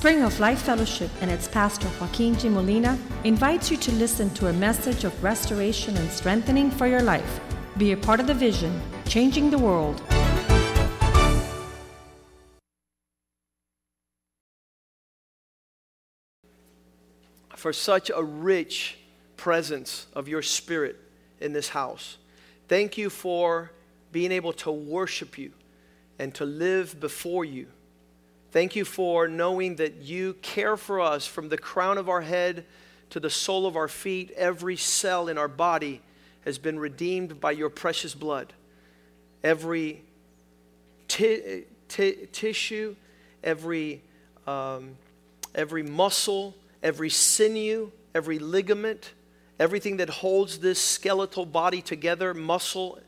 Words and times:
Spring 0.00 0.22
of 0.22 0.40
Life 0.40 0.62
Fellowship 0.62 1.10
and 1.20 1.30
its 1.30 1.46
pastor 1.46 1.86
Joaquin 2.00 2.34
G. 2.34 2.48
Molina 2.48 2.98
invites 3.24 3.70
you 3.70 3.76
to 3.76 3.92
listen 3.92 4.30
to 4.30 4.46
a 4.46 4.52
message 4.54 5.04
of 5.04 5.22
restoration 5.22 5.94
and 5.94 6.10
strengthening 6.10 6.70
for 6.70 6.86
your 6.86 7.02
life. 7.02 7.38
Be 7.76 7.92
a 7.92 7.98
part 7.98 8.18
of 8.18 8.26
the 8.26 8.32
vision, 8.32 8.80
changing 9.04 9.50
the 9.50 9.58
world. 9.58 10.02
For 17.54 17.74
such 17.74 18.08
a 18.08 18.24
rich 18.24 18.96
presence 19.36 20.06
of 20.14 20.28
your 20.28 20.40
spirit 20.40 20.96
in 21.40 21.52
this 21.52 21.68
house. 21.68 22.16
Thank 22.68 22.96
you 22.96 23.10
for 23.10 23.70
being 24.12 24.32
able 24.32 24.54
to 24.54 24.70
worship 24.70 25.36
you 25.36 25.52
and 26.18 26.34
to 26.36 26.46
live 26.46 26.98
before 26.98 27.44
you. 27.44 27.66
Thank 28.52 28.74
you 28.74 28.84
for 28.84 29.28
knowing 29.28 29.76
that 29.76 29.96
you 30.02 30.34
care 30.42 30.76
for 30.76 31.00
us 31.00 31.26
from 31.26 31.48
the 31.48 31.58
crown 31.58 31.98
of 31.98 32.08
our 32.08 32.20
head 32.20 32.64
to 33.10 33.20
the 33.20 33.30
sole 33.30 33.66
of 33.66 33.76
our 33.76 33.88
feet. 33.88 34.32
Every 34.36 34.76
cell 34.76 35.28
in 35.28 35.38
our 35.38 35.48
body 35.48 36.00
has 36.44 36.58
been 36.58 36.78
redeemed 36.78 37.40
by 37.40 37.52
your 37.52 37.70
precious 37.70 38.14
blood. 38.14 38.52
Every 39.44 40.02
t- 41.06 41.64
t- 41.88 42.26
tissue, 42.32 42.96
every, 43.44 44.02
um, 44.46 44.96
every 45.54 45.82
muscle, 45.82 46.54
every 46.82 47.10
sinew, 47.10 47.92
every 48.14 48.38
ligament, 48.38 49.12
everything 49.58 49.98
that 49.98 50.08
holds 50.08 50.58
this 50.58 50.80
skeletal 50.80 51.46
body 51.46 51.82
together, 51.82 52.34
muscle, 52.34 52.98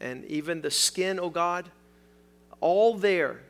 and 0.00 0.24
even 0.24 0.62
the 0.62 0.70
skin, 0.70 1.20
oh 1.20 1.30
God 1.30 1.70
all 2.60 2.94
there 2.94 3.40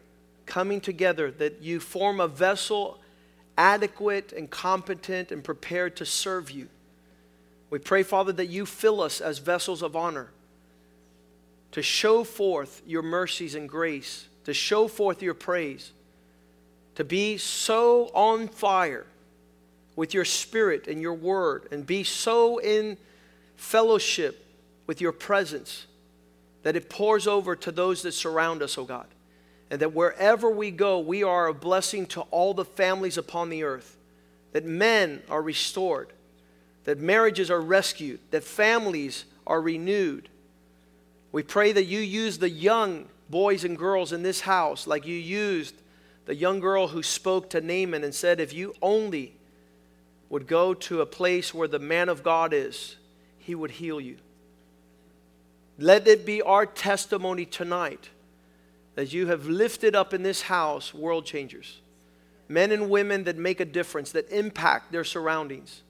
coming 0.50 0.80
together 0.80 1.30
that 1.30 1.62
you 1.62 1.80
form 1.80 2.20
a 2.20 2.28
vessel 2.28 2.98
adequate 3.56 4.32
and 4.32 4.50
competent 4.50 5.30
and 5.30 5.44
prepared 5.44 5.96
to 5.96 6.04
serve 6.04 6.50
you. 6.50 6.68
We 7.70 7.78
pray, 7.78 8.02
Father, 8.02 8.32
that 8.32 8.48
you 8.48 8.66
fill 8.66 9.00
us 9.00 9.20
as 9.20 9.38
vessels 9.38 9.80
of 9.80 9.94
honor 9.94 10.30
to 11.70 11.82
show 11.82 12.24
forth 12.24 12.82
your 12.84 13.02
mercies 13.02 13.54
and 13.54 13.68
grace, 13.68 14.26
to 14.44 14.52
show 14.52 14.88
forth 14.88 15.22
your 15.22 15.34
praise, 15.34 15.92
to 16.96 17.04
be 17.04 17.36
so 17.36 18.10
on 18.12 18.48
fire 18.48 19.06
with 19.94 20.14
your 20.14 20.24
spirit 20.24 20.88
and 20.88 21.00
your 21.00 21.14
word, 21.14 21.68
and 21.70 21.86
be 21.86 22.02
so 22.02 22.58
in 22.58 22.98
fellowship 23.56 24.44
with 24.88 25.00
your 25.00 25.12
presence 25.12 25.86
that 26.64 26.74
it 26.74 26.90
pours 26.90 27.28
over 27.28 27.54
to 27.54 27.70
those 27.70 28.02
that 28.02 28.12
surround 28.12 28.62
us, 28.62 28.76
O 28.76 28.82
oh 28.82 28.84
God. 28.84 29.06
And 29.70 29.80
that 29.80 29.94
wherever 29.94 30.50
we 30.50 30.70
go, 30.70 30.98
we 30.98 31.22
are 31.22 31.46
a 31.46 31.54
blessing 31.54 32.06
to 32.06 32.22
all 32.22 32.54
the 32.54 32.64
families 32.64 33.16
upon 33.16 33.50
the 33.50 33.62
earth. 33.62 33.96
That 34.52 34.64
men 34.64 35.22
are 35.30 35.40
restored, 35.40 36.12
that 36.84 36.98
marriages 36.98 37.50
are 37.50 37.60
rescued, 37.60 38.18
that 38.32 38.42
families 38.42 39.24
are 39.46 39.60
renewed. 39.60 40.28
We 41.30 41.44
pray 41.44 41.70
that 41.70 41.84
you 41.84 42.00
use 42.00 42.38
the 42.38 42.50
young 42.50 43.06
boys 43.28 43.62
and 43.62 43.78
girls 43.78 44.12
in 44.12 44.24
this 44.24 44.40
house 44.40 44.88
like 44.88 45.06
you 45.06 45.14
used 45.14 45.74
the 46.26 46.34
young 46.34 46.60
girl 46.60 46.88
who 46.88 47.02
spoke 47.02 47.50
to 47.50 47.60
Naaman 47.60 48.04
and 48.04 48.14
said, 48.14 48.40
If 48.40 48.52
you 48.52 48.74
only 48.82 49.34
would 50.28 50.46
go 50.46 50.74
to 50.74 51.00
a 51.00 51.06
place 51.06 51.52
where 51.52 51.68
the 51.68 51.78
man 51.78 52.08
of 52.08 52.22
God 52.22 52.52
is, 52.52 52.96
he 53.38 53.54
would 53.54 53.72
heal 53.72 54.00
you. 54.00 54.16
Let 55.78 56.06
it 56.06 56.26
be 56.26 56.42
our 56.42 56.66
testimony 56.66 57.46
tonight 57.46 58.10
that 58.94 59.12
you 59.12 59.26
have 59.28 59.46
lifted 59.46 59.94
up 59.94 60.12
in 60.12 60.22
this 60.22 60.42
house 60.42 60.92
world 60.92 61.24
changers. 61.24 61.80
Men 62.48 62.72
and 62.72 62.90
women 62.90 63.24
that 63.24 63.36
make 63.36 63.60
a 63.60 63.64
difference, 63.64 64.12
that 64.12 64.30
impact 64.30 64.90
their 64.90 65.04
surroundings, 65.04 65.82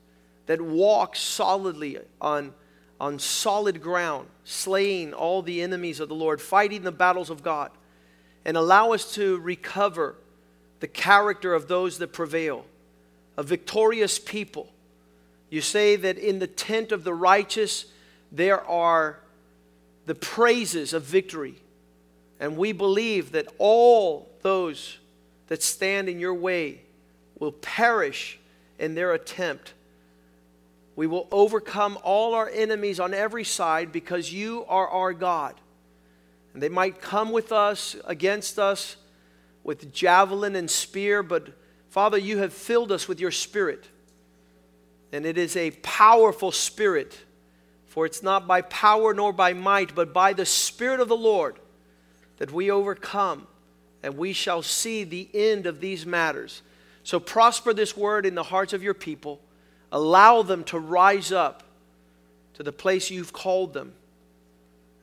that 0.46 0.60
walk 0.60 1.16
solidly 1.16 1.98
on, 2.20 2.52
on 3.00 3.18
solid 3.18 3.80
ground, 3.80 4.28
slaying 4.44 5.14
all 5.14 5.42
the 5.42 5.62
enemies 5.62 6.00
of 6.00 6.08
the 6.08 6.14
Lord, 6.14 6.40
fighting 6.40 6.82
the 6.82 6.92
battles 6.92 7.30
of 7.30 7.42
God, 7.42 7.70
and 8.44 8.56
allow 8.56 8.92
us 8.92 9.14
to 9.14 9.38
recover 9.38 10.16
the 10.80 10.88
character 10.88 11.54
of 11.54 11.68
those 11.68 11.98
that 11.98 12.12
prevail, 12.12 12.64
a 13.36 13.42
victorious 13.42 14.18
people. 14.18 14.68
You 15.50 15.60
say 15.60 15.96
that 15.96 16.18
in 16.18 16.38
the 16.38 16.46
tent 16.46 16.92
of 16.92 17.04
the 17.04 17.14
righteous 17.14 17.86
there 18.32 18.62
are 18.64 19.20
the 20.06 20.14
praises 20.14 20.92
of 20.92 21.02
victory. 21.04 21.56
And 22.40 22.56
we 22.56 22.72
believe 22.72 23.32
that 23.32 23.46
all 23.58 24.28
those 24.42 24.98
that 25.46 25.62
stand 25.62 26.08
in 26.08 26.18
your 26.18 26.34
way 26.34 26.80
will 27.38 27.52
perish 27.52 28.40
in 28.78 28.94
their 28.94 29.12
attempt. 29.12 29.74
We 30.96 31.06
will 31.06 31.28
overcome 31.30 31.98
all 32.02 32.34
our 32.34 32.48
enemies 32.48 32.98
on 32.98 33.14
every 33.14 33.44
side 33.44 33.92
because 33.92 34.32
you 34.32 34.64
are 34.68 34.88
our 34.88 35.12
God. 35.12 35.54
And 36.52 36.62
they 36.62 36.68
might 36.68 37.00
come 37.00 37.30
with 37.30 37.52
us, 37.52 37.94
against 38.04 38.58
us, 38.58 38.96
with 39.62 39.92
javelin 39.92 40.56
and 40.56 40.68
spear, 40.68 41.22
but 41.22 41.48
Father, 41.90 42.18
you 42.18 42.38
have 42.38 42.52
filled 42.52 42.90
us 42.90 43.06
with 43.06 43.20
your 43.20 43.30
spirit. 43.30 43.86
And 45.12 45.24
it 45.24 45.38
is 45.38 45.56
a 45.56 45.70
powerful 45.82 46.50
spirit 46.50 47.16
for 47.90 48.06
it's 48.06 48.22
not 48.22 48.46
by 48.46 48.62
power 48.62 49.12
nor 49.12 49.32
by 49.32 49.52
might, 49.52 49.96
but 49.96 50.12
by 50.12 50.32
the 50.32 50.46
Spirit 50.46 51.00
of 51.00 51.08
the 51.08 51.16
Lord 51.16 51.58
that 52.40 52.50
we 52.50 52.70
overcome, 52.70 53.46
and 54.02 54.16
we 54.16 54.32
shall 54.32 54.62
see 54.62 55.04
the 55.04 55.28
end 55.32 55.66
of 55.66 55.80
these 55.80 56.04
matters. 56.04 56.62
So 57.04 57.20
prosper 57.20 57.72
this 57.74 57.94
word 57.96 58.24
in 58.24 58.34
the 58.34 58.42
hearts 58.42 58.72
of 58.72 58.82
your 58.82 58.94
people. 58.94 59.40
Allow 59.92 60.42
them 60.42 60.64
to 60.64 60.78
rise 60.78 61.32
up 61.32 61.62
to 62.54 62.62
the 62.62 62.72
place 62.72 63.10
you've 63.10 63.32
called 63.32 63.74
them, 63.74 63.92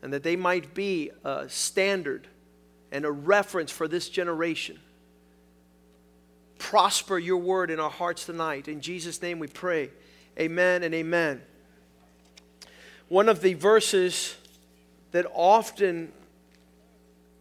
and 0.01 0.11
that 0.13 0.23
they 0.23 0.35
might 0.35 0.73
be 0.73 1.11
a 1.23 1.47
standard 1.47 2.27
and 2.91 3.05
a 3.05 3.11
reference 3.11 3.71
for 3.71 3.87
this 3.87 4.09
generation. 4.09 4.79
Prosper 6.57 7.19
your 7.19 7.37
word 7.37 7.69
in 7.69 7.79
our 7.79 7.91
hearts 7.91 8.25
tonight. 8.25 8.67
In 8.67 8.81
Jesus' 8.81 9.21
name 9.21 9.37
we 9.37 9.47
pray. 9.47 9.91
Amen 10.39 10.81
and 10.81 10.95
amen. 10.95 11.43
One 13.09 13.29
of 13.29 13.41
the 13.41 13.53
verses 13.53 14.35
that 15.11 15.27
often 15.33 16.11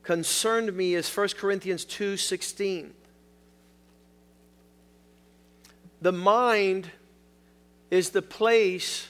concerned 0.06 0.72
me 0.74 0.94
is 0.94 1.08
1 1.08 1.36
Corinthians 1.36 1.84
2:16. 1.84 2.94
The 6.00 6.12
mind 6.12 6.92
is 7.90 8.10
the 8.10 8.22
place 8.22 9.08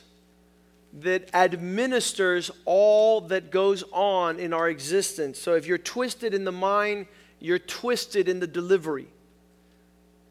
that 0.94 1.28
administers 1.34 2.50
all 2.64 3.20
that 3.20 3.50
goes 3.50 3.84
on 3.92 4.40
in 4.40 4.54
our 4.54 4.70
existence. 4.70 5.38
So 5.38 5.54
if 5.54 5.66
you're 5.66 5.76
twisted 5.76 6.32
in 6.32 6.44
the 6.44 6.52
mind, 6.52 7.08
you're 7.40 7.58
twisted 7.58 8.26
in 8.26 8.40
the 8.40 8.46
delivery. 8.46 9.08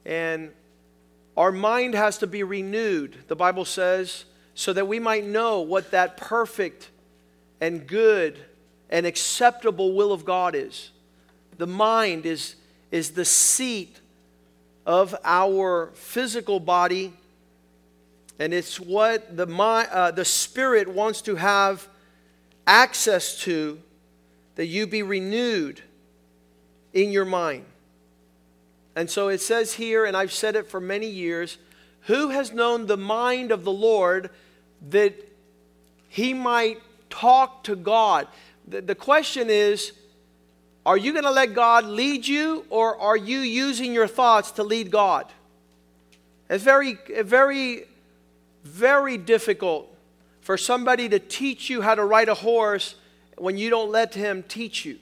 And 0.04 0.52
our 1.38 1.52
mind 1.52 1.94
has 1.94 2.18
to 2.18 2.28
be 2.28 2.42
renewed. 2.42 3.28
The 3.28 3.36
Bible 3.36 3.66
says 3.66 4.26
so 4.56 4.74
that 4.74 4.88
we 4.88 4.98
might 5.00 5.26
know 5.26 5.62
what 5.62 5.92
that 5.92 6.18
perfect 6.18 6.90
and 7.62 7.86
good 7.86 8.44
and 8.90 9.06
acceptable 9.06 9.94
will 9.94 10.12
of 10.12 10.26
God 10.26 10.56
is. 10.56 10.92
The 11.58 11.68
mind 11.68 12.26
is, 12.26 12.56
is 12.92 13.12
the 13.12 13.26
seat 13.26 14.00
of 14.86 15.16
our 15.24 15.92
physical 15.94 16.60
body, 16.60 17.14
and 18.40 18.54
it's 18.54 18.80
what 18.80 19.36
the, 19.36 19.48
mind, 19.48 19.90
uh, 19.92 20.12
the 20.12 20.26
Spirit 20.26 20.88
wants 20.88 21.22
to 21.24 21.36
have 21.36 21.88
access 22.68 23.40
to, 23.42 23.80
that 24.56 24.66
you 24.66 24.88
be 24.88 25.04
renewed 25.04 25.82
in 26.94 27.12
your 27.12 27.26
mind. 27.26 27.66
And 28.96 29.10
so 29.10 29.28
it 29.28 29.42
says 29.42 29.74
here, 29.74 30.06
and 30.06 30.16
I've 30.16 30.32
said 30.32 30.56
it 30.56 30.68
for 30.68 30.80
many 30.80 31.08
years 31.08 31.58
who 32.02 32.30
has 32.30 32.54
known 32.54 32.86
the 32.86 32.98
mind 32.98 33.52
of 33.52 33.64
the 33.64 33.72
Lord 33.72 34.30
that 34.90 35.14
he 36.08 36.34
might 36.34 36.80
talk 37.10 37.64
to 37.64 37.76
God. 37.76 38.28
The, 38.68 38.82
the 38.82 38.96
question 38.96 39.50
is 39.50 39.94
are 40.86 40.98
you 40.98 41.14
going 41.14 41.24
to 41.24 41.32
let 41.32 41.56
God 41.56 41.86
lead 41.86 42.28
you, 42.28 42.66
or 42.70 43.00
are 43.00 43.18
you 43.18 43.40
using 43.40 43.92
your 43.92 44.08
thoughts 44.08 44.52
to 44.52 44.64
lead 44.64 44.92
God? 44.92 45.26
It's 46.48 46.64
very, 46.64 47.00
very, 47.22 47.86
very 48.64 49.18
difficult 49.18 49.92
for 50.42 50.58
somebody 50.58 51.10
to 51.10 51.18
teach 51.18 51.72
you 51.72 51.82
how 51.82 51.96
to 51.96 52.06
ride 52.06 52.30
a 52.30 52.36
horse 52.36 52.96
when 53.38 53.58
you 53.58 53.72
don't 53.72 53.92
let 53.92 54.14
him 54.14 54.44
teach 54.44 54.86
you. 54.86 55.00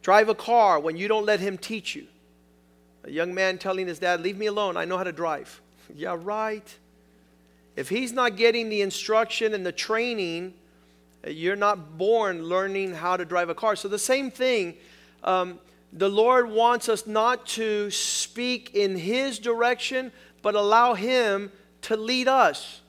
Drive 0.00 0.30
a 0.30 0.34
car 0.34 0.80
when 0.80 0.96
you 0.96 1.06
don't 1.06 1.26
let 1.26 1.40
him 1.40 1.58
teach 1.58 1.94
you. 1.94 2.06
A 3.04 3.10
young 3.10 3.34
man 3.34 3.58
telling 3.58 3.86
his 3.86 3.98
dad, 3.98 4.22
Leave 4.22 4.38
me 4.38 4.46
alone, 4.46 4.78
I 4.78 4.86
know 4.86 4.96
how 4.96 5.04
to 5.04 5.12
drive. 5.12 5.60
yeah, 5.94 6.16
right. 6.18 6.78
If 7.76 7.90
he's 7.90 8.12
not 8.12 8.36
getting 8.36 8.70
the 8.70 8.80
instruction 8.80 9.52
and 9.52 9.64
the 9.66 9.72
training, 9.72 10.54
you're 11.26 11.56
not 11.56 11.98
born 11.98 12.44
learning 12.44 12.94
how 12.94 13.16
to 13.16 13.24
drive 13.24 13.48
a 13.48 13.54
car. 13.54 13.76
So 13.76 13.88
the 13.88 13.98
same 13.98 14.30
thing, 14.30 14.74
um, 15.22 15.58
the 15.92 16.08
Lord 16.08 16.50
wants 16.50 16.88
us 16.88 17.06
not 17.06 17.46
to 17.48 17.90
speak 17.90 18.74
in 18.74 18.96
His 18.96 19.38
direction, 19.38 20.12
but 20.42 20.54
allow 20.54 20.94
Him 20.94 21.52
to 21.82 21.96
lead 21.96 22.28
us. 22.28 22.80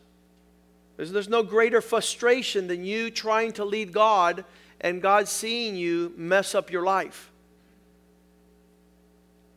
There's, 0.98 1.12
there's 1.12 1.30
no 1.30 1.44
greater 1.44 1.82
frustration 1.82 2.68
than 2.68 2.86
you 2.86 3.10
trying 3.10 3.54
to 3.54 3.66
lead 3.66 3.92
God 3.92 4.46
and 4.80 5.02
God 5.02 5.28
seeing 5.28 5.76
you 5.76 6.14
mess 6.16 6.56
up 6.56 6.72
your 6.72 6.84
life. 6.84 7.32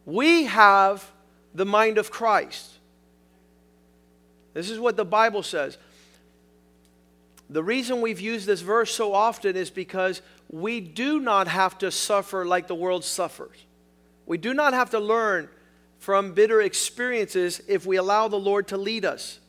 We 0.07 0.45
have 0.45 1.11
the 1.55 1.65
mind 1.65 1.99
of 1.99 2.11
Christ. 2.11 2.73
This 4.53 4.71
is 4.71 4.79
what 4.79 4.97
the 4.97 5.05
Bible 5.05 5.43
says. 5.43 5.79
The 7.51 7.63
reason 7.63 8.01
we've 8.01 8.21
used 8.21 8.47
this 8.47 8.61
verse 8.61 8.95
so 8.95 9.13
often 9.13 9.57
is 9.57 9.71
because 9.71 10.23
we 10.51 10.81
do 10.81 11.21
not 11.21 11.49
have 11.49 11.79
to 11.79 11.91
suffer 11.91 12.45
like 12.45 12.67
the 12.67 12.75
world 12.75 13.05
suffers. 13.05 13.57
We 14.27 14.39
do 14.39 14.55
not 14.55 14.73
have 14.73 14.91
to 14.91 15.01
learn 15.01 15.49
from 15.99 16.33
bitter 16.33 16.61
experiences 16.61 17.63
if 17.69 17.87
we 17.87 17.97
allow 17.97 18.29
the 18.29 18.39
Lord 18.39 18.69
to 18.69 18.77
lead 18.77 19.05
us. 19.05 19.41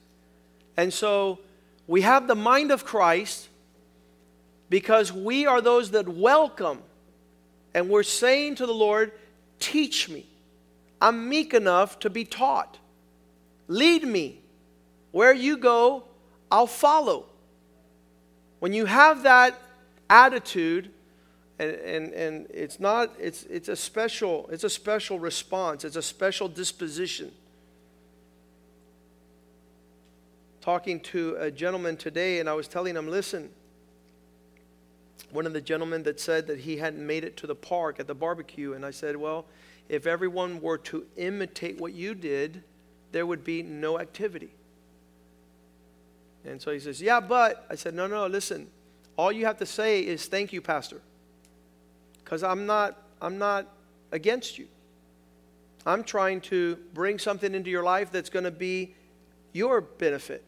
And 0.77 0.94
so 0.94 1.39
we 1.88 2.01
have 2.01 2.27
the 2.27 2.36
mind 2.36 2.71
of 2.71 2.86
Christ 2.86 3.50
because 4.69 5.12
we 5.13 5.45
are 5.45 5.62
those 5.62 5.92
that 5.92 6.07
welcome 6.07 6.81
and 7.74 7.89
we're 7.89 8.03
saying 8.03 8.56
to 8.56 8.65
the 8.65 8.74
Lord, 8.74 9.12
Teach 9.59 10.09
me. 10.09 10.25
I'm 11.01 11.30
meek 11.30 11.53
enough 11.53 12.00
to 12.00 12.09
be 12.09 12.25
taught. 12.25 12.77
Lead 13.68 14.03
me. 14.03 14.42
Where 15.12 15.33
you 15.33 15.57
go, 15.57 16.03
I'll 16.51 16.68
follow. 16.68 17.25
When 18.60 18.74
you 18.74 18.86
have 18.86 19.24
that 19.24 19.60
attitude, 20.10 20.92
and, 21.60 21.72
and, 21.72 22.13
and 22.13 22.48
it's 22.50 22.80
not, 22.80 23.12
it's, 23.19 23.44
it's 23.44 23.69
a 23.69 23.75
special, 23.75 24.50
it's 24.52 24.63
a 24.63 24.69
special 24.69 25.19
response, 25.19 25.84
it's 25.86 25.96
a 25.96 26.02
special 26.02 26.48
disposition. 26.48 27.31
Talking 30.62 31.00
to 31.02 31.36
a 31.40 31.52
gentleman 31.52 31.96
today, 31.96 32.40
and 32.40 32.50
I 32.50 32.54
was 32.54 32.68
telling 32.68 32.96
him, 32.96 33.07
listen, 33.07 33.50
one 35.31 35.46
of 35.46 35.54
the 35.54 35.62
gentlemen 35.62 36.04
that 36.04 36.19
said 36.19 36.48
that 36.48 36.60
he 36.60 36.78
hadn't 36.78 37.06
made 37.06 37.24
it 37.24 37.38
to 37.38 37.48
the 37.48 37.56
park 37.56 38.00
at 38.00 38.07
the 38.07 38.16
barbecue, 38.16 38.74
and 38.74 38.86
I 38.86 38.92
said, 38.92 39.16
well, 39.16 39.46
if 39.90 40.07
everyone 40.07 40.62
were 40.62 40.78
to 40.80 41.06
imitate 41.18 41.80
what 41.80 41.94
you 41.94 42.16
did, 42.16 42.63
there 43.12 43.25
would 43.25 43.44
be 43.44 43.62
no 43.62 44.00
activity. 44.00 44.50
And 46.45 46.62
so 46.62 46.71
he 46.71 46.80
says, 46.80 47.01
Yeah, 47.01 47.19
but 47.19 47.65
I 47.69 47.75
said, 47.75 47.94
No, 47.94 48.07
no, 48.07 48.27
listen. 48.27 48.68
All 49.18 49.31
you 49.31 49.45
have 49.45 49.57
to 49.57 49.65
say 49.65 50.01
is 50.01 50.25
thank 50.25 50.51
you, 50.53 50.62
Pastor. 50.62 51.01
Because 52.24 52.44
I'm 52.44 52.65
not, 52.65 53.01
I'm 53.21 53.38
not 53.38 53.68
against 54.12 54.57
you. 54.57 54.68
I'm 55.86 56.03
trying 56.03 56.42
to 56.42 56.77
bring 56.94 57.19
something 57.19 57.53
into 57.53 57.69
your 57.69 57.83
life 57.83 58.12
that's 58.12 58.30
going 58.30 58.44
to 58.44 58.51
be 58.51 58.95
your 59.53 59.81
benefit. 59.81 60.44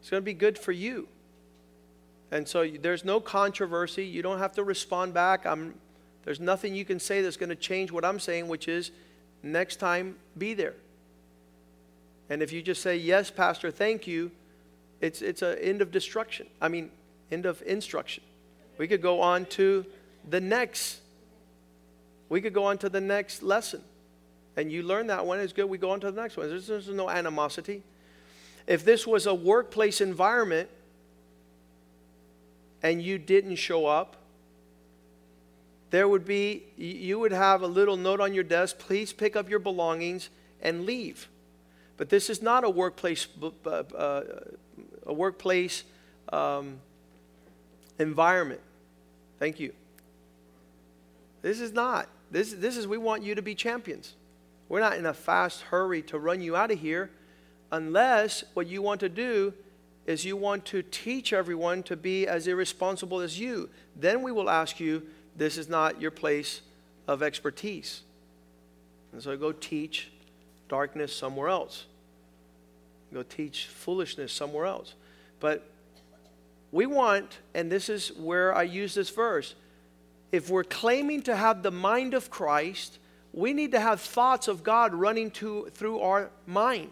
It's 0.00 0.10
going 0.10 0.20
to 0.20 0.24
be 0.24 0.34
good 0.34 0.58
for 0.58 0.72
you. 0.72 1.08
And 2.30 2.46
so 2.46 2.68
there's 2.68 3.04
no 3.04 3.20
controversy. 3.20 4.04
You 4.04 4.22
don't 4.22 4.38
have 4.38 4.52
to 4.52 4.64
respond 4.64 5.14
back. 5.14 5.46
I'm, 5.46 5.74
there's 6.24 6.40
nothing 6.40 6.74
you 6.74 6.84
can 6.84 7.00
say 7.00 7.22
that's 7.22 7.36
going 7.36 7.48
to 7.48 7.56
change 7.56 7.90
what 7.90 8.04
I'm 8.04 8.20
saying, 8.20 8.48
which 8.48 8.68
is 8.68 8.90
next 9.42 9.76
time, 9.76 10.16
be 10.36 10.52
there. 10.52 10.74
And 12.28 12.42
if 12.42 12.52
you 12.52 12.62
just 12.62 12.82
say, 12.82 12.96
Yes, 12.96 13.30
Pastor, 13.30 13.70
thank 13.70 14.06
you, 14.06 14.30
it's, 15.00 15.22
it's 15.22 15.42
an 15.42 15.58
end 15.58 15.82
of 15.82 15.90
destruction. 15.90 16.46
I 16.60 16.68
mean, 16.68 16.90
end 17.30 17.46
of 17.46 17.62
instruction. 17.62 18.22
We 18.78 18.88
could 18.88 19.02
go 19.02 19.20
on 19.20 19.46
to 19.46 19.84
the 20.28 20.40
next. 20.40 21.00
We 22.28 22.40
could 22.40 22.54
go 22.54 22.64
on 22.64 22.78
to 22.78 22.88
the 22.88 23.00
next 23.00 23.42
lesson. 23.42 23.82
And 24.56 24.70
you 24.70 24.82
learn 24.82 25.08
that 25.08 25.26
one, 25.26 25.40
it's 25.40 25.52
good. 25.52 25.66
We 25.66 25.78
go 25.78 25.90
on 25.90 26.00
to 26.00 26.10
the 26.10 26.20
next 26.20 26.36
one. 26.36 26.48
There's, 26.48 26.66
there's 26.66 26.88
no 26.88 27.10
animosity. 27.10 27.82
If 28.66 28.84
this 28.84 29.06
was 29.06 29.26
a 29.26 29.34
workplace 29.34 30.00
environment 30.00 30.70
and 32.82 33.02
you 33.02 33.18
didn't 33.18 33.56
show 33.56 33.86
up, 33.86 34.16
there 35.90 36.08
would 36.08 36.24
be, 36.24 36.64
you 36.76 37.18
would 37.18 37.32
have 37.32 37.62
a 37.62 37.66
little 37.66 37.96
note 37.96 38.20
on 38.20 38.34
your 38.34 38.44
desk 38.44 38.78
please 38.78 39.12
pick 39.12 39.36
up 39.36 39.48
your 39.48 39.58
belongings 39.58 40.28
and 40.60 40.86
leave. 40.86 41.28
But 41.96 42.08
this 42.08 42.28
is 42.28 42.42
not 42.42 42.64
a 42.64 42.70
workplace, 42.70 43.28
uh, 43.64 43.82
a 45.06 45.12
workplace 45.12 45.84
um, 46.32 46.78
environment. 47.98 48.60
Thank 49.38 49.60
you. 49.60 49.72
This 51.42 51.60
is 51.60 51.72
not. 51.72 52.08
This, 52.30 52.52
this 52.52 52.76
is, 52.76 52.86
we 52.86 52.98
want 52.98 53.22
you 53.22 53.34
to 53.34 53.42
be 53.42 53.54
champions. 53.54 54.14
We're 54.68 54.80
not 54.80 54.96
in 54.96 55.06
a 55.06 55.14
fast 55.14 55.62
hurry 55.62 56.02
to 56.02 56.18
run 56.18 56.40
you 56.40 56.56
out 56.56 56.70
of 56.70 56.80
here 56.80 57.10
unless 57.70 58.44
what 58.54 58.66
you 58.66 58.82
want 58.82 59.00
to 59.00 59.08
do 59.08 59.52
is 60.06 60.24
you 60.24 60.36
want 60.36 60.64
to 60.66 60.82
teach 60.82 61.32
everyone 61.32 61.82
to 61.82 61.96
be 61.96 62.26
as 62.26 62.46
irresponsible 62.46 63.20
as 63.20 63.38
you. 63.38 63.68
Then 63.96 64.22
we 64.22 64.32
will 64.32 64.50
ask 64.50 64.80
you, 64.80 65.02
this 65.36 65.58
is 65.58 65.68
not 65.68 66.00
your 66.00 66.10
place 66.10 66.60
of 67.08 67.22
expertise. 67.22 68.02
And 69.12 69.22
so 69.22 69.36
go 69.36 69.52
teach 69.52 70.10
darkness 70.68 71.14
somewhere 71.14 71.48
else. 71.48 71.86
Go 73.14 73.22
teach 73.22 73.66
foolishness 73.66 74.32
somewhere 74.32 74.66
else. 74.66 74.94
But 75.38 75.64
we 76.72 76.84
want, 76.84 77.38
and 77.54 77.70
this 77.70 77.88
is 77.88 78.08
where 78.16 78.52
I 78.52 78.64
use 78.64 78.92
this 78.94 79.08
verse, 79.08 79.54
if 80.32 80.50
we're 80.50 80.64
claiming 80.64 81.22
to 81.22 81.36
have 81.36 81.62
the 81.62 81.70
mind 81.70 82.12
of 82.14 82.28
Christ, 82.28 82.98
we 83.32 83.52
need 83.52 83.70
to 83.70 83.78
have 83.78 84.00
thoughts 84.00 84.48
of 84.48 84.64
God 84.64 84.94
running 84.94 85.30
to, 85.32 85.70
through 85.74 86.00
our 86.00 86.30
mind. 86.44 86.90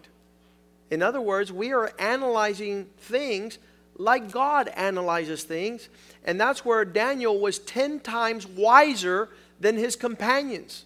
In 0.92 1.02
other 1.02 1.20
words, 1.20 1.52
we 1.52 1.72
are 1.72 1.92
analyzing 1.98 2.86
things 2.98 3.58
like 3.98 4.30
God 4.30 4.68
analyzes 4.68 5.42
things, 5.42 5.88
and 6.24 6.40
that's 6.40 6.64
where 6.64 6.84
Daniel 6.84 7.40
was 7.40 7.58
10 7.58 7.98
times 7.98 8.46
wiser 8.46 9.28
than 9.58 9.76
his 9.76 9.96
companions. 9.96 10.84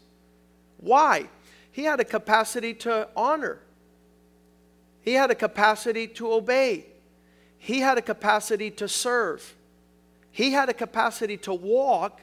Why? 0.79 1.29
He 1.71 1.85
had 1.85 2.01
a 2.01 2.05
capacity 2.05 2.73
to 2.73 3.09
honor, 3.15 3.59
he 5.07 5.15
had 5.15 5.31
a 5.31 5.35
capacity 5.35 6.07
to 6.09 6.31
obey, 6.31 6.85
he 7.57 7.81
had 7.81 7.97
a 7.97 8.03
capacity 8.03 8.71
to 8.73 8.87
serve, 8.87 9.55
he 10.31 10.51
had 10.51 10.69
a 10.69 10.75
capacity 10.75 11.39
to 11.39 11.55
walk 11.55 12.21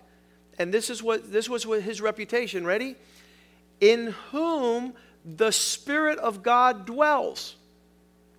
and 0.58 0.74
this 0.74 0.90
is 0.90 1.02
what 1.02 1.32
this 1.32 1.50
was 1.50 1.66
with 1.66 1.84
his 1.84 2.02
reputation. 2.02 2.66
Ready? 2.66 2.96
In 3.80 4.16
whom 4.32 4.94
the 5.26 5.52
Spirit 5.52 6.20
of 6.20 6.44
God 6.44 6.86
dwells. 6.86 7.56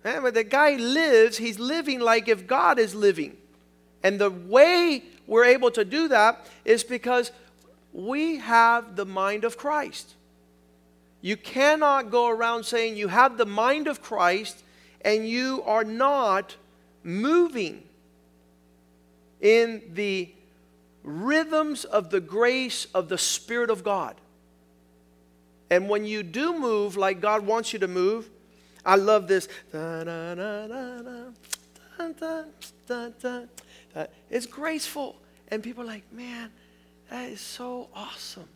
And 0.03 0.23
when 0.23 0.33
the 0.33 0.43
guy 0.43 0.75
lives, 0.75 1.37
he's 1.37 1.59
living 1.59 1.99
like 1.99 2.27
if 2.27 2.45
God 2.45 2.79
is 2.79 2.93
living. 2.93 3.35
And 4.03 4.19
the 4.19 4.29
way 4.29 5.03
we're 5.25 5.45
able 5.45 5.71
to 5.71 5.83
do 5.83 6.07
that 6.09 6.45
is 6.63 6.83
because 6.83 7.31
we 7.91 8.37
have 8.37 8.95
the 8.95 9.05
mind 9.05 9.43
of 9.43 9.57
Christ. 9.57 10.13
You 11.25 11.35
cannot 11.35 12.11
go 12.11 12.29
around 12.29 12.65
saying 12.65 12.97
you 12.97 13.07
have 13.07 13.35
the 13.35 13.47
mind 13.47 13.87
of 13.87 13.99
Christ 13.99 14.61
and 15.01 15.27
you 15.27 15.63
are 15.65 15.83
not 15.83 16.55
moving 17.03 17.81
in 19.41 19.81
the 19.95 20.31
rhythms 21.01 21.83
of 21.83 22.11
the 22.11 22.19
grace 22.19 22.85
of 22.93 23.09
the 23.09 23.17
Spirit 23.17 23.71
of 23.71 23.83
God. 23.83 24.13
And 25.71 25.89
when 25.89 26.05
you 26.05 26.21
do 26.21 26.59
move 26.59 26.95
like 26.95 27.21
God 27.21 27.43
wants 27.43 27.73
you 27.73 27.79
to 27.79 27.87
move, 27.87 28.29
I 28.85 28.95
love 28.95 29.27
this. 29.27 29.47
It's 34.29 34.45
graceful. 34.45 35.15
And 35.47 35.63
people 35.63 35.81
are 35.81 35.87
like, 35.87 36.13
man, 36.13 36.51
that 37.09 37.31
is 37.31 37.41
so 37.41 37.89
awesome. 37.95 38.47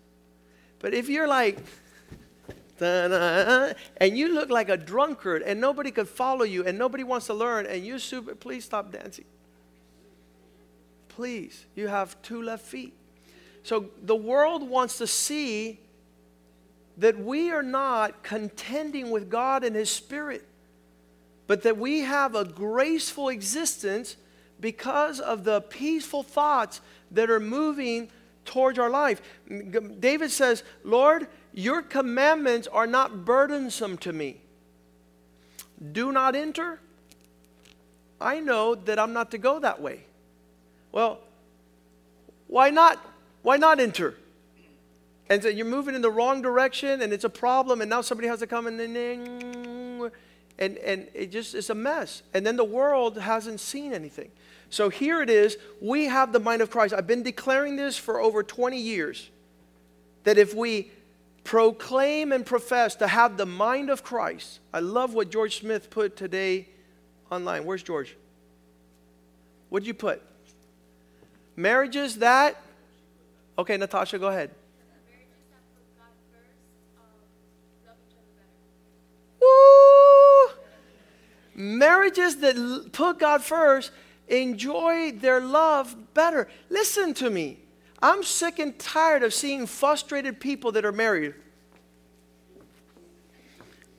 But 0.78 0.94
if 0.94 1.10
you're 1.10 1.28
like, 1.28 1.58
and 2.82 4.18
you 4.18 4.34
look 4.34 4.50
like 4.50 4.70
a 4.70 4.78
drunkard 4.78 5.42
and 5.42 5.60
nobody 5.60 5.92
could 5.92 6.08
follow 6.08 6.44
you 6.44 6.66
and 6.66 6.78
nobody 6.78 7.04
wants 7.04 7.28
to 7.28 7.34
learn 7.34 7.66
and 7.66 7.86
you're 7.86 8.00
super, 8.00 8.36
please 8.36 8.66
stop 8.66 8.92
dancing 8.92 9.26
please. 11.20 11.66
You 11.76 11.90
have 11.90 12.16
two 12.22 12.42
left 12.42 12.66
feet. 12.66 12.94
So 13.64 13.90
the 14.04 14.16
world 14.16 14.64
wants 14.64 15.00
to 15.00 15.06
see 15.06 15.82
that 16.96 17.20
we 17.20 17.52
are 17.52 17.62
not 17.62 18.24
contending 18.24 19.12
with 19.12 19.30
God 19.30 19.66
and 19.66 19.76
His 19.76 19.90
Spirit, 19.90 20.48
but 21.46 21.64
that 21.64 21.78
we 21.78 22.00
have 22.00 22.36
a 22.36 22.46
graceful 22.46 23.28
existence 23.28 24.16
because 24.62 25.20
of 25.20 25.44
the 25.44 25.60
peaceful 25.60 26.24
thoughts 26.24 26.80
that 27.12 27.30
are 27.30 27.42
moving 27.42 28.08
towards 28.46 28.80
our 28.80 28.90
life. 28.90 29.22
David 30.00 30.32
says, 30.32 30.64
Lord, 30.86 31.28
your 31.54 31.82
commandments 31.82 32.68
are 32.68 32.88
not 32.88 33.26
burdensome 33.26 33.98
to 34.00 34.14
me. 34.14 34.42
Do 35.92 36.12
not 36.12 36.36
enter. 36.36 36.80
I 38.22 38.40
know 38.40 38.76
that 38.76 39.00
I'm 39.00 39.14
not 39.14 39.32
to 39.32 39.38
go 39.38 39.60
that 39.60 39.82
way. 39.82 40.04
Well, 40.92 41.20
why 42.48 42.70
not? 42.70 43.00
Why 43.44 43.58
not 43.58 43.80
enter? 43.80 44.16
And 45.30 45.42
so 45.44 45.48
you're 45.48 45.66
moving 45.66 45.96
in 45.96 46.02
the 46.02 46.12
wrong 46.12 46.42
direction 46.42 47.02
and 47.02 47.14
it's 47.14 47.24
a 47.24 47.30
problem 47.30 47.82
and 47.82 47.90
now 47.90 48.02
somebody 48.02 48.28
has 48.28 48.40
to 48.40 48.48
come 48.48 48.68
and 48.68 48.80
then 48.80 50.12
and, 50.58 50.78
and 50.78 51.08
it 51.14 51.32
just 51.32 51.56
is 51.56 51.70
a 51.70 51.76
mess. 51.76 52.24
And 52.34 52.46
then 52.46 52.58
the 52.58 52.66
world 52.66 53.18
hasn't 53.18 53.60
seen 53.62 53.94
anything. 53.94 54.30
So 54.70 54.90
here 54.90 55.22
it 55.22 55.30
is. 55.30 55.58
We 55.82 56.06
have 56.06 56.34
the 56.34 56.40
mind 56.40 56.62
of 56.62 56.70
Christ. 56.70 56.94
I've 56.94 57.08
been 57.08 57.24
declaring 57.24 57.76
this 57.76 57.98
for 57.98 58.20
over 58.20 58.44
20 58.44 58.78
years 58.78 59.30
that 60.26 60.38
if 60.38 60.54
we 60.54 60.92
proclaim 61.50 62.32
and 62.32 62.46
profess 62.46 62.94
to 62.94 63.08
have 63.08 63.36
the 63.36 63.46
mind 63.46 63.90
of 63.90 64.04
Christ, 64.04 64.60
I 64.72 64.82
love 64.82 65.16
what 65.16 65.32
George 65.32 65.62
Smith 65.62 65.90
put 65.90 66.16
today 66.16 66.68
online. 67.32 67.66
Where's 67.66 67.82
George? 67.82 68.16
What'd 69.70 69.88
you 69.88 69.96
put? 69.96 70.22
Marriages 71.56 72.18
that. 72.18 72.56
Okay, 73.58 73.78
Natasha, 73.78 74.20
go 74.20 74.28
ahead. 74.28 74.52
marriages 81.56 82.38
that 82.38 82.90
put 82.94 83.18
God 83.18 83.44
first 83.44 83.92
enjoy 84.28 85.14
their 85.14 85.42
love 85.42 86.14
better. 86.14 86.48
Listen 86.70 87.16
to 87.16 87.32
me. 87.32 87.58
I'm 88.02 88.24
sick 88.24 88.60
and 88.60 88.78
tired 88.80 89.24
of 89.24 89.34
seeing 89.34 89.66
frustrated 89.66 90.40
people 90.40 90.72
that 90.74 90.86
are 90.86 90.92
married. 90.92 91.34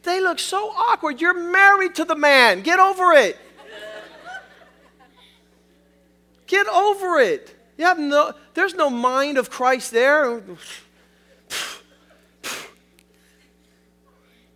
They 0.02 0.20
look 0.20 0.38
so 0.38 0.70
awkward. 0.70 1.20
You're 1.20 1.34
married 1.34 1.94
to 1.96 2.04
the 2.04 2.14
man. 2.14 2.62
Get 2.62 2.78
over 2.78 3.12
it. 3.12 3.36
Get 6.46 6.66
over 6.66 7.18
it. 7.18 7.54
You 7.76 7.84
have 7.84 7.98
no, 7.98 8.32
there's 8.54 8.74
no 8.74 8.90
mind 8.90 9.38
of 9.38 9.50
Christ 9.50 9.90
there. 9.90 10.42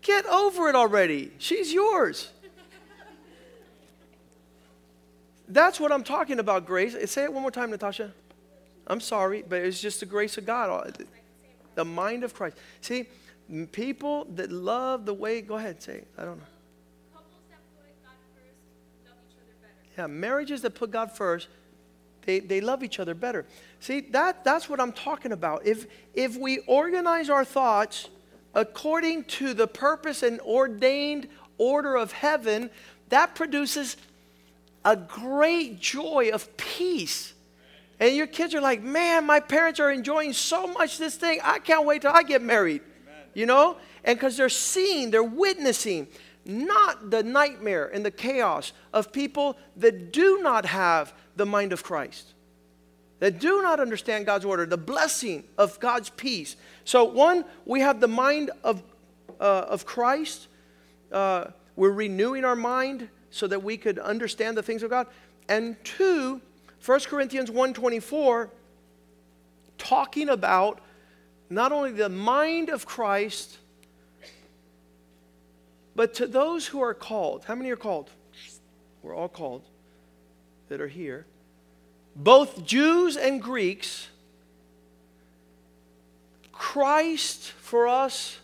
Get 0.00 0.26
over 0.26 0.68
it 0.68 0.74
already. 0.74 1.32
She's 1.38 1.72
yours. 1.72 2.30
That's 5.46 5.78
what 5.78 5.92
I'm 5.92 6.04
talking 6.04 6.38
about, 6.38 6.66
grace. 6.66 6.96
Say 7.10 7.24
it 7.24 7.32
one 7.32 7.42
more 7.42 7.50
time, 7.50 7.70
Natasha. 7.70 8.12
I'm 8.86 9.00
sorry, 9.00 9.44
but 9.48 9.62
it's 9.62 9.80
just 9.80 10.00
the 10.00 10.06
grace 10.06 10.36
of 10.38 10.46
God. 10.46 11.04
The 11.74 11.84
mind 11.84 12.24
of 12.24 12.34
Christ. 12.34 12.56
See, 12.80 13.06
people 13.72 14.26
that 14.34 14.52
love 14.52 15.06
the 15.06 15.14
way, 15.14 15.40
go 15.40 15.56
ahead, 15.56 15.82
say. 15.82 16.04
I 16.18 16.24
don't 16.24 16.38
know. 16.38 16.44
Yeah, 19.96 20.08
marriages 20.08 20.62
that 20.62 20.74
put 20.74 20.90
God 20.90 21.12
first, 21.12 21.48
they, 22.22 22.40
they 22.40 22.60
love 22.60 22.82
each 22.82 22.98
other 22.98 23.14
better. 23.14 23.46
See, 23.80 24.00
that, 24.00 24.44
that's 24.44 24.68
what 24.68 24.80
I'm 24.80 24.92
talking 24.92 25.32
about. 25.32 25.66
If, 25.66 25.86
if 26.14 26.36
we 26.36 26.58
organize 26.60 27.30
our 27.30 27.44
thoughts 27.44 28.08
according 28.54 29.24
to 29.24 29.54
the 29.54 29.66
purpose 29.66 30.22
and 30.22 30.40
ordained 30.40 31.28
order 31.58 31.96
of 31.96 32.12
heaven, 32.12 32.70
that 33.10 33.34
produces 33.34 33.96
a 34.84 34.96
great 34.96 35.78
joy 35.80 36.30
of 36.32 36.56
peace. 36.56 37.33
And 38.04 38.14
your 38.14 38.26
kids 38.26 38.54
are 38.54 38.60
like, 38.60 38.82
man, 38.82 39.24
my 39.24 39.40
parents 39.40 39.80
are 39.80 39.90
enjoying 39.90 40.34
so 40.34 40.66
much 40.66 40.98
this 40.98 41.16
thing. 41.16 41.40
I 41.42 41.58
can't 41.58 41.86
wait 41.86 42.02
till 42.02 42.12
I 42.12 42.22
get 42.22 42.42
married. 42.42 42.82
Amen. 42.82 43.22
You 43.32 43.46
know? 43.46 43.78
And 44.04 44.18
because 44.18 44.36
they're 44.36 44.50
seeing, 44.50 45.10
they're 45.10 45.22
witnessing, 45.24 46.08
not 46.44 47.10
the 47.10 47.22
nightmare 47.22 47.86
and 47.86 48.04
the 48.04 48.10
chaos 48.10 48.74
of 48.92 49.10
people 49.10 49.56
that 49.78 50.12
do 50.12 50.42
not 50.42 50.66
have 50.66 51.14
the 51.36 51.46
mind 51.46 51.72
of 51.72 51.82
Christ, 51.82 52.34
that 53.20 53.38
do 53.38 53.62
not 53.62 53.80
understand 53.80 54.26
God's 54.26 54.44
order, 54.44 54.66
the 54.66 54.76
blessing 54.76 55.42
of 55.56 55.80
God's 55.80 56.10
peace. 56.10 56.56
So, 56.84 57.04
one, 57.04 57.46
we 57.64 57.80
have 57.80 58.00
the 58.00 58.08
mind 58.08 58.50
of, 58.62 58.82
uh, 59.40 59.64
of 59.66 59.86
Christ. 59.86 60.48
Uh, 61.10 61.46
we're 61.74 61.90
renewing 61.90 62.44
our 62.44 62.54
mind 62.54 63.08
so 63.30 63.46
that 63.46 63.62
we 63.62 63.78
could 63.78 63.98
understand 63.98 64.58
the 64.58 64.62
things 64.62 64.82
of 64.82 64.90
God. 64.90 65.06
And 65.48 65.82
two, 65.84 66.42
1 66.84 67.00
Corinthians 67.06 67.50
1:24 67.50 68.50
talking 69.78 70.28
about 70.28 70.80
not 71.48 71.72
only 71.72 71.92
the 71.92 72.08
mind 72.08 72.68
of 72.68 72.86
Christ 72.86 73.58
but 75.96 76.14
to 76.14 76.26
those 76.26 76.66
who 76.66 76.80
are 76.80 76.94
called. 76.94 77.44
How 77.44 77.54
many 77.54 77.70
are 77.70 77.76
called? 77.76 78.10
We're 79.02 79.14
all 79.14 79.28
called 79.28 79.62
that 80.68 80.80
are 80.80 80.88
here. 80.88 81.24
Both 82.16 82.64
Jews 82.64 83.16
and 83.16 83.40
Greeks. 83.40 84.08
Christ 86.50 87.50
for 87.50 87.86
us 87.86 88.38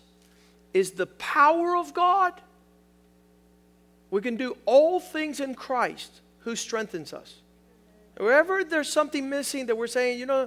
is 0.73 0.93
the 0.93 1.07
power 1.07 1.77
of 1.77 1.93
God 1.93 2.41
we 4.11 4.21
can 4.21 4.37
do 4.37 4.57
all 4.67 5.01
things 5.01 5.41
in 5.41 5.55
Christ 5.55 6.21
who 6.41 6.57
strengthens 6.57 7.13
us. 7.13 7.40
Wherever 8.21 8.63
there's 8.65 8.93
something 8.93 9.31
missing 9.31 9.65
that 9.67 9.77
we're 9.77 9.87
saying, 9.87 10.19
you 10.19 10.27
know, 10.27 10.47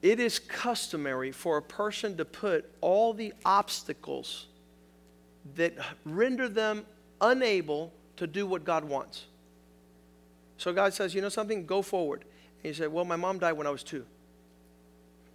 it 0.00 0.20
is 0.20 0.38
customary 0.38 1.32
for 1.32 1.56
a 1.56 1.62
person 1.62 2.16
to 2.18 2.24
put 2.24 2.70
all 2.80 3.12
the 3.12 3.34
obstacles 3.44 4.46
that 5.56 5.74
render 6.04 6.48
them 6.48 6.86
unable 7.20 7.92
to 8.16 8.28
do 8.28 8.46
what 8.46 8.62
God 8.62 8.84
wants. 8.84 9.24
So 10.56 10.72
God 10.72 10.94
says, 10.94 11.12
you 11.12 11.20
know 11.20 11.28
something, 11.28 11.66
go 11.66 11.82
forward. 11.82 12.24
And 12.62 12.68
you 12.68 12.74
say, 12.74 12.86
well, 12.86 13.04
my 13.04 13.16
mom 13.16 13.40
died 13.40 13.54
when 13.54 13.66
I 13.66 13.70
was 13.70 13.82
two. 13.82 14.06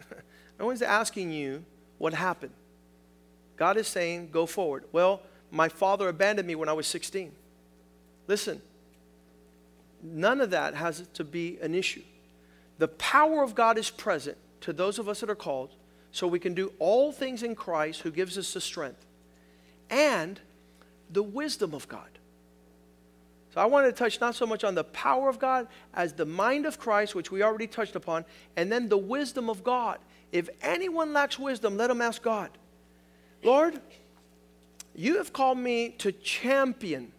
no 0.60 0.66
one's 0.66 0.82
asking 0.82 1.34
you 1.34 1.66
what 1.98 2.14
happened. 2.14 2.54
God 3.58 3.76
is 3.76 3.90
saying, 3.90 4.30
go 4.32 4.46
forward. 4.46 4.86
Well, 4.94 5.22
my 5.52 5.68
father 5.68 6.08
abandoned 6.08 6.48
me 6.48 6.56
when 6.56 6.70
I 6.70 6.74
was 6.74 6.88
16. 6.88 7.34
Listen, 8.28 8.62
none 10.02 10.42
of 10.42 10.52
that 10.52 10.76
has 10.76 11.08
to 11.14 11.24
be 11.24 11.58
an 11.62 11.76
issue. 11.76 12.04
The 12.78 12.88
power 12.88 13.44
of 13.44 13.56
God 13.56 13.78
is 13.78 13.90
present 13.90 14.38
to 14.62 14.74
those 14.74 15.00
of 15.00 15.10
us 15.10 15.20
that 15.20 15.30
are 15.30 15.36
called, 15.36 15.72
so 16.12 16.28
we 16.28 16.40
can 16.40 16.54
do 16.54 16.72
all 16.80 17.12
things 17.12 17.44
in 17.44 17.56
Christ 17.56 18.02
who 18.02 18.12
gives 18.12 18.38
us 18.38 18.54
the 18.54 18.62
strength 18.62 19.06
and 19.90 20.40
the 21.12 21.24
wisdom 21.24 21.74
of 21.74 21.88
God. 21.88 22.08
So 23.54 23.60
I 23.60 23.66
wanted 23.66 23.88
to 23.88 23.94
touch 23.94 24.22
not 24.22 24.36
so 24.36 24.46
much 24.46 24.64
on 24.64 24.76
the 24.76 24.84
power 24.86 25.28
of 25.28 25.38
God 25.38 25.68
as 25.94 26.14
the 26.14 26.26
mind 26.26 26.66
of 26.66 26.80
Christ, 26.80 27.16
which 27.16 27.32
we 27.32 27.44
already 27.44 27.68
touched 27.68 27.96
upon, 27.96 28.24
and 28.56 28.72
then 28.72 28.88
the 28.88 28.98
wisdom 28.98 29.50
of 29.50 29.64
God. 29.64 30.00
If 30.32 30.50
anyone 30.62 31.12
lacks 31.12 31.38
wisdom, 31.38 31.76
let 31.76 31.90
him 31.90 32.02
ask 32.02 32.22
God. 32.22 32.50
Lord, 33.44 33.82
you 34.96 35.18
have 35.18 35.34
called 35.34 35.58
me 35.58 35.90
to 35.98 36.14
champion 36.14 37.12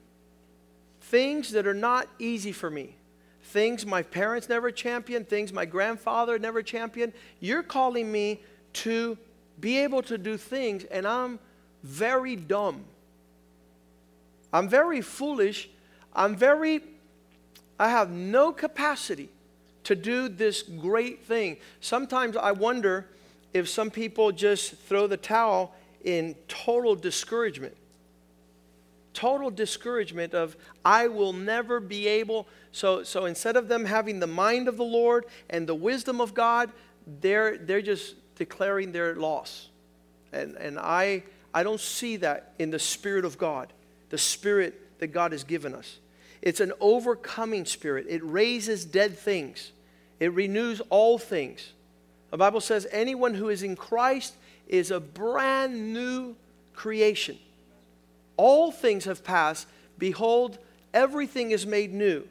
things 1.12 1.50
that 1.50 1.66
are 1.66 1.74
not 1.74 2.08
easy 2.18 2.52
for 2.52 2.70
me. 2.70 2.96
Things 3.42 3.84
my 3.84 4.00
parents 4.02 4.48
never 4.48 4.70
championed, 4.70 5.28
things 5.28 5.52
my 5.52 5.66
grandfather 5.66 6.38
never 6.38 6.62
championed. 6.62 7.12
You're 7.38 7.62
calling 7.62 8.10
me 8.10 8.40
to 8.84 9.18
be 9.60 9.76
able 9.80 10.00
to 10.04 10.16
do 10.16 10.38
things, 10.38 10.84
and 10.84 11.06
I'm 11.06 11.38
very 11.82 12.34
dumb. 12.34 12.86
I'm 14.54 14.70
very 14.70 15.02
foolish. 15.02 15.68
I'm 16.14 16.34
very, 16.34 16.80
I 17.78 17.90
have 17.90 18.10
no 18.10 18.50
capacity 18.50 19.28
to 19.84 19.94
do 19.94 20.30
this 20.30 20.62
great 20.62 21.24
thing. 21.24 21.58
Sometimes 21.82 22.38
I 22.38 22.52
wonder 22.52 23.06
if 23.52 23.68
some 23.68 23.90
people 23.90 24.32
just 24.32 24.76
throw 24.76 25.06
the 25.06 25.18
towel 25.18 25.74
in 26.04 26.36
total 26.48 26.94
discouragement. 26.94 27.76
Total 29.14 29.50
discouragement 29.50 30.34
of, 30.34 30.56
I 30.84 31.08
will 31.08 31.32
never 31.32 31.80
be 31.80 32.08
able. 32.08 32.48
So, 32.72 33.02
so 33.02 33.26
instead 33.26 33.56
of 33.56 33.68
them 33.68 33.84
having 33.84 34.20
the 34.20 34.26
mind 34.26 34.68
of 34.68 34.76
the 34.76 34.84
Lord 34.84 35.26
and 35.50 35.66
the 35.66 35.74
wisdom 35.74 36.20
of 36.20 36.34
God, 36.34 36.70
they're, 37.20 37.58
they're 37.58 37.82
just 37.82 38.14
declaring 38.36 38.92
their 38.92 39.14
loss. 39.14 39.68
And, 40.32 40.56
and 40.56 40.78
I, 40.78 41.24
I 41.52 41.62
don't 41.62 41.80
see 41.80 42.16
that 42.18 42.54
in 42.58 42.70
the 42.70 42.78
Spirit 42.78 43.24
of 43.24 43.36
God, 43.36 43.72
the 44.08 44.18
Spirit 44.18 44.98
that 44.98 45.08
God 45.08 45.32
has 45.32 45.44
given 45.44 45.74
us. 45.74 45.98
It's 46.40 46.60
an 46.60 46.72
overcoming 46.80 47.64
spirit, 47.66 48.06
it 48.08 48.20
raises 48.24 48.84
dead 48.84 49.16
things, 49.16 49.72
it 50.18 50.32
renews 50.32 50.80
all 50.90 51.18
things. 51.18 51.72
The 52.30 52.38
Bible 52.38 52.60
says, 52.60 52.86
anyone 52.90 53.34
who 53.34 53.50
is 53.50 53.62
in 53.62 53.76
Christ 53.76 54.34
is 54.66 54.90
a 54.90 54.98
brand 54.98 55.92
new 55.92 56.34
creation. 56.72 57.38
All 58.36 58.72
things 58.72 59.04
have 59.04 59.24
passed. 59.24 59.66
Behold, 59.98 60.58
everything 60.92 61.50
is 61.50 61.66
made 61.66 61.92
new. 61.92 62.26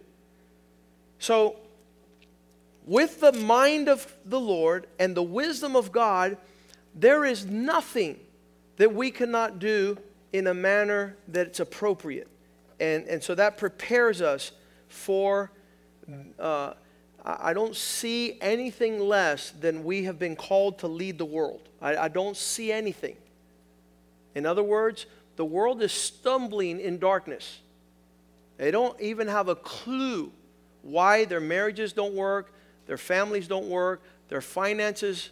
So, 1.19 1.57
with 2.85 3.21
the 3.21 3.31
mind 3.31 3.87
of 3.87 4.15
the 4.25 4.39
Lord 4.39 4.87
and 4.99 5.15
the 5.15 5.23
wisdom 5.23 5.75
of 5.75 5.91
God, 5.91 6.37
there 6.95 7.23
is 7.23 7.45
nothing 7.45 8.19
that 8.77 8.93
we 8.93 9.11
cannot 9.11 9.59
do 9.59 9.97
in 10.33 10.47
a 10.47 10.53
manner 10.53 11.15
that's 11.27 11.59
appropriate. 11.59 12.27
And, 12.79 13.07
and 13.07 13.23
so 13.23 13.35
that 13.35 13.57
prepares 13.57 14.21
us 14.21 14.51
for 14.87 15.51
uh, 16.39 16.73
I 17.23 17.53
don't 17.53 17.75
see 17.75 18.39
anything 18.41 18.99
less 18.99 19.51
than 19.51 19.83
we 19.83 20.05
have 20.05 20.17
been 20.17 20.35
called 20.35 20.79
to 20.79 20.87
lead 20.87 21.17
the 21.17 21.25
world. 21.25 21.69
I, 21.81 21.95
I 21.95 22.07
don't 22.07 22.35
see 22.35 22.71
anything. 22.71 23.15
In 24.33 24.45
other 24.45 24.63
words, 24.63 25.05
the 25.41 25.45
world 25.45 25.81
is 25.81 25.91
stumbling 25.91 26.79
in 26.79 26.99
darkness. 26.99 27.61
They 28.57 28.69
don't 28.69 29.01
even 29.01 29.27
have 29.27 29.47
a 29.47 29.55
clue 29.55 30.31
why 30.83 31.25
their 31.25 31.39
marriages 31.39 31.93
don't 31.93 32.13
work, 32.13 32.53
their 32.85 32.99
families 32.99 33.47
don't 33.47 33.67
work, 33.67 34.03
their 34.29 34.41
finances 34.41 35.31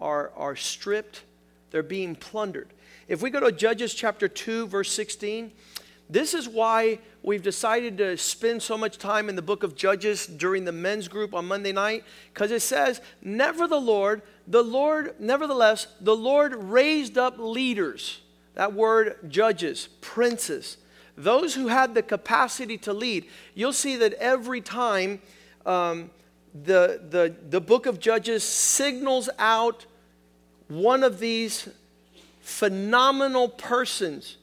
are, 0.00 0.30
are 0.36 0.54
stripped, 0.54 1.24
they're 1.72 1.82
being 1.82 2.14
plundered. 2.14 2.68
If 3.08 3.20
we 3.20 3.30
go 3.30 3.40
to 3.40 3.50
Judges 3.50 3.94
chapter 3.94 4.28
2, 4.28 4.68
verse 4.68 4.92
16, 4.92 5.50
this 6.08 6.34
is 6.34 6.48
why 6.48 7.00
we've 7.24 7.42
decided 7.42 7.98
to 7.98 8.16
spend 8.16 8.62
so 8.62 8.78
much 8.78 8.96
time 8.96 9.28
in 9.28 9.34
the 9.34 9.42
book 9.42 9.64
of 9.64 9.74
Judges 9.74 10.24
during 10.28 10.66
the 10.66 10.70
men's 10.70 11.08
group 11.08 11.34
on 11.34 11.48
Monday 11.48 11.72
night, 11.72 12.04
because 12.32 12.52
it 12.52 12.62
says, 12.62 13.00
Never 13.22 13.66
the 13.66 13.80
Lord, 13.80 14.22
the 14.46 14.62
Lord, 14.62 15.16
nevertheless, 15.18 15.88
the 16.00 16.14
Lord 16.14 16.54
raised 16.54 17.18
up 17.18 17.34
leaders. 17.40 18.20
That 18.58 18.72
word, 18.72 19.30
judges, 19.30 19.88
princes, 20.00 20.78
those 21.16 21.54
who 21.54 21.68
had 21.68 21.94
the 21.94 22.02
capacity 22.02 22.76
to 22.78 22.92
lead. 22.92 23.26
You'll 23.54 23.72
see 23.72 23.94
that 23.94 24.14
every 24.14 24.60
time 24.60 25.20
um, 25.64 26.10
the, 26.64 27.00
the, 27.08 27.36
the 27.50 27.60
book 27.60 27.86
of 27.86 28.00
Judges 28.00 28.42
signals 28.42 29.30
out 29.38 29.86
one 30.66 31.04
of 31.04 31.20
these 31.20 31.68
phenomenal 32.40 33.48
persons. 33.48 34.38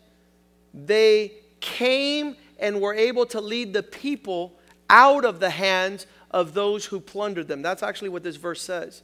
They 0.74 1.34
came 1.60 2.38
and 2.58 2.80
were 2.80 2.94
able 2.94 3.26
to 3.26 3.42
lead 3.42 3.74
the 3.74 3.84
people 3.84 4.54
out 4.90 5.26
of 5.26 5.42
the 5.42 5.50
hands 5.50 6.08
of 6.32 6.54
those 6.54 6.86
who 6.86 7.02
plundered 7.02 7.50
them. 7.50 7.62
That's 7.62 7.84
actually 7.84 8.10
what 8.10 8.24
this 8.24 8.38
verse 8.38 8.62
says. 8.62 9.02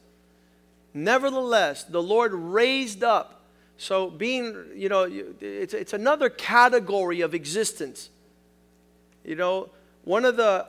Nevertheless, 0.94 1.84
the 1.84 2.02
Lord 2.02 2.34
raised 2.34 3.04
up. 3.04 3.41
So, 3.78 4.10
being, 4.10 4.56
you 4.76 4.90
know, 4.90 5.10
it's, 5.40 5.74
it's 5.74 5.94
another 5.94 6.30
category 6.30 7.22
of 7.22 7.34
existence. 7.34 8.10
You 9.24 9.36
know, 9.36 9.70
one 10.04 10.26
of 10.26 10.38
the 10.38 10.68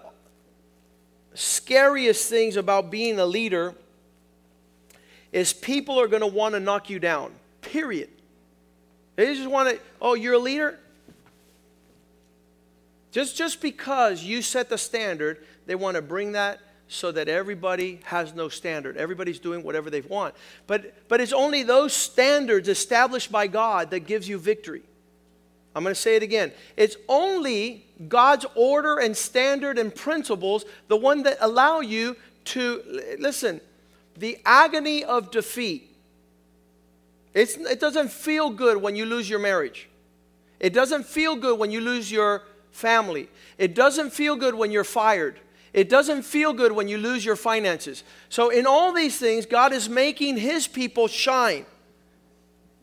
scariest 1.34 2.28
things 2.28 2.56
about 2.56 2.90
being 2.90 3.18
a 3.18 3.26
leader 3.26 3.74
is 5.32 5.52
people 5.52 6.00
are 6.00 6.08
going 6.08 6.20
to 6.20 6.26
want 6.26 6.54
to 6.54 6.60
knock 6.60 6.90
you 6.90 6.98
down, 6.98 7.32
period. 7.60 8.10
They 9.16 9.34
just 9.34 9.48
want 9.48 9.70
to, 9.70 9.80
oh, 10.00 10.14
you're 10.14 10.34
a 10.34 10.38
leader? 10.38 10.78
Just, 13.10 13.36
just 13.36 13.60
because 13.60 14.22
you 14.22 14.40
set 14.40 14.68
the 14.68 14.78
standard, 14.78 15.44
they 15.66 15.74
want 15.74 15.96
to 15.96 16.02
bring 16.02 16.32
that 16.32 16.60
so 16.92 17.10
that 17.12 17.28
everybody 17.28 18.00
has 18.04 18.34
no 18.34 18.48
standard. 18.48 18.96
Everybody's 18.96 19.38
doing 19.38 19.62
whatever 19.62 19.88
they 19.88 20.02
want. 20.02 20.34
But, 20.66 20.94
but 21.08 21.20
it's 21.20 21.32
only 21.32 21.62
those 21.62 21.92
standards 21.92 22.68
established 22.68 23.32
by 23.32 23.46
God 23.46 23.90
that 23.90 24.00
gives 24.00 24.28
you 24.28 24.38
victory. 24.38 24.82
I'm 25.74 25.82
going 25.82 25.94
to 25.94 26.00
say 26.00 26.16
it 26.16 26.22
again. 26.22 26.52
It's 26.76 26.96
only 27.08 27.86
God's 28.08 28.44
order 28.54 28.98
and 28.98 29.16
standard 29.16 29.78
and 29.78 29.94
principles, 29.94 30.66
the 30.88 30.96
one 30.96 31.22
that 31.22 31.38
allow 31.40 31.80
you 31.80 32.16
to, 32.46 33.16
listen, 33.18 33.60
the 34.16 34.38
agony 34.44 35.02
of 35.02 35.30
defeat. 35.30 35.88
It's, 37.32 37.56
it 37.56 37.80
doesn't 37.80 38.10
feel 38.10 38.50
good 38.50 38.76
when 38.76 38.96
you 38.96 39.06
lose 39.06 39.30
your 39.30 39.38
marriage. 39.38 39.88
It 40.60 40.74
doesn't 40.74 41.06
feel 41.06 41.36
good 41.36 41.58
when 41.58 41.70
you 41.70 41.80
lose 41.80 42.12
your 42.12 42.42
family. 42.70 43.30
It 43.56 43.74
doesn't 43.74 44.12
feel 44.12 44.36
good 44.36 44.54
when 44.54 44.70
you're 44.70 44.84
fired. 44.84 45.40
It 45.72 45.88
doesn't 45.88 46.22
feel 46.22 46.52
good 46.52 46.72
when 46.72 46.88
you 46.88 46.98
lose 46.98 47.24
your 47.24 47.36
finances. 47.36 48.04
So, 48.28 48.50
in 48.50 48.66
all 48.66 48.92
these 48.92 49.18
things, 49.18 49.46
God 49.46 49.72
is 49.72 49.88
making 49.88 50.36
His 50.36 50.66
people 50.66 51.08
shine. 51.08 51.64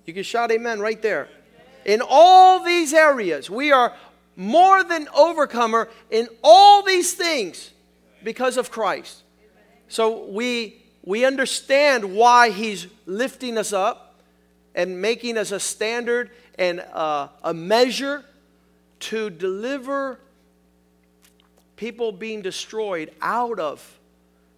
You 0.05 0.13
can 0.13 0.23
shout 0.23 0.51
amen 0.51 0.79
right 0.79 0.99
there. 1.01 1.29
In 1.85 2.01
all 2.07 2.63
these 2.63 2.93
areas, 2.93 3.49
we 3.49 3.71
are 3.71 3.93
more 4.35 4.83
than 4.83 5.07
overcomer 5.15 5.89
in 6.09 6.27
all 6.43 6.81
these 6.81 7.13
things 7.13 7.71
because 8.23 8.57
of 8.57 8.71
Christ. 8.71 9.21
So, 9.87 10.25
we, 10.25 10.81
we 11.03 11.25
understand 11.25 12.15
why 12.15 12.49
He's 12.49 12.87
lifting 13.05 13.57
us 13.59 13.71
up 13.71 14.19
and 14.73 14.99
making 14.99 15.37
us 15.37 15.51
a 15.51 15.59
standard 15.59 16.31
and 16.57 16.79
uh, 16.79 17.27
a 17.43 17.53
measure 17.53 18.25
to 18.99 19.29
deliver 19.29 20.19
people 21.79 22.11
being 22.11 22.41
destroyed 22.41 23.09
out 23.21 23.57
of 23.57 23.97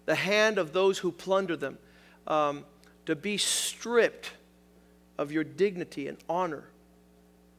the 0.06 0.14
hand 0.16 0.58
of 0.58 0.72
those 0.72 0.98
who 0.98 1.12
plunder 1.12 1.56
them, 1.56 1.78
um, 2.26 2.64
to 3.06 3.14
be 3.14 3.38
stripped 3.38 4.32
of 5.18 5.30
your 5.30 5.44
dignity 5.44 6.08
and 6.08 6.18
honor, 6.28 6.64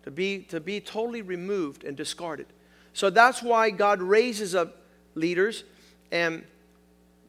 to 0.03 0.11
be, 0.11 0.39
to 0.39 0.59
be 0.59 0.81
totally 0.81 1.21
removed 1.21 1.85
and 1.85 1.95
discarded. 1.95 2.45
So 2.91 3.09
that's 3.09 3.41
why 3.41 3.69
God 3.69 4.01
raises 4.01 4.53
up 4.53 4.81
leaders, 5.15 5.63
and 6.11 6.43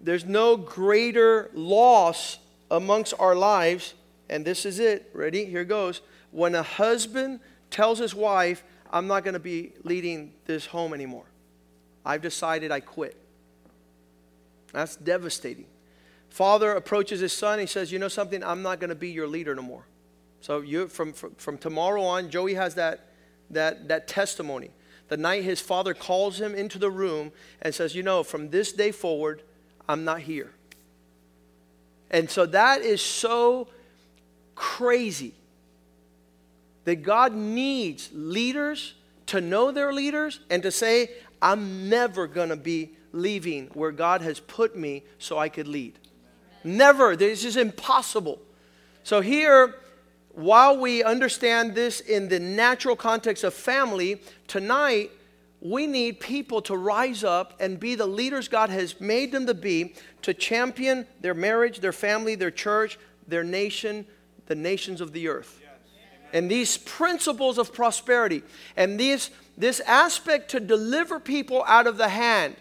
there's 0.01 0.25
no 0.25 0.57
greater 0.57 1.53
loss 1.55 2.39
amongst 2.69 3.15
our 3.21 3.37
lives. 3.37 3.95
And 4.29 4.45
this 4.45 4.67
is 4.67 4.81
it. 4.81 5.09
Ready? 5.15 5.45
Here 5.45 5.65
goes. 5.65 6.01
When 6.33 6.57
a 6.57 6.65
husband 6.65 7.39
tells 7.71 8.01
his 8.01 8.13
wife, 8.13 8.65
I'm 8.91 9.07
not 9.07 9.23
going 9.23 9.35
to 9.35 9.41
be 9.41 9.71
leading 9.85 10.33
this 10.47 10.67
home 10.67 10.93
anymore. 10.93 11.27
I've 12.05 12.23
decided 12.23 12.71
I 12.71 12.81
quit. 12.81 13.17
That's 14.73 14.97
devastating. 14.97 15.67
Father 16.29 16.73
approaches 16.73 17.21
his 17.21 17.33
son. 17.33 17.59
He 17.59 17.67
says, 17.67 17.93
You 17.93 17.99
know 17.99 18.09
something? 18.09 18.43
I'm 18.43 18.63
not 18.63 18.81
going 18.81 18.89
to 18.89 18.97
be 18.97 19.11
your 19.11 19.29
leader 19.29 19.55
no 19.55 19.63
more. 19.63 19.87
So 20.41 20.61
you, 20.61 20.89
from, 20.89 21.13
from, 21.13 21.35
from 21.37 21.59
tomorrow 21.59 22.03
on, 22.03 22.29
Joey 22.29 22.55
has 22.55 22.75
that, 22.75 23.07
that, 23.51 23.89
that 23.89 24.09
testimony. 24.09 24.71
The 25.09 25.17
night 25.17 25.45
his 25.45 25.61
father 25.61 25.95
calls 25.95 26.41
him 26.41 26.55
into 26.55 26.79
the 26.79 26.91
room 26.91 27.33
and 27.63 27.75
says, 27.75 27.95
You 27.95 28.03
know, 28.03 28.23
from 28.23 28.51
this 28.51 28.73
day 28.73 28.91
forward, 28.91 29.43
I'm 29.89 30.05
not 30.05 30.21
here. 30.21 30.53
And 32.11 32.29
so 32.29 32.47
that 32.47 32.83
is 32.83 33.01
so 33.01 33.69
crazy 34.55 35.35
that 36.85 36.97
God 36.97 37.33
needs 37.33 38.11
leaders 38.13 38.95
to 39.27 39.41
know 39.41 39.71
their 39.71 39.93
leaders 39.93 40.41
and 40.51 40.63
to 40.63 40.71
say, 40.71 41.11
I'm 41.45 41.91
never 41.91 42.27
going 42.27 42.49
to 42.49 42.57
be 42.57 42.93
leaving 43.13 43.67
where 43.75 43.93
God 43.93 44.23
has 44.23 44.41
put 44.41 44.77
me 44.77 45.05
so 45.19 45.39
I 45.39 45.51
could 45.51 45.69
lead. 45.69 45.99
Never. 46.65 47.17
This 47.17 47.45
is 47.45 47.59
impossible. 47.59 48.41
So, 49.03 49.21
here, 49.21 49.75
while 50.31 50.79
we 50.79 51.05
understand 51.05 51.75
this 51.75 52.01
in 52.01 52.29
the 52.29 52.41
natural 52.41 52.97
context 52.97 53.45
of 53.45 53.53
family, 53.53 54.23
tonight 54.47 55.11
we 55.61 55.87
need 55.87 56.19
people 56.19 56.63
to 56.63 56.77
rise 56.79 57.23
up 57.23 57.53
and 57.61 57.79
be 57.79 57.95
the 57.95 58.07
leaders 58.07 58.49
God 58.49 58.71
has 58.71 58.99
made 58.99 59.31
them 59.31 59.45
to 59.47 59.55
be 59.55 59.95
to 60.23 60.33
champion 60.33 61.07
their 61.21 61.35
marriage, 61.35 61.81
their 61.81 61.93
family, 61.93 62.37
their 62.37 62.51
church, 62.51 62.99
their 63.29 63.45
nation, 63.45 64.07
the 64.47 64.55
nations 64.55 65.03
of 65.03 65.13
the 65.13 65.29
earth 65.29 65.61
and 66.35 66.51
these 66.51 66.77
principles 66.77 67.59
of 67.59 67.73
prosperity 67.73 68.43
and 68.77 68.99
these, 69.01 69.31
this 69.57 69.81
aspect 69.81 70.51
to 70.51 70.61
deliver 70.61 71.21
people 71.21 71.65
out 71.67 71.87
of 71.87 71.97
the 71.97 72.09
hand 72.09 72.57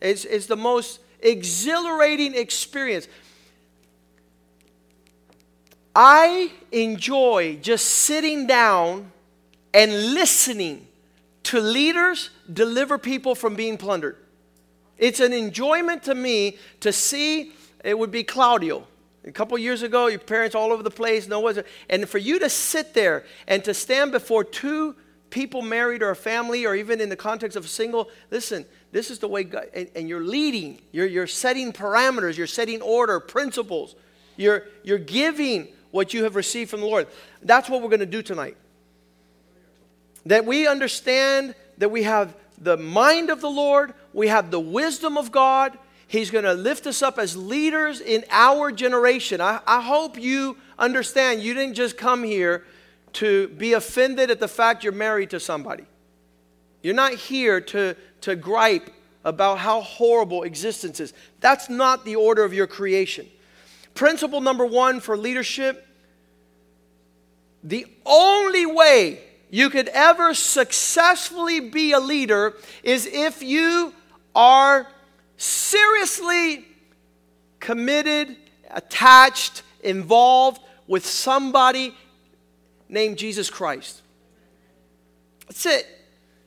is, 0.00 0.24
is 0.24 0.46
the 0.46 0.56
most 0.56 1.00
exhilarating 1.20 2.34
experience. 2.34 3.06
I 5.94 6.50
enjoy 6.72 7.58
just 7.62 7.86
sitting 7.86 8.46
down 8.46 9.12
and 9.74 10.14
listening 10.14 10.86
to 11.44 11.60
leaders 11.60 12.30
deliver 12.52 12.98
people 12.98 13.34
from 13.34 13.54
being 13.54 13.76
plundered. 13.76 14.16
It's 14.98 15.20
an 15.20 15.32
enjoyment 15.32 16.04
to 16.04 16.14
me 16.14 16.58
to 16.80 16.92
see, 16.92 17.52
it 17.84 17.98
would 17.98 18.10
be 18.10 18.24
Claudio. 18.24 18.86
A 19.24 19.30
couple 19.30 19.56
years 19.58 19.82
ago, 19.82 20.08
your 20.08 20.18
parents 20.18 20.54
all 20.54 20.72
over 20.72 20.82
the 20.82 20.90
place, 20.90 21.28
no 21.28 21.46
and 21.88 22.08
for 22.08 22.18
you 22.18 22.38
to 22.40 22.48
sit 22.48 22.92
there 22.92 23.24
and 23.46 23.62
to 23.64 23.72
stand 23.72 24.10
before 24.10 24.42
two 24.42 24.96
people 25.32 25.62
married 25.62 26.02
or 26.02 26.10
a 26.10 26.16
family 26.16 26.64
or 26.64 26.76
even 26.76 27.00
in 27.00 27.08
the 27.08 27.16
context 27.16 27.56
of 27.56 27.64
a 27.64 27.68
single, 27.68 28.08
listen, 28.30 28.64
this 28.92 29.10
is 29.10 29.18
the 29.18 29.26
way 29.26 29.42
God, 29.42 29.66
and, 29.74 29.88
and 29.96 30.08
you're 30.08 30.22
leading, 30.22 30.80
you're, 30.92 31.06
you're 31.06 31.26
setting 31.26 31.72
parameters, 31.72 32.36
you're 32.36 32.46
setting 32.46 32.80
order, 32.80 33.18
principles, 33.18 33.96
you're, 34.36 34.64
you're 34.84 34.98
giving 34.98 35.68
what 35.90 36.14
you 36.14 36.22
have 36.24 36.36
received 36.36 36.70
from 36.70 36.80
the 36.80 36.86
Lord. 36.86 37.08
That's 37.42 37.68
what 37.68 37.82
we're 37.82 37.88
going 37.88 38.00
to 38.00 38.06
do 38.06 38.22
tonight. 38.22 38.56
That 40.26 40.44
we 40.44 40.68
understand 40.68 41.56
that 41.78 41.90
we 41.90 42.04
have 42.04 42.36
the 42.58 42.76
mind 42.76 43.30
of 43.30 43.40
the 43.40 43.50
Lord, 43.50 43.94
we 44.12 44.28
have 44.28 44.52
the 44.52 44.60
wisdom 44.60 45.18
of 45.18 45.32
God, 45.32 45.76
He's 46.06 46.30
going 46.30 46.44
to 46.44 46.52
lift 46.52 46.86
us 46.86 47.00
up 47.00 47.18
as 47.18 47.38
leaders 47.38 48.02
in 48.02 48.24
our 48.30 48.70
generation. 48.70 49.40
I, 49.40 49.60
I 49.66 49.80
hope 49.80 50.20
you 50.20 50.58
understand 50.78 51.42
you 51.42 51.54
didn't 51.54 51.74
just 51.74 51.96
come 51.96 52.22
here 52.22 52.64
to 53.14 53.48
be 53.48 53.72
offended 53.72 54.30
at 54.30 54.40
the 54.40 54.48
fact 54.48 54.84
you're 54.84 54.92
married 54.92 55.30
to 55.30 55.40
somebody. 55.40 55.84
You're 56.82 56.94
not 56.94 57.14
here 57.14 57.60
to, 57.60 57.94
to 58.22 58.36
gripe 58.36 58.90
about 59.24 59.58
how 59.58 59.80
horrible 59.82 60.42
existence 60.42 60.98
is. 61.00 61.12
That's 61.40 61.68
not 61.68 62.04
the 62.04 62.16
order 62.16 62.44
of 62.44 62.52
your 62.52 62.66
creation. 62.66 63.28
Principle 63.94 64.40
number 64.40 64.66
one 64.66 65.00
for 65.00 65.16
leadership 65.16 65.86
the 67.62 67.86
only 68.04 68.66
way 68.66 69.20
you 69.50 69.70
could 69.70 69.88
ever 69.88 70.34
successfully 70.34 71.60
be 71.60 71.92
a 71.92 72.00
leader 72.00 72.54
is 72.82 73.06
if 73.06 73.42
you 73.42 73.94
are 74.34 74.86
seriously 75.36 76.64
committed, 77.60 78.36
attached, 78.70 79.62
involved 79.82 80.60
with 80.88 81.06
somebody 81.06 81.94
named 82.92 83.16
Jesus 83.18 83.50
Christ. 83.50 84.02
That's 85.48 85.66
it. 85.66 85.86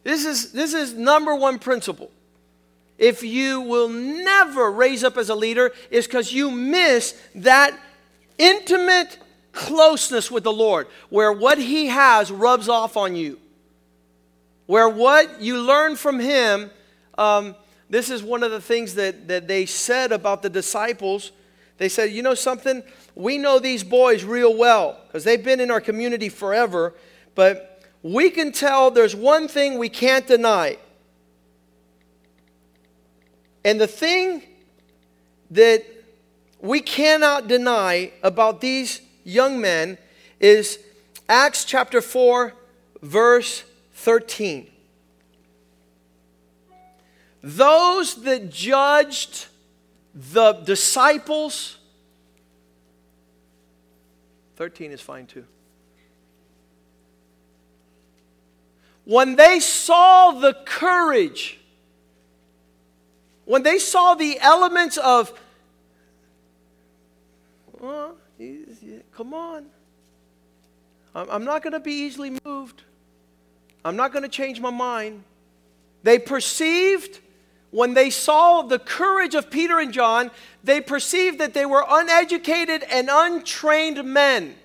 This 0.03 0.25
is, 0.25 0.51
this 0.51 0.73
is 0.73 0.93
number 0.93 1.35
one 1.35 1.59
principle. 1.59 2.11
If 2.97 3.23
you 3.23 3.61
will 3.61 3.89
never 3.89 4.71
raise 4.71 5.03
up 5.03 5.17
as 5.17 5.29
a 5.29 5.35
leader, 5.35 5.73
is 5.89 6.05
because 6.05 6.31
you 6.31 6.51
miss 6.51 7.19
that 7.35 7.77
intimate 8.37 9.17
closeness 9.51 10.29
with 10.29 10.43
the 10.43 10.53
Lord, 10.53 10.87
where 11.09 11.33
what 11.33 11.57
He 11.57 11.87
has 11.87 12.31
rubs 12.31 12.69
off 12.69 12.95
on 12.95 13.15
you. 13.15 13.39
Where 14.67 14.87
what 14.87 15.41
you 15.41 15.61
learn 15.61 15.95
from 15.95 16.19
Him, 16.19 16.71
um, 17.17 17.55
this 17.89 18.09
is 18.09 18.23
one 18.23 18.43
of 18.43 18.51
the 18.51 18.61
things 18.61 18.95
that, 18.95 19.27
that 19.27 19.47
they 19.47 19.65
said 19.65 20.11
about 20.11 20.41
the 20.41 20.49
disciples. 20.49 21.31
They 21.77 21.89
said, 21.89 22.11
You 22.11 22.21
know 22.21 22.35
something? 22.35 22.83
We 23.15 23.37
know 23.37 23.59
these 23.59 23.83
boys 23.83 24.23
real 24.23 24.55
well 24.55 24.99
because 25.07 25.23
they've 25.23 25.43
been 25.43 25.59
in 25.59 25.71
our 25.71 25.81
community 25.81 26.29
forever, 26.29 26.93
but 27.33 27.83
we 28.01 28.29
can 28.29 28.51
tell 28.51 28.91
there's 28.91 29.15
one 29.15 29.47
thing 29.47 29.77
we 29.77 29.89
can't 29.89 30.27
deny. 30.27 30.77
And 33.63 33.81
the 33.81 33.87
thing 33.87 34.43
that 35.51 35.83
we 36.59 36.81
cannot 36.81 37.47
deny 37.47 38.11
about 38.21 38.61
these 38.61 39.01
young 39.23 39.59
men 39.59 39.97
is 40.39 40.79
Acts 41.27 41.65
chapter 41.65 42.01
4, 42.01 42.53
verse 43.01 43.63
13. 43.93 44.69
Those 47.41 48.21
that 48.23 48.51
judged 48.51 49.47
the 50.15 50.53
disciples, 50.53 51.77
13 54.55 54.91
is 54.91 55.01
fine 55.01 55.27
too. 55.27 55.45
When 59.03 59.35
they 59.35 59.59
saw 59.59 60.31
the 60.31 60.53
courage, 60.65 61.59
when 63.43 63.61
they 63.61 63.77
saw 63.77 64.15
the 64.15 64.39
elements 64.39 64.97
of, 64.97 65.37
well, 67.79 68.15
come 69.11 69.33
on, 69.33 69.65
I'm 71.13 71.43
not 71.43 71.61
going 71.61 71.73
to 71.73 71.79
be 71.79 71.93
easily 71.93 72.39
moved. 72.43 72.81
I'm 73.83 73.95
not 73.95 74.11
going 74.11 74.23
to 74.23 74.29
change 74.29 74.59
my 74.59 74.71
mind. 74.71 75.23
They 76.01 76.17
perceived, 76.17 77.19
when 77.75 77.93
they 77.93 78.09
saw 78.09 78.61
the 78.61 78.79
courage 78.79 79.35
of 79.35 79.51
Peter 79.51 79.81
and 79.81 79.91
John, 79.91 80.31
they 80.63 80.79
perceived 80.79 81.39
that 81.39 81.53
they 81.53 81.65
were 81.65 81.83
uneducated 81.85 82.83
and 82.83 83.09
untrained 83.11 84.01
men. 84.05 84.55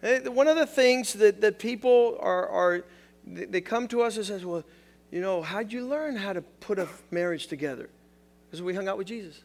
One 0.00 0.46
of 0.46 0.56
the 0.56 0.68
things 0.68 1.14
that, 1.14 1.40
that 1.40 1.58
people 1.58 2.16
are, 2.20 2.46
are, 2.46 2.84
they 3.26 3.60
come 3.60 3.88
to 3.88 4.02
us 4.02 4.18
and 4.18 4.24
says, 4.24 4.44
well, 4.44 4.62
you 5.10 5.20
know, 5.20 5.42
how'd 5.42 5.72
you 5.72 5.84
learn 5.84 6.14
how 6.14 6.32
to 6.32 6.42
put 6.42 6.78
a 6.78 6.86
marriage 7.10 7.48
together? 7.48 7.90
Because 8.46 8.62
we 8.62 8.72
hung 8.72 8.86
out 8.86 8.98
with 8.98 9.08
Jesus. 9.08 9.42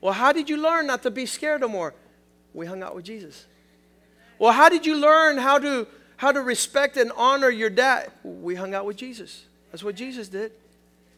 Well, 0.00 0.12
how 0.12 0.32
did 0.32 0.50
you 0.50 0.56
learn 0.56 0.88
not 0.88 1.04
to 1.04 1.12
be 1.12 1.24
scared 1.24 1.60
no 1.60 1.68
more? 1.68 1.94
We 2.52 2.66
hung 2.66 2.82
out 2.82 2.96
with 2.96 3.04
Jesus. 3.04 3.46
Well, 4.40 4.52
how 4.52 4.70
did 4.70 4.84
you 4.84 4.96
learn 4.96 5.38
how 5.38 5.60
to 5.60 5.86
how 6.16 6.32
to 6.32 6.42
respect 6.42 6.96
and 6.96 7.12
honor 7.16 7.48
your 7.48 7.70
dad? 7.70 8.10
We 8.24 8.56
hung 8.56 8.74
out 8.74 8.84
with 8.84 8.96
Jesus. 8.96 9.44
That's 9.70 9.82
what 9.82 9.94
Jesus 9.94 10.28
did. 10.28 10.52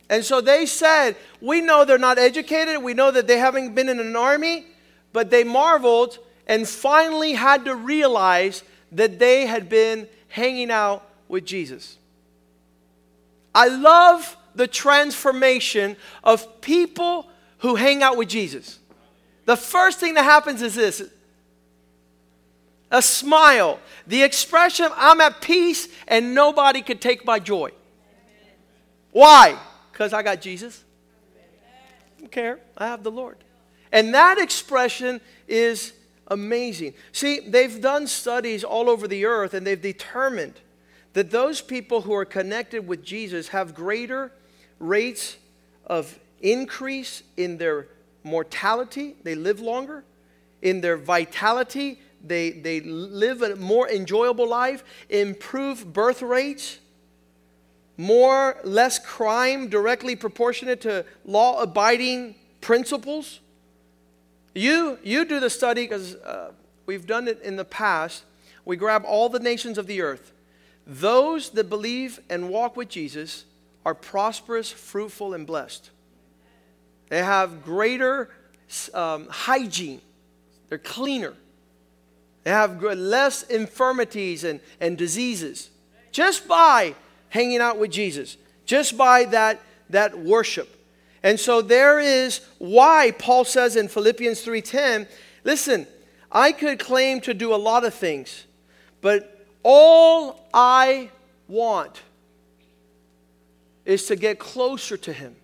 And 0.09 0.25
so 0.25 0.41
they 0.41 0.67
said, 0.67 1.17
We 1.41 1.61
know 1.61 1.85
they're 1.85 1.99
not 1.99 2.19
educated. 2.19 2.83
We 2.83 2.95
know 2.95 3.11
that 3.11 3.27
they 3.27 3.39
haven't 3.39 3.75
been 3.75 3.89
in 3.89 4.01
an 4.01 4.17
army, 4.17 4.67
but 5.13 5.31
they 5.31 5.45
marveled 5.45 6.19
and 6.47 6.69
finally 6.69 7.35
had 7.35 7.65
to 7.67 7.77
realize 7.77 8.65
that 8.93 9.19
they 9.21 9.47
had 9.47 9.69
been 9.69 10.09
hanging 10.29 10.71
out 10.71 11.09
with 11.29 11.45
Jesus. 11.45 11.97
I 13.55 13.69
love 13.69 14.37
the 14.55 14.67
transformation 14.67 15.97
of 16.25 16.61
people 16.61 17.29
who 17.59 17.77
hang 17.77 18.03
out 18.03 18.17
with 18.17 18.29
Jesus. 18.29 18.79
The 19.45 19.57
first 19.57 20.01
thing 20.01 20.15
that 20.15 20.25
happens 20.25 20.61
is 20.63 20.75
this 20.75 21.03
a 22.91 23.01
smile, 23.01 23.79
the 24.07 24.23
expression, 24.23 24.89
I'm 24.97 25.21
at 25.21 25.41
peace 25.41 25.89
and 26.09 26.35
nobody 26.35 26.83
can 26.83 26.99
take 26.99 27.25
my 27.25 27.39
joy. 27.39 27.71
Why? 29.13 29.59
Because 29.93 30.13
I 30.13 30.23
got 30.23 30.41
Jesus. 30.41 30.85
I 31.37 32.21
don't 32.21 32.33
care. 32.33 32.61
I 32.77 32.87
have 32.87 33.03
the 33.03 33.11
Lord. 33.11 33.37
And 33.93 34.15
that 34.15 34.39
expression 34.39 35.21
is 35.49 35.93
amazing. 36.29 36.95
See, 37.13 37.41
they've 37.41 37.81
done 37.81 38.07
studies 38.07 38.63
all 38.63 38.89
over 38.89 39.09
the 39.09 39.25
earth 39.25 39.53
and 39.55 39.67
they've 39.67 39.81
determined 39.81 40.55
that 41.13 41.31
those 41.31 41.61
people 41.61 42.03
who 42.03 42.15
are 42.15 42.25
connected 42.25 42.87
with 42.87 43.03
Jesus 43.03 43.49
have 43.49 43.75
greater 43.75 44.33
rates 44.79 45.37
of 45.87 46.19
increase 46.41 47.23
in 47.37 47.59
their 47.59 47.89
mortality, 48.23 49.17
they 49.25 49.35
live 49.35 49.61
longer, 49.61 50.05
in 50.63 50.81
their 50.81 50.97
vitality, 50.97 51.99
they, 52.25 52.51
they 52.51 52.81
live 52.81 53.43
a 53.43 53.57
more 53.57 53.89
enjoyable 53.89 54.49
life, 54.49 54.85
improve 55.09 55.93
birth 55.93 56.23
rates, 56.23 56.79
more 58.01 58.57
less 58.65 58.99
crime 58.99 59.69
directly 59.69 60.17
proportionate 60.17 60.81
to 60.81 61.05
law 61.27 61.61
abiding 61.61 62.35
principles. 62.63 63.41
You, 64.55 64.99
you 65.03 65.27
do 65.27 65.39
the 65.39 65.51
study 65.51 65.83
because 65.83 66.15
uh, 66.15 66.53
we've 66.87 67.07
done 67.07 67.29
it 67.29 67.43
in 67.43 67.57
the 67.57 67.65
past. 67.65 68.25
We 68.65 68.77
grab 68.77 69.05
all 69.07 69.29
the 69.29 69.39
nations 69.39 69.77
of 69.77 69.87
the 69.87 70.01
earth. 70.01 70.33
Those 70.87 71.51
that 71.51 71.69
believe 71.69 72.21
and 72.31 72.49
walk 72.49 72.75
with 72.75 72.89
Jesus 72.89 73.45
are 73.85 73.95
prosperous, 73.95 74.71
fruitful, 74.71 75.35
and 75.35 75.47
blessed. 75.47 75.91
They 77.11 77.23
have 77.23 77.63
greater 77.63 78.31
um, 78.95 79.27
hygiene, 79.29 80.01
they're 80.71 80.79
cleaner. 80.79 81.35
They 82.45 82.51
have 82.51 82.83
less 82.83 83.43
infirmities 83.43 84.45
and, 84.45 84.61
and 84.81 84.97
diseases 84.97 85.69
just 86.11 86.49
by 86.49 86.95
hanging 87.31 87.61
out 87.61 87.79
with 87.79 87.91
Jesus, 87.91 88.37
just 88.67 88.97
by 88.97 89.25
that, 89.25 89.61
that 89.89 90.19
worship. 90.19 90.77
And 91.23 91.41
so 91.41 91.63
there 91.63 91.99
is 91.99 92.41
why 92.59 93.13
Paul 93.19 93.45
says 93.45 93.77
in 93.77 93.89
Philippians 93.89 94.43
3:10, 94.43 95.09
listen, 95.45 95.87
I 96.31 96.53
could 96.53 96.79
claim 96.79 97.21
to 97.23 97.35
do 97.35 97.55
a 97.55 97.57
lot 97.57 97.85
of 97.85 97.95
things, 97.95 98.45
but 99.01 99.47
all 99.63 100.47
I 100.55 101.11
want 101.49 102.03
is 103.85 104.07
to 104.07 104.17
get 104.17 104.39
closer 104.39 104.97
to 104.97 105.13
him 105.13 105.37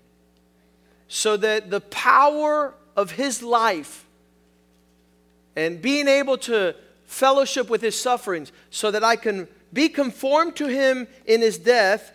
so 1.09 1.37
that 1.37 1.71
the 1.71 1.81
power 1.81 2.75
of 2.97 3.13
his 3.13 3.43
life 3.43 4.07
and 5.55 5.81
being 5.81 6.09
able 6.09 6.39
to 6.39 6.75
fellowship 7.07 7.69
with 7.69 7.81
his 7.81 7.99
sufferings 7.99 8.53
so 8.71 8.91
that 8.91 9.03
I 9.03 9.17
can 9.17 9.49
be 9.77 9.89
conformed 9.89 10.57
to 10.57 10.67
him 10.67 11.07
in 11.25 11.41
his 11.41 11.59
death 11.59 12.13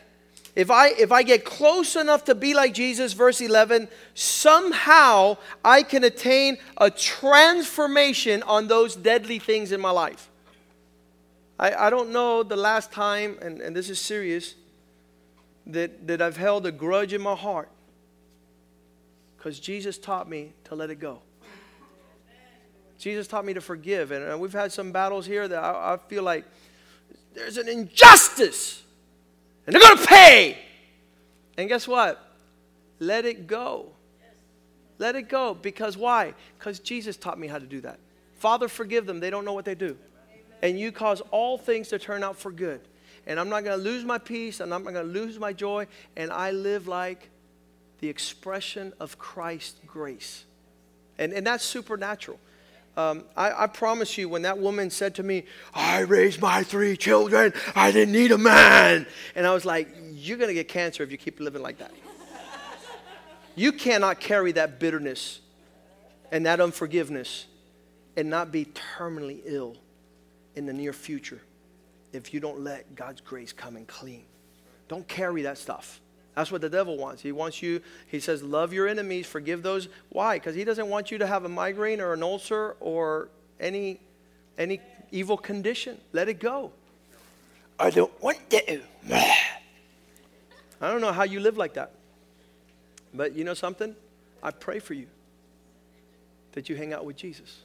if 0.54 0.70
I 0.70 0.90
if 0.90 1.14
I 1.14 1.24
get 1.24 1.46
close 1.46 1.96
enough 1.96 2.26
to 2.26 2.36
be 2.36 2.54
like 2.54 2.74
Jesus 2.74 3.14
verse 3.14 3.40
11 3.40 3.88
somehow 4.16 5.38
I 5.64 5.84
can 5.84 6.04
attain 6.04 6.58
a 6.78 6.92
transformation 6.92 8.44
on 8.44 8.68
those 8.68 8.98
deadly 8.98 9.40
things 9.40 9.72
in 9.72 9.80
my 9.80 9.92
life 9.92 10.30
I, 11.58 11.88
I 11.88 11.90
don't 11.90 12.10
know 12.10 12.44
the 12.44 12.58
last 12.58 12.92
time 12.92 13.38
and, 13.42 13.62
and 13.62 13.74
this 13.74 13.90
is 13.90 14.00
serious 14.00 14.56
that, 15.68 16.08
that 16.08 16.22
I've 16.22 16.38
held 16.38 16.66
a 16.66 16.72
grudge 16.72 17.14
in 17.14 17.22
my 17.22 17.36
heart 17.36 17.70
because 19.38 19.60
Jesus 19.60 19.98
taught 19.98 20.30
me 20.30 20.54
to 20.66 20.76
let 20.76 20.90
it 20.90 21.00
go. 21.00 21.20
Jesus 23.00 23.26
taught 23.26 23.44
me 23.44 23.56
to 23.56 23.62
forgive. 23.62 24.12
And 24.12 24.40
we've 24.40 24.54
had 24.54 24.72
some 24.72 24.92
battles 24.92 25.26
here 25.26 25.48
that 25.48 25.64
I, 25.64 25.94
I 25.94 25.98
feel 25.98 26.22
like 26.22 26.46
there's 27.34 27.58
an 27.58 27.70
injustice 27.70 28.82
and 29.66 29.76
they're 29.76 29.82
going 29.82 29.98
to 29.98 30.06
pay. 30.08 30.58
And 31.58 31.70
guess 31.70 31.88
what? 31.88 32.26
Let 33.00 33.26
it 33.26 33.48
go. 33.48 33.90
Let 34.98 35.16
it 35.16 35.30
go. 35.30 35.54
Because 35.54 35.98
why? 35.98 36.34
Because 36.58 36.80
Jesus 36.80 37.18
taught 37.18 37.40
me 37.40 37.48
how 37.48 37.60
to 37.60 37.66
do 37.66 37.82
that. 37.82 38.00
Father, 38.40 38.68
forgive 38.68 39.06
them. 39.06 39.20
They 39.20 39.30
don't 39.30 39.46
know 39.46 39.54
what 39.54 39.66
they 39.66 39.76
do. 39.76 39.98
And 40.62 40.80
you 40.80 40.92
cause 40.92 41.22
all 41.32 41.58
things 41.58 41.90
to 41.90 42.00
turn 42.00 42.24
out 42.24 42.38
for 42.38 42.52
good. 42.52 42.82
and 43.28 43.40
I'm 43.40 43.50
not 43.50 43.64
going 43.64 43.78
to 43.78 43.84
lose 43.84 44.04
my 44.04 44.18
peace, 44.18 44.60
and 44.60 44.74
I'm 44.74 44.84
not 44.84 44.94
going 44.94 45.06
to 45.06 45.12
lose 45.12 45.40
my 45.40 45.54
joy, 45.54 45.88
and 46.16 46.32
I 46.32 46.52
live 46.52 46.88
like 46.88 47.30
the 48.00 48.10
expression 48.10 48.94
of 49.00 49.20
Christ's 49.20 49.80
grace. 49.86 50.46
And, 51.18 51.34
and 51.34 51.46
that's 51.46 51.64
supernatural. 51.64 52.40
Um, 52.98 53.24
I, 53.38 53.64
I, 53.64 53.68
promise 53.68 54.18
you, 54.18 54.28
when 54.28 54.42
that 54.42 54.58
woman 54.58 54.90
said 54.90 55.16
to 55.16 55.24
me, 55.24 55.46
I 55.74 56.00
raised 56.02 56.42
my 56.42 56.62
three 56.62 56.98
children, 56.98 57.54
I 57.74 57.90
didn't 57.92 58.12
need 58.12 58.32
a 58.34 58.38
man. 58.38 59.08
And 59.34 59.48
I 59.48 59.54
was 59.54 59.64
like, 59.64 59.88
You're 60.12 60.38
going 60.38 60.50
to 60.50 60.54
get 60.54 60.68
cancer 60.68 61.02
if 61.02 61.10
you 61.10 61.18
keep 61.18 61.40
living 61.40 61.62
like 61.62 61.78
that. 61.78 61.94
you 63.56 63.72
cannot 63.72 64.20
carry 64.20 64.52
that 64.54 64.80
bitterness 64.80 65.40
and 66.34 66.46
that 66.46 66.60
unforgiveness 66.60 67.46
and 68.18 68.30
not 68.30 68.52
be 68.52 68.66
terminally 68.98 69.40
ill 69.46 69.78
in 70.56 70.66
the 70.66 70.74
near 70.74 70.92
future 70.92 71.42
if 72.12 72.34
you 72.34 72.42
don't 72.42 72.60
let 72.60 72.94
God's 72.96 73.22
grace 73.22 73.54
come 73.54 73.78
and 73.78 73.88
clean. 73.88 74.26
Don't 74.90 75.08
carry 75.08 75.44
that 75.44 75.58
stuff. 75.58 76.01
That's 76.36 76.52
what 76.52 76.62
the 76.62 76.70
devil 76.70 76.98
wants. 76.98 77.22
He 77.22 77.32
wants 77.32 77.62
you, 77.62 77.82
he 78.08 78.20
says, 78.20 78.42
love 78.42 78.72
your 78.72 78.88
enemies, 78.88 79.28
forgive 79.28 79.64
those. 79.64 79.90
Why? 80.10 80.38
Because 80.38 80.56
he 80.56 80.64
doesn't 80.64 80.88
want 80.88 81.12
you 81.12 81.18
to 81.18 81.28
have 81.28 81.44
a 81.44 81.50
migraine 81.50 82.00
or 82.00 82.14
an 82.14 82.24
ulcer 82.24 82.78
or 82.80 83.28
any, 83.60 84.00
any 84.58 84.80
evil 85.12 85.38
condition. 85.38 85.98
Let 86.14 86.30
it 86.30 86.40
go. 86.40 86.72
I 87.78 87.90
don't 87.90 88.22
want 88.22 88.38
to. 88.52 88.82
I 90.82 90.90
don't 90.90 91.02
know 91.02 91.12
how 91.12 91.24
you 91.24 91.40
live 91.40 91.58
like 91.58 91.74
that. 91.74 91.92
But 93.14 93.36
you 93.36 93.44
know 93.44 93.54
something? 93.54 93.96
I 94.42 94.52
pray 94.52 94.80
for 94.80 94.94
you 94.94 95.08
that 96.54 96.70
you 96.70 96.76
hang 96.76 96.94
out 96.94 97.06
with 97.06 97.18
Jesus. 97.18 97.62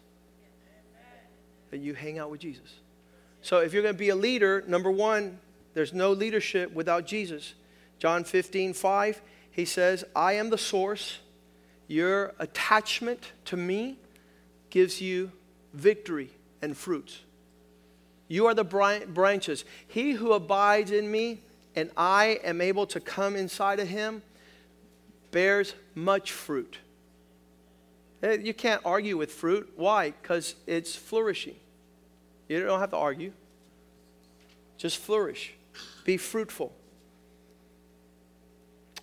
That 1.71 1.79
you 1.79 1.95
hang 1.95 2.19
out 2.19 2.31
with 2.31 2.41
Jesus. 2.41 2.75
So 3.43 3.59
if 3.59 3.73
you're 3.73 3.83
going 3.83 3.95
to 3.95 3.99
be 3.99 4.09
a 4.09 4.17
leader, 4.17 4.65
number 4.67 4.91
one, 4.91 5.39
there's 5.75 5.93
no 5.93 6.13
leadership 6.13 6.73
without 6.73 7.07
Jesus. 7.07 7.55
John 7.99 8.25
15, 8.25 8.75
5, 8.75 9.23
he 9.51 9.65
says, 9.65 10.05
I 10.15 10.35
am 10.35 10.51
the 10.51 10.59
source. 10.59 11.19
Your 11.89 12.35
attachment 12.39 13.33
to 13.47 13.57
me 13.57 13.97
gives 14.71 15.01
you 15.01 15.33
victory 15.73 16.31
and 16.61 16.77
fruits. 16.77 17.21
You 18.29 18.47
are 18.47 18.55
the 18.55 18.65
branches. 18.65 19.65
He 19.87 20.13
who 20.13 20.33
abides 20.33 20.91
in 20.91 21.11
me 21.11 21.41
and 21.75 21.91
I 21.97 22.41
am 22.43 22.61
able 22.61 22.87
to 22.89 23.01
come 23.01 23.37
inside 23.37 23.81
of 23.81 23.89
him 23.89 24.23
bears 25.31 25.75
much 25.95 26.33
fruit. 26.33 26.79
Eh, 28.23 28.39
you 28.43 28.55
can't 28.55 28.81
argue 28.85 29.17
with 29.17 29.33
fruit. 29.33 29.73
Why? 29.77 30.11
Because 30.11 30.55
it's 30.67 30.97
flourishing. 30.97 31.57
You 32.49 32.65
don't 32.65 32.81
have 32.81 32.91
to 32.91 32.97
argue. 32.97 33.33
Just 34.77 34.99
flourish. 34.99 35.53
Be 36.05 36.17
fruitful 36.17 36.73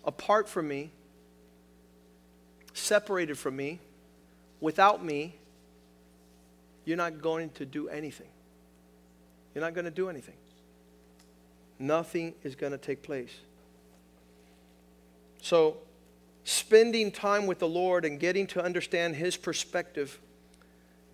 apart 0.04 0.48
from 0.48 0.68
me, 0.68 0.90
separated 2.72 3.38
from 3.38 3.56
me, 3.56 3.80
without 4.60 5.04
me, 5.04 5.36
you're 6.84 6.96
not 6.96 7.22
going 7.22 7.50
to 7.50 7.64
do 7.64 7.88
anything. 7.88 8.28
You're 9.54 9.64
not 9.64 9.74
going 9.74 9.86
to 9.86 9.90
do 9.90 10.08
anything. 10.08 10.34
Nothing 11.78 12.34
is 12.42 12.54
going 12.54 12.72
to 12.72 12.78
take 12.78 13.02
place. 13.02 13.32
So, 15.40 15.76
spending 16.44 17.10
time 17.10 17.46
with 17.46 17.58
the 17.58 17.68
Lord 17.68 18.04
and 18.04 18.18
getting 18.18 18.46
to 18.48 18.62
understand 18.62 19.16
His 19.16 19.36
perspective, 19.36 20.18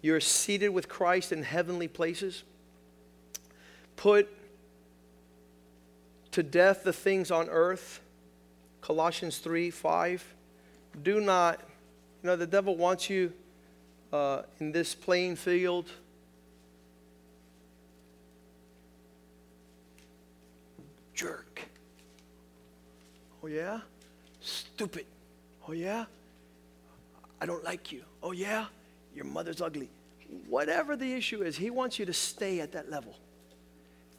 you're 0.03 0.21
seated 0.21 0.69
with 0.71 0.89
Christ 0.89 1.33
in 1.33 1.43
heavenly 1.43 1.89
places. 1.89 2.43
Put 3.97 4.29
to 6.33 6.43
death 6.43 6.85
the 6.85 6.93
things 6.93 7.31
on 7.31 7.49
earth 7.49 8.01
Colossians 8.81 9.39
3 9.39 9.71
5. 9.71 10.35
Do 11.03 11.21
not, 11.21 11.61
you 12.23 12.27
know, 12.29 12.37
the 12.37 12.47
devil 12.47 12.77
wants 12.77 13.09
you 13.09 13.33
uh, 14.13 14.43
in 14.59 14.73
this 14.73 14.95
playing 14.95 15.37
field. 15.37 15.89
Jerk. 21.15 21.61
Oh, 23.43 23.47
yeah? 23.47 23.81
Stupid. 24.41 25.07
Oh, 25.69 25.73
yeah? 25.73 26.07
I 27.41 27.47
don't 27.47 27.65
like 27.65 27.93
you. 27.93 28.03
Oh, 28.23 28.33
yeah? 28.33 28.67
Your 29.15 29.25
mother's 29.25 29.61
ugly. 29.61 29.89
Whatever 30.49 30.97
the 30.97 31.13
issue 31.13 31.43
is, 31.43 31.57
he 31.57 31.71
wants 31.71 31.99
you 31.99 32.07
to 32.07 32.13
stay 32.13 32.61
at 32.61 32.73
that 32.73 32.91
level. 32.91 33.17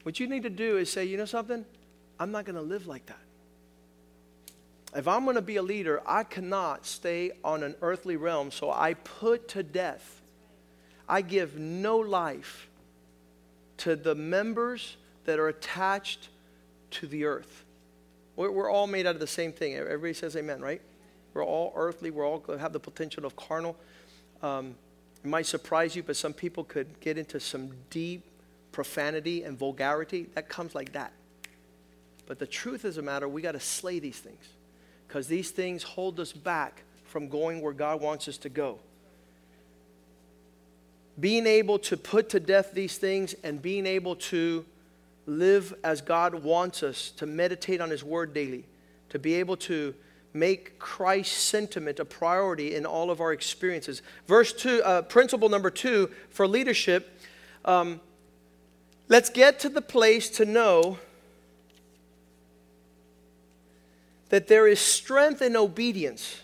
What 0.02 0.18
you 0.20 0.26
need 0.26 0.42
to 0.42 0.50
do 0.50 0.76
is 0.76 0.90
say, 0.90 1.04
you 1.04 1.16
know 1.16 1.24
something? 1.24 1.64
I'm 2.18 2.30
not 2.30 2.44
going 2.44 2.56
to 2.56 2.62
live 2.62 2.86
like 2.86 3.06
that. 3.06 3.21
If 4.94 5.08
I'm 5.08 5.24
going 5.24 5.36
to 5.36 5.42
be 5.42 5.56
a 5.56 5.62
leader, 5.62 6.02
I 6.04 6.22
cannot 6.22 6.84
stay 6.84 7.32
on 7.42 7.62
an 7.62 7.74
earthly 7.80 8.16
realm, 8.16 8.50
so 8.50 8.70
I 8.70 8.94
put 8.94 9.48
to 9.48 9.62
death. 9.62 10.20
I 11.08 11.22
give 11.22 11.56
no 11.58 11.96
life 11.96 12.68
to 13.78 13.96
the 13.96 14.14
members 14.14 14.96
that 15.24 15.38
are 15.38 15.48
attached 15.48 16.28
to 16.90 17.06
the 17.06 17.24
earth. 17.24 17.64
We're, 18.36 18.50
we're 18.50 18.70
all 18.70 18.86
made 18.86 19.06
out 19.06 19.14
of 19.14 19.20
the 19.20 19.26
same 19.26 19.52
thing. 19.52 19.74
Everybody 19.74 20.12
says 20.12 20.36
amen, 20.36 20.60
right? 20.60 20.82
We're 21.32 21.44
all 21.44 21.72
earthly. 21.74 22.10
We're 22.10 22.26
all 22.26 22.42
have 22.58 22.74
the 22.74 22.80
potential 22.80 23.24
of 23.24 23.34
carnal. 23.34 23.76
Um, 24.42 24.74
it 25.24 25.28
might 25.28 25.46
surprise 25.46 25.96
you, 25.96 26.02
but 26.02 26.16
some 26.16 26.34
people 26.34 26.64
could 26.64 27.00
get 27.00 27.16
into 27.16 27.40
some 27.40 27.70
deep 27.88 28.24
profanity 28.72 29.42
and 29.44 29.58
vulgarity. 29.58 30.26
That 30.34 30.50
comes 30.50 30.74
like 30.74 30.92
that. 30.92 31.12
But 32.26 32.38
the 32.38 32.46
truth 32.46 32.84
is 32.84 32.98
a 32.98 33.02
matter, 33.02 33.26
we 33.26 33.40
got 33.40 33.52
to 33.52 33.60
slay 33.60 33.98
these 33.98 34.18
things 34.18 34.44
because 35.12 35.26
these 35.26 35.50
things 35.50 35.82
hold 35.82 36.18
us 36.18 36.32
back 36.32 36.84
from 37.04 37.28
going 37.28 37.60
where 37.60 37.74
God 37.74 38.00
wants 38.00 38.28
us 38.28 38.38
to 38.38 38.48
go. 38.48 38.78
Being 41.20 41.46
able 41.46 41.78
to 41.80 41.98
put 41.98 42.30
to 42.30 42.40
death 42.40 42.72
these 42.72 42.96
things 42.96 43.34
and 43.44 43.60
being 43.60 43.84
able 43.84 44.16
to 44.16 44.64
live 45.26 45.74
as 45.84 46.00
God 46.00 46.42
wants 46.42 46.82
us, 46.82 47.10
to 47.18 47.26
meditate 47.26 47.82
on 47.82 47.90
His 47.90 48.02
Word 48.02 48.32
daily, 48.32 48.64
to 49.10 49.18
be 49.18 49.34
able 49.34 49.58
to 49.58 49.94
make 50.32 50.78
Christ's 50.78 51.36
sentiment 51.36 52.00
a 52.00 52.06
priority 52.06 52.74
in 52.74 52.86
all 52.86 53.10
of 53.10 53.20
our 53.20 53.34
experiences. 53.34 54.00
Verse 54.26 54.54
2, 54.54 54.82
uh, 54.82 55.02
principle 55.02 55.50
number 55.50 55.68
two 55.68 56.10
for 56.30 56.48
leadership 56.48 57.20
um, 57.66 58.00
let's 59.08 59.28
get 59.28 59.58
to 59.58 59.68
the 59.68 59.82
place 59.82 60.30
to 60.30 60.46
know 60.46 60.96
that 64.32 64.46
there 64.48 64.66
is 64.66 64.80
strength 64.80 65.42
in 65.42 65.56
obedience. 65.56 66.40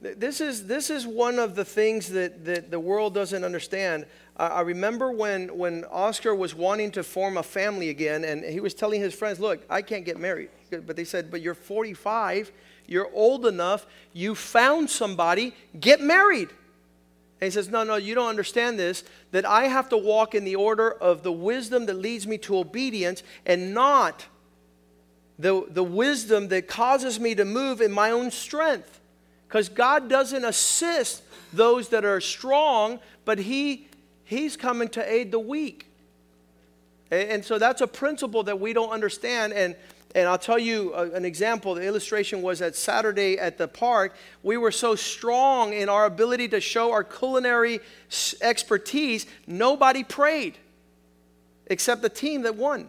This 0.00 0.40
is, 0.40 0.66
this 0.66 0.88
is 0.88 1.06
one 1.06 1.38
of 1.38 1.54
the 1.54 1.66
things 1.66 2.08
that, 2.08 2.46
that 2.46 2.70
the 2.70 2.80
world 2.80 3.12
doesn't 3.12 3.44
understand. 3.44 4.06
I, 4.38 4.46
I 4.46 4.60
remember 4.62 5.12
when, 5.12 5.58
when 5.58 5.84
Oscar 5.92 6.34
was 6.34 6.54
wanting 6.54 6.92
to 6.92 7.02
form 7.02 7.36
a 7.36 7.42
family 7.42 7.90
again, 7.90 8.24
and 8.24 8.42
he 8.42 8.60
was 8.60 8.72
telling 8.72 9.02
his 9.02 9.12
friends, 9.12 9.38
Look, 9.38 9.62
I 9.68 9.82
can't 9.82 10.06
get 10.06 10.18
married. 10.18 10.48
But 10.70 10.96
they 10.96 11.04
said, 11.04 11.30
But 11.30 11.42
you're 11.42 11.52
45, 11.52 12.50
you're 12.86 13.10
old 13.12 13.44
enough, 13.44 13.84
you 14.14 14.34
found 14.34 14.88
somebody, 14.88 15.54
get 15.78 16.00
married. 16.00 16.48
And 17.40 17.46
he 17.46 17.50
says, 17.50 17.68
No, 17.68 17.84
no, 17.84 17.96
you 17.96 18.14
don't 18.14 18.28
understand 18.28 18.78
this. 18.78 19.02
That 19.30 19.46
I 19.46 19.64
have 19.64 19.88
to 19.90 19.96
walk 19.96 20.34
in 20.34 20.44
the 20.44 20.56
order 20.56 20.90
of 20.90 21.22
the 21.22 21.32
wisdom 21.32 21.86
that 21.86 21.94
leads 21.94 22.26
me 22.26 22.38
to 22.38 22.58
obedience 22.58 23.22
and 23.46 23.72
not 23.72 24.26
the, 25.38 25.64
the 25.70 25.82
wisdom 25.82 26.48
that 26.48 26.68
causes 26.68 27.18
me 27.18 27.34
to 27.34 27.44
move 27.44 27.80
in 27.80 27.90
my 27.90 28.10
own 28.10 28.30
strength. 28.30 29.00
Because 29.48 29.68
God 29.68 30.08
doesn't 30.08 30.44
assist 30.44 31.22
those 31.52 31.88
that 31.88 32.04
are 32.04 32.20
strong, 32.20 33.00
but 33.24 33.38
he, 33.38 33.88
He's 34.24 34.56
coming 34.56 34.88
to 34.90 35.12
aid 35.12 35.32
the 35.32 35.40
weak. 35.40 35.86
And, 37.10 37.30
and 37.30 37.44
so 37.44 37.58
that's 37.58 37.80
a 37.80 37.86
principle 37.86 38.42
that 38.44 38.60
we 38.60 38.74
don't 38.74 38.90
understand. 38.90 39.54
And 39.54 39.76
and 40.14 40.28
I'll 40.28 40.38
tell 40.38 40.58
you 40.58 40.94
an 40.94 41.24
example. 41.24 41.74
The 41.74 41.86
illustration 41.86 42.42
was 42.42 42.60
at 42.62 42.74
Saturday 42.74 43.38
at 43.38 43.58
the 43.58 43.68
park. 43.68 44.14
We 44.42 44.56
were 44.56 44.72
so 44.72 44.94
strong 44.94 45.72
in 45.72 45.88
our 45.88 46.06
ability 46.06 46.48
to 46.48 46.60
show 46.60 46.90
our 46.92 47.04
culinary 47.04 47.80
expertise, 48.40 49.26
nobody 49.46 50.02
prayed 50.02 50.58
except 51.66 52.02
the 52.02 52.08
team 52.08 52.42
that 52.42 52.56
won. 52.56 52.88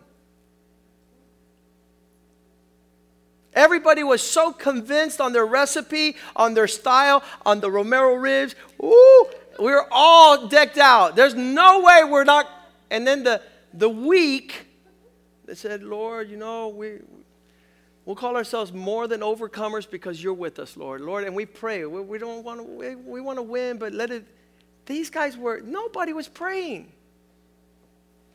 Everybody 3.53 4.03
was 4.03 4.21
so 4.21 4.51
convinced 4.51 5.19
on 5.19 5.34
their 5.34 5.45
recipe, 5.45 6.15
on 6.36 6.53
their 6.53 6.67
style, 6.67 7.21
on 7.45 7.60
the 7.60 7.69
Romero 7.69 8.15
ribs. 8.15 8.55
Ooh, 8.81 9.27
we 9.60 9.65
were 9.65 9.88
all 9.91 10.47
decked 10.47 10.77
out. 10.77 11.15
There's 11.15 11.36
no 11.36 11.81
way 11.81 12.03
we're 12.10 12.23
not. 12.23 12.47
And 12.89 13.05
then 13.05 13.23
the, 13.23 13.41
the 13.73 13.89
weak, 13.89 14.67
they 15.51 15.55
said, 15.55 15.83
Lord, 15.83 16.29
you 16.29 16.37
know, 16.37 16.69
we, 16.69 16.99
we'll 18.05 18.15
call 18.15 18.37
ourselves 18.37 18.71
more 18.71 19.05
than 19.05 19.19
overcomers 19.19 19.85
because 19.89 20.23
you're 20.23 20.33
with 20.33 20.59
us, 20.59 20.77
Lord. 20.77 21.01
Lord, 21.01 21.25
and 21.25 21.35
we 21.35 21.45
pray. 21.45 21.85
We, 21.85 21.99
we 21.99 22.17
don't 22.19 22.45
want 22.45 22.61
to, 22.61 22.63
we, 22.63 22.95
we 22.95 23.19
want 23.19 23.37
to 23.37 23.41
win, 23.43 23.77
but 23.77 23.91
let 23.91 24.11
it, 24.11 24.25
these 24.85 25.09
guys 25.09 25.35
were, 25.35 25.59
nobody 25.59 26.13
was 26.13 26.29
praying. 26.29 26.89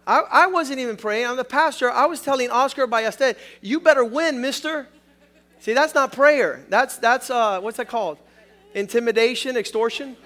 I, 0.06 0.24
I 0.30 0.46
wasn't 0.48 0.78
even 0.80 0.98
praying. 0.98 1.26
I'm 1.26 1.36
the 1.36 1.44
pastor. 1.44 1.90
I 1.90 2.04
was 2.04 2.20
telling 2.20 2.50
Oscar 2.50 2.86
Ballester, 2.86 3.34
you 3.62 3.80
better 3.80 4.04
win, 4.04 4.42
mister. 4.42 4.86
See, 5.60 5.72
that's 5.72 5.94
not 5.94 6.12
prayer. 6.12 6.66
That's, 6.68 6.98
that's 6.98 7.30
uh, 7.30 7.60
what's 7.62 7.78
that 7.78 7.88
called? 7.88 8.18
Intimidation, 8.74 9.56
extortion. 9.56 10.18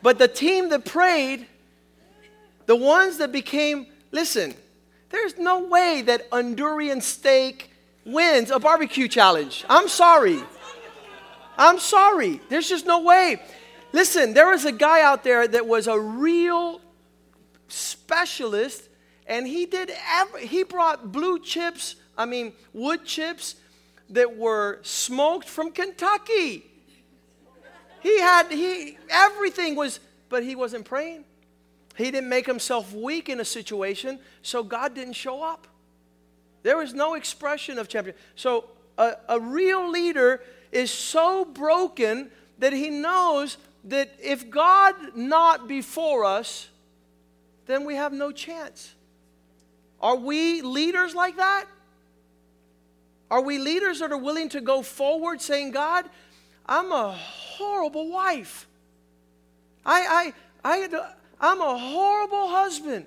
But 0.00 0.18
the 0.18 0.26
team 0.26 0.70
that 0.70 0.86
prayed, 0.86 1.46
the 2.64 2.76
ones 2.76 3.18
that 3.18 3.30
became, 3.30 3.88
listen, 4.10 4.54
there's 5.10 5.36
no 5.38 5.64
way 5.64 6.02
that 6.02 6.30
Honduran 6.30 7.02
steak 7.02 7.70
wins 8.04 8.50
a 8.50 8.58
barbecue 8.58 9.08
challenge. 9.08 9.64
I'm 9.68 9.88
sorry. 9.88 10.40
I'm 11.58 11.78
sorry. 11.78 12.40
There's 12.48 12.68
just 12.68 12.86
no 12.86 13.00
way. 13.00 13.42
Listen, 13.92 14.34
there 14.34 14.48
was 14.48 14.64
a 14.64 14.72
guy 14.72 15.02
out 15.02 15.24
there 15.24 15.46
that 15.48 15.66
was 15.66 15.86
a 15.88 15.98
real 15.98 16.80
specialist, 17.68 18.88
and 19.26 19.46
he 19.46 19.66
did 19.66 19.92
every, 20.08 20.46
he 20.46 20.62
brought 20.62 21.12
blue 21.12 21.38
chips, 21.40 21.96
I 22.16 22.26
mean 22.26 22.52
wood 22.72 23.04
chips 23.04 23.56
that 24.10 24.36
were 24.36 24.78
smoked 24.82 25.48
from 25.48 25.70
Kentucky. 25.72 26.66
He 28.00 28.18
had 28.20 28.50
he 28.50 28.96
everything 29.10 29.74
was, 29.74 30.00
but 30.28 30.42
he 30.42 30.54
wasn't 30.54 30.84
praying. 30.84 31.24
He 32.00 32.10
didn't 32.10 32.28
make 32.28 32.46
himself 32.46 32.94
weak 32.94 33.28
in 33.28 33.40
a 33.40 33.44
situation, 33.44 34.18
so 34.42 34.62
God 34.62 34.94
didn't 34.94 35.14
show 35.14 35.42
up. 35.42 35.66
There 36.62 36.76
was 36.76 36.94
no 36.94 37.14
expression 37.14 37.78
of 37.78 37.88
champion. 37.88 38.16
So 38.36 38.64
a, 38.98 39.14
a 39.28 39.40
real 39.40 39.90
leader 39.90 40.42
is 40.72 40.90
so 40.90 41.44
broken 41.44 42.30
that 42.58 42.72
he 42.72 42.90
knows 42.90 43.56
that 43.84 44.10
if 44.22 44.50
God 44.50 44.94
not 45.16 45.66
before 45.66 46.24
us, 46.24 46.68
then 47.66 47.84
we 47.84 47.94
have 47.94 48.12
no 48.12 48.30
chance. 48.30 48.94
Are 50.00 50.16
we 50.16 50.60
leaders 50.62 51.14
like 51.14 51.36
that? 51.36 51.66
Are 53.30 53.40
we 53.40 53.58
leaders 53.58 54.00
that 54.00 54.10
are 54.10 54.18
willing 54.18 54.48
to 54.50 54.60
go 54.60 54.82
forward 54.82 55.40
saying, 55.40 55.70
God, 55.70 56.04
I'm 56.66 56.90
a 56.92 57.12
horrible 57.12 58.10
wife. 58.10 58.66
I, 59.84 60.32
I, 60.64 60.84
I, 60.84 61.10
I'm 61.40 61.60
a 61.60 61.78
horrible 61.78 62.48
husband. 62.48 63.06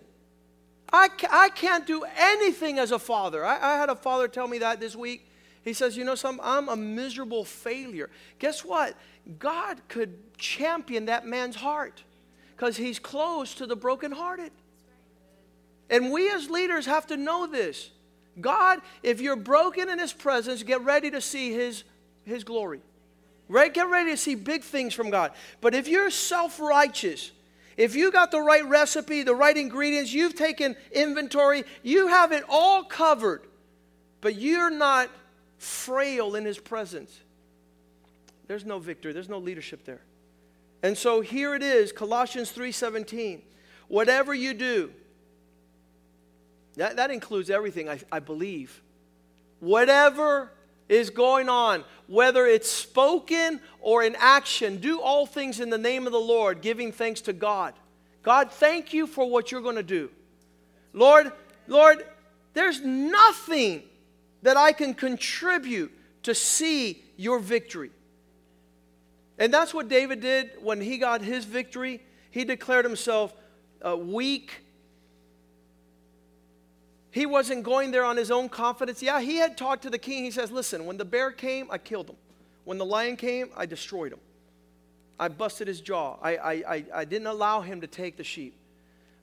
I, 0.92 1.10
I 1.32 1.50
can't 1.50 1.88
do 1.88 2.04
anything 2.18 2.80
as 2.80 2.92
a 2.92 3.00
father. 3.00 3.46
I, 3.46 3.56
I 3.56 3.78
had 3.78 3.90
a 3.90 3.96
father 3.96 4.28
tell 4.28 4.48
me 4.48 4.60
that 4.60 4.80
this 4.80 4.96
week. 4.96 5.28
He 5.64 5.74
says, 5.74 5.96
You 5.96 6.04
know, 6.04 6.16
I'm 6.42 6.70
a 6.70 6.76
miserable 6.76 7.46
failure. 7.46 8.10
Guess 8.40 8.66
what? 8.66 8.96
God 9.40 9.80
could 9.88 10.38
champion 10.38 11.06
that 11.06 11.26
man's 11.26 11.56
heart 11.56 12.04
because 12.56 12.78
he's 12.78 13.00
close 13.00 13.56
to 13.56 13.66
the 13.66 13.76
brokenhearted. 13.76 14.52
And 15.90 16.12
we 16.12 16.30
as 16.30 16.50
leaders 16.50 16.86
have 16.86 17.08
to 17.08 17.18
know 17.18 17.48
this. 17.48 17.90
God, 18.42 18.80
if 19.04 19.22
you're 19.22 19.36
broken 19.36 19.90
in 19.90 20.00
his 20.00 20.12
presence, 20.12 20.64
get 20.64 20.82
ready 20.82 21.12
to 21.12 21.22
see 21.22 21.54
his, 21.54 21.84
his 22.26 22.44
glory. 22.44 22.82
Right? 23.48 23.74
Get 23.74 23.90
ready 23.90 24.12
to 24.12 24.18
see 24.18 24.36
big 24.36 24.64
things 24.64 24.94
from 24.94 25.10
God. 25.10 25.34
But 25.62 25.76
if 25.76 25.88
you're 25.88 26.10
self 26.10 26.60
righteous, 26.60 27.32
if 27.78 27.96
you 27.96 28.12
got 28.12 28.32
the 28.32 28.42
right 28.42 28.66
recipe, 28.66 29.24
the 29.24 29.36
right 29.36 29.56
ingredients, 29.56 30.14
you've 30.14 30.36
taken 30.36 30.76
inventory, 30.92 31.64
you 31.82 32.08
have 32.08 32.32
it 32.32 32.44
all 32.48 32.84
covered, 32.84 33.42
but 34.22 34.36
you're 34.36 34.70
not 34.70 35.10
frail 35.58 36.36
in 36.36 36.46
his 36.46 36.60
presence, 36.60 37.20
there's 38.48 38.66
no 38.66 38.80
victory, 38.80 39.14
there's 39.14 39.30
no 39.30 39.40
leadership 39.40 39.86
there. 39.86 40.02
And 40.84 40.98
so 40.98 41.22
here 41.22 41.56
it 41.56 41.64
is, 41.64 41.92
Colossians 41.92 42.52
3:17. 42.52 43.42
Whatever 43.88 44.34
you 44.34 44.54
do, 44.54 44.92
that, 46.76 46.98
that 46.98 47.12
includes 47.12 47.50
everything, 47.50 47.90
I, 47.90 48.00
I 48.12 48.20
believe. 48.20 48.82
Whatever 49.60 50.52
is 50.90 51.10
going 51.10 51.50
on, 51.50 51.84
whether 52.08 52.46
it's 52.46 52.72
spoken 52.72 53.60
or 53.80 54.04
in 54.04 54.16
action, 54.18 54.78
do 54.78 55.02
all 55.02 55.26
things 55.26 55.60
in 55.60 55.70
the 55.70 55.78
name 55.78 56.06
of 56.06 56.14
the 56.14 56.20
Lord, 56.20 56.62
giving 56.62 56.92
thanks 56.92 57.22
to 57.22 57.34
God. 57.34 57.74
God, 58.22 58.52
thank 58.52 58.94
you 58.94 59.08
for 59.08 59.30
what 59.30 59.52
you're 59.52 59.62
going 59.62 59.76
to 59.76 59.84
do. 59.84 60.10
Lord, 60.94 61.32
Lord, 61.68 62.06
there's 62.54 62.82
nothing 62.82 63.84
that 64.44 64.58
I 64.58 64.72
can 64.72 64.94
contribute 64.94 65.92
to 66.24 66.36
see 66.36 67.04
your 67.18 67.40
victory. 67.40 67.92
And 69.38 69.54
that's 69.54 69.74
what 69.74 69.90
David 69.90 70.22
did 70.22 70.52
when 70.62 70.80
he 70.80 70.98
got 70.98 71.22
his 71.22 71.46
victory. 71.46 72.02
He 72.32 72.46
declared 72.46 72.86
himself 72.86 73.34
uh, 73.86 73.98
weak 73.98 74.63
he 77.14 77.28
wasn't 77.28 77.62
going 77.62 77.92
there 77.92 78.04
on 78.04 78.18
his 78.18 78.32
own 78.32 78.50
confidence. 78.50 79.00
Yeah, 79.04 79.22
he 79.22 79.36
had 79.36 79.56
talked 79.56 79.84
to 79.84 79.92
the 79.92 80.00
king. 80.00 80.24
He 80.24 80.32
says, 80.32 80.50
Listen, 80.50 80.88
when 80.88 80.98
the 80.98 81.06
bear 81.06 81.32
came, 81.32 81.68
I 81.70 81.78
killed 81.78 82.10
him. 82.10 82.16
When 82.64 82.80
the 82.80 82.86
lion 82.86 83.18
came, 83.18 83.52
I 83.56 83.68
destroyed 83.68 84.14
him. 84.14 84.20
I 85.20 85.28
busted 85.28 85.68
his 85.68 85.80
jaw. 85.80 86.18
I, 86.24 86.38
I, 86.38 86.52
I, 86.52 86.86
I 86.92 87.06
didn't 87.06 87.28
allow 87.28 87.62
him 87.62 87.82
to 87.82 87.88
take 87.88 88.18
the 88.18 88.24
sheep. 88.24 88.56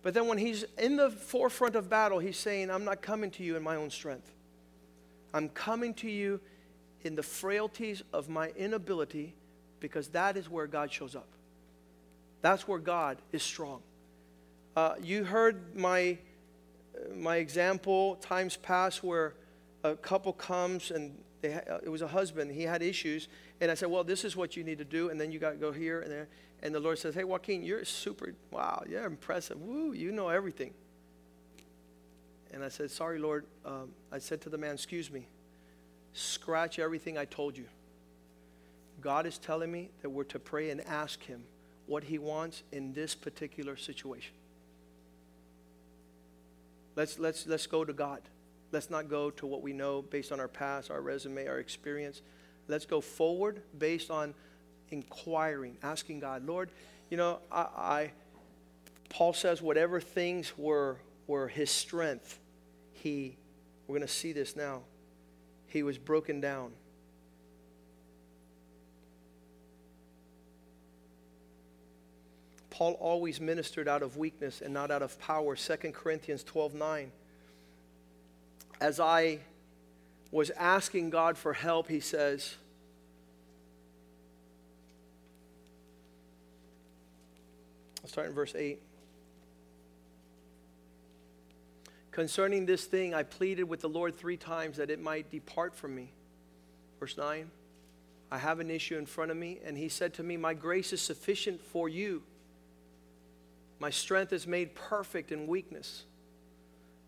But 0.05 0.15
then 0.15 0.29
when 0.29 0.39
he's 0.39 0.65
in 0.79 0.95
the 0.95 1.11
forefront 1.11 1.75
of 1.75 1.91
battle, 1.91 2.21
he's 2.21 2.37
saying, 2.37 2.71
I'm 2.71 2.85
not 2.85 3.03
coming 3.03 3.33
to 3.33 3.43
you 3.43 3.57
in 3.57 3.63
my 3.65 3.75
own 3.75 3.91
strength. 3.91 4.31
I'm 5.35 5.49
coming 5.49 5.93
to 5.95 6.09
you 6.09 6.41
in 7.03 7.17
the 7.17 7.25
frailties 7.25 8.05
of 8.13 8.29
my 8.29 8.51
inability 8.51 9.35
because 9.81 10.09
that 10.11 10.37
is 10.37 10.49
where 10.49 10.69
God 10.69 10.93
shows 10.93 11.17
up. 11.17 11.27
That's 12.41 12.69
where 12.69 12.79
God 12.79 13.19
is 13.33 13.43
strong. 13.43 13.81
Uh, 14.77 14.95
you 15.03 15.25
heard 15.25 15.75
my 15.75 16.19
my 17.15 17.37
example, 17.37 18.17
times 18.17 18.57
past 18.57 19.03
where 19.03 19.35
a 19.85 19.97
couple 19.97 20.33
comes 20.33 20.91
and 20.91 21.17
ha- 21.45 21.63
uh, 21.69 21.79
it 21.83 21.89
was 21.89 22.03
a 22.03 22.09
husband, 22.09 22.51
he 22.51 22.63
had 22.63 22.83
issues, 22.83 23.29
and 23.61 23.71
I 23.71 23.75
said, 23.75 23.91
Well, 23.91 24.05
this 24.05 24.25
is 24.25 24.37
what 24.37 24.57
you 24.57 24.65
need 24.65 24.79
to 24.79 24.85
do, 24.85 25.11
and 25.11 25.21
then 25.21 25.33
you 25.33 25.39
got 25.39 25.51
to 25.51 25.57
go 25.57 25.73
here 25.73 26.01
and 26.01 26.11
there. 26.11 26.29
And 26.63 26.75
the 26.75 26.81
Lord 26.81 26.99
says, 26.99 27.15
Hey, 27.15 27.25
Joaquin, 27.25 27.63
you're 27.63 27.85
super, 27.85 28.35
wow, 28.51 28.83
you're 28.89 29.05
impressive. 29.05 29.61
Woo, 29.61 29.93
you 29.93 30.13
know 30.13 30.29
everything. 30.29 30.73
And 32.53 32.65
I 32.65 32.69
said, 32.69 32.91
Sorry, 32.91 33.19
Lord. 33.19 33.45
Um, 33.65 33.91
I 34.13 34.19
said 34.19 34.41
to 34.43 34.49
the 34.49 34.59
man, 34.59 34.75
Excuse 34.75 35.11
me, 35.11 35.27
scratch 36.13 36.79
everything 36.79 37.17
I 37.17 37.25
told 37.25 37.57
you. 37.57 37.65
God 39.01 39.25
is 39.25 39.39
telling 39.39 39.73
me 39.73 39.89
that 40.03 40.11
we're 40.11 40.25
to 40.25 40.39
pray 40.39 40.71
and 40.71 40.81
ask 40.83 41.23
Him 41.23 41.43
what 41.87 42.05
He 42.05 42.19
wants 42.19 42.63
in 42.73 42.93
this 42.93 43.15
particular 43.15 43.77
situation. 43.77 44.35
Let's, 47.01 47.19
let's, 47.19 47.47
let's 47.47 47.67
go 47.67 47.83
to 47.83 47.95
God. 47.95 48.21
Let's 48.73 48.91
not 48.91 49.09
go 49.09 49.31
to 49.31 49.47
what 49.47 49.63
we 49.63 49.73
know 49.73 50.03
based 50.03 50.33
on 50.33 50.39
our 50.39 50.49
past, 50.49 50.91
our 50.91 51.01
resume, 51.01 51.47
our 51.47 51.59
experience. 51.59 52.21
Let's 52.69 52.85
go 52.85 53.01
forward 53.01 53.63
based 53.79 54.11
on 54.11 54.35
inquiring, 54.91 55.79
asking 55.83 56.21
God, 56.21 56.45
Lord, 56.45 56.69
you 57.09 57.17
know, 57.17 57.39
I, 57.51 57.61
I 57.61 58.11
Paul 59.09 59.33
says, 59.33 59.63
whatever 59.63 59.99
things 59.99 60.53
were, 60.59 60.99
were 61.27 61.49
his 61.49 61.71
strength, 61.71 62.39
he, 62.93 63.39
we're 63.87 63.97
going 63.97 64.07
to 64.07 64.13
see 64.13 64.35
this 64.35 64.55
now, 64.55 64.83
he 65.69 65.83
was 65.83 65.97
broken 65.97 66.39
down. 66.39 66.71
Paul 72.81 72.95
always 72.95 73.43
ministered 73.43 73.89
out 73.89 74.03
of 74.03 74.17
weakness 74.17 74.63
and 74.63 74.73
not 74.73 74.91
out 74.91 75.03
of 75.03 75.19
power. 75.21 75.55
2 75.55 75.77
Corinthians 75.93 76.43
12 76.43 76.73
9. 76.73 77.13
As 78.81 78.99
I 78.99 79.41
was 80.31 80.49
asking 80.53 81.11
God 81.11 81.37
for 81.37 81.53
help, 81.53 81.89
he 81.89 82.01
says, 82.01 82.55
I'll 88.03 88.09
start 88.09 88.29
in 88.29 88.33
verse 88.33 88.55
8. 88.55 88.81
Concerning 92.13 92.65
this 92.65 92.87
thing, 92.87 93.13
I 93.13 93.25
pleaded 93.25 93.65
with 93.65 93.83
the 93.83 93.91
Lord 93.91 94.17
three 94.17 94.39
times 94.39 94.79
that 94.79 94.89
it 94.89 95.03
might 95.03 95.31
depart 95.31 95.77
from 95.77 95.95
me. 95.95 96.13
Verse 96.99 97.19
9. 97.19 97.51
I 98.33 98.39
have 98.39 98.59
an 98.59 98.71
issue 98.71 98.97
in 98.97 99.05
front 99.05 99.31
of 99.31 99.37
me, 99.37 99.59
and 99.67 99.77
he 99.77 99.91
said 99.91 100.15
to 100.15 100.23
me, 100.23 100.39
My 100.39 100.55
grace 100.55 100.95
is 100.95 101.03
sufficient 101.03 101.61
for 101.61 101.87
you 101.87 102.23
my 103.81 103.91
strength 103.91 104.33
is 104.33 104.47
made 104.47 104.75
perfect 104.75 105.33
in 105.33 105.47
weakness. 105.47 106.05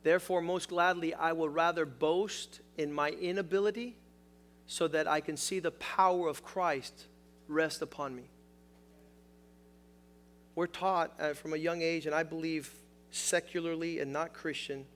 Therefore, 0.02 0.40
most 0.40 0.70
gladly, 0.70 1.14
I 1.14 1.32
will 1.32 1.48
rather 1.48 1.84
boast 1.84 2.60
in 2.76 2.92
my 2.92 3.10
inability 3.10 3.94
so 4.66 4.88
that 4.88 5.06
I 5.06 5.20
can 5.20 5.36
see 5.36 5.60
the 5.60 5.70
power 5.72 6.28
of 6.28 6.42
Christ 6.42 7.06
rest 7.46 7.82
upon 7.82 8.16
me. 8.16 8.24
We're 10.54 10.66
taught 10.66 11.12
uh, 11.20 11.34
from 11.34 11.52
a 11.52 11.56
young 11.56 11.82
age, 11.82 12.06
and 12.06 12.14
I 12.14 12.22
believe 12.22 12.72
secularly 13.10 14.00
and 14.00 14.12
not 14.12 14.32
Christian, 14.32 14.86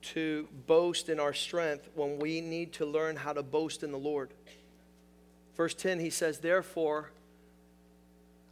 to 0.00 0.48
boast 0.68 1.08
in 1.08 1.18
our 1.18 1.34
strength 1.34 1.88
when 1.96 2.20
we 2.20 2.40
need 2.40 2.72
to 2.74 2.86
learn 2.86 3.16
how 3.16 3.32
to 3.32 3.42
boast 3.42 3.82
in 3.82 3.90
the 3.90 3.98
Lord. 3.98 4.30
Verse 5.56 5.74
10, 5.74 5.98
he 5.98 6.10
says, 6.10 6.38
Therefore, 6.38 7.10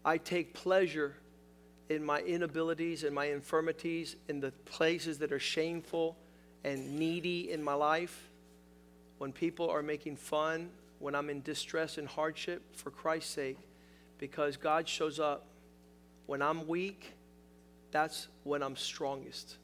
I 0.05 0.19
take 0.19 0.55
pleasure 0.55 1.15
in 1.89 2.05
my 2.05 2.21
inabilities 2.21 3.05
and 3.05 3.15
my 3.15 3.27
infirmities, 3.27 4.17
in 4.29 4.41
the 4.41 4.51
places 4.65 5.19
that 5.19 5.33
are 5.33 5.39
shameful 5.39 6.17
and 6.65 6.99
needy 6.99 7.51
in 7.51 7.63
my 7.63 7.75
life. 7.75 8.29
When 9.19 9.33
people 9.33 9.71
are 9.71 9.83
making 9.83 10.17
fun, 10.17 10.71
when 10.99 11.15
I'm 11.15 11.31
in 11.31 11.43
distress 11.43 11.99
and 11.99 12.09
hardship, 12.09 12.63
for 12.75 12.91
Christ's 12.91 13.33
sake, 13.33 13.59
because 14.19 14.57
God 14.57 14.89
shows 14.89 15.21
up. 15.21 15.47
When 16.27 16.43
I'm 16.43 16.67
weak, 16.67 17.13
that's 17.93 18.29
when 18.43 18.63
I'm 18.63 18.77
strongest. 18.77 19.57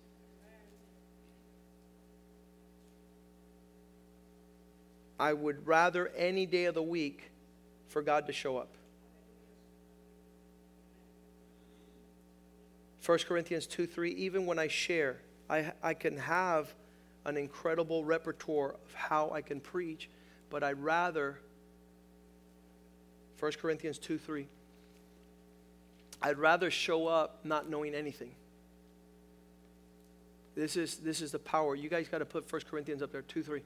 I 5.18 5.32
would 5.32 5.66
rather 5.66 6.08
any 6.16 6.46
day 6.46 6.64
of 6.64 6.74
the 6.74 6.82
week 6.82 7.30
for 7.88 8.02
God 8.02 8.26
to 8.26 8.32
show 8.32 8.56
up. 8.56 8.74
1 13.04 13.18
Corinthians 13.26 13.66
2 13.66 13.86
3, 13.86 14.12
even 14.12 14.46
when 14.46 14.58
I 14.58 14.68
share, 14.68 15.16
I, 15.50 15.72
I 15.82 15.94
can 15.94 16.16
have 16.18 16.72
an 17.24 17.36
incredible 17.36 18.04
repertoire 18.04 18.70
of 18.72 18.94
how 18.94 19.30
I 19.30 19.42
can 19.42 19.60
preach, 19.60 20.08
but 20.50 20.62
I'd 20.62 20.82
rather, 20.82 21.38
1 23.40 23.52
Corinthians 23.60 23.98
2 23.98 24.18
3, 24.18 24.46
I'd 26.22 26.38
rather 26.38 26.70
show 26.70 27.08
up 27.08 27.40
not 27.44 27.68
knowing 27.68 27.94
anything. 27.94 28.30
This 30.54 30.76
is, 30.76 30.98
this 30.98 31.22
is 31.22 31.32
the 31.32 31.38
power. 31.38 31.74
You 31.74 31.88
guys 31.88 32.08
got 32.08 32.18
to 32.18 32.24
put 32.24 32.50
1 32.50 32.62
Corinthians 32.70 33.02
up 33.02 33.10
there, 33.10 33.22
2 33.22 33.42
3. 33.42 33.62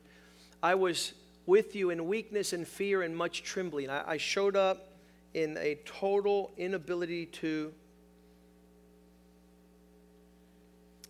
I 0.63 0.75
was 0.75 1.13
with 1.45 1.77
you 1.77 1.91
in 1.91 2.07
weakness 2.07 2.55
and 2.55 2.67
fear 2.67 3.03
and 3.03 3.15
much 3.15 3.43
trembling. 3.43 3.91
I, 3.91 4.13
I 4.13 4.17
showed 4.17 4.57
up 4.57 4.93
in 5.35 5.59
a 5.59 5.79
total 5.85 6.53
inability 6.57 7.27
to 7.27 7.73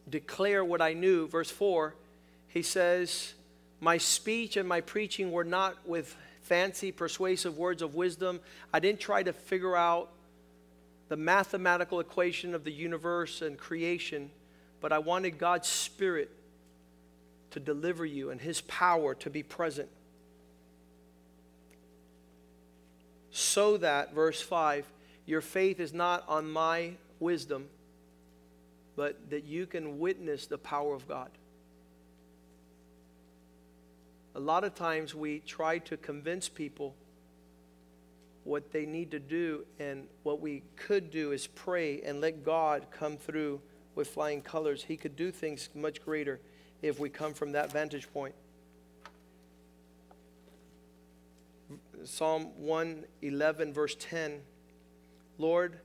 declare 0.09 0.65
what 0.65 0.81
I 0.81 0.93
knew. 0.93 1.27
Verse 1.29 1.51
4, 1.51 1.95
he 2.49 2.63
says, 2.63 3.35
My 3.81 3.99
speech 3.99 4.57
and 4.57 4.69
my 4.69 4.81
preaching 4.81 5.33
were 5.33 5.45
not 5.45 5.77
with 5.87 6.17
fancy, 6.43 6.93
persuasive 6.93 7.59
words 7.59 7.83
of 7.83 7.95
wisdom. 7.95 8.41
I 8.73 8.81
didn't 8.81 9.01
try 9.01 9.23
to 9.23 9.33
figure 9.33 9.77
out 9.77 10.11
the 11.09 11.17
mathematical 11.17 12.01
equation 12.01 12.55
of 12.55 12.65
the 12.65 12.73
universe 12.73 13.43
and 13.43 13.59
creation, 13.59 14.31
but 14.81 14.93
I 14.93 14.99
wanted 14.99 15.39
God's 15.39 15.69
Spirit 15.69 16.31
to 17.53 17.61
deliver 17.61 18.05
you 18.05 18.31
and 18.31 18.41
His 18.41 18.61
power 18.63 19.15
to 19.17 19.31
be 19.31 19.43
present. 19.43 19.89
so 23.37 23.77
that, 23.77 24.15
verse 24.15 24.41
5, 24.41 24.91
your 25.27 25.43
faith 25.43 25.79
is 25.79 25.93
not 25.93 26.25
on 26.27 26.51
my 26.51 26.93
wisdom, 27.21 27.69
but 28.97 29.31
that 29.31 29.45
you 29.45 29.67
can 29.67 29.99
witness 29.99 30.47
the 30.47 30.59
power 30.59 30.95
of 30.95 31.07
God. 31.07 31.31
A 34.35 34.41
lot 34.41 34.65
of 34.65 34.75
times 34.75 35.15
we 35.15 35.41
try 35.41 35.79
to 35.81 35.97
convince 35.97 36.49
people 36.49 36.95
what 38.45 38.73
they 38.73 38.87
need 38.87 39.11
to 39.11 39.19
do, 39.19 39.65
and 39.81 40.07
what 40.23 40.41
we 40.41 40.63
could 40.77 41.11
do 41.11 41.33
is 41.33 41.47
pray 41.49 42.01
and 42.03 42.21
let 42.21 42.45
God 42.45 42.87
come 42.91 43.17
through 43.17 43.61
with 43.97 44.09
flying 44.09 44.41
colors. 44.41 44.85
He 44.85 44.97
could 44.97 45.17
do 45.17 45.33
things 45.33 45.69
much 45.75 46.05
greater 46.05 46.41
if 46.81 47.01
we 47.01 47.09
come 47.09 47.35
from 47.35 47.53
that 47.53 47.73
vantage 47.73 48.13
point. 48.13 48.35
Psalm 52.05 52.53
111, 52.57 53.73
verse 53.73 53.97
10 53.99 54.41
Lord, 55.39 55.81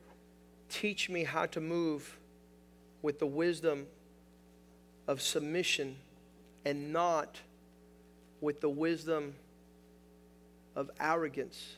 teach 0.70 1.09
me 1.09 1.24
how 1.24 1.45
to 1.47 1.59
move 1.59 2.18
with 3.02 3.20
the 3.20 3.26
wisdom 3.26 3.88
of 5.08 5.22
submission 5.22 5.97
and 6.66 6.93
not 6.93 7.39
with 8.39 8.62
the 8.62 8.70
wisdom 8.70 9.34
of 10.76 10.89
arrogance 10.99 11.76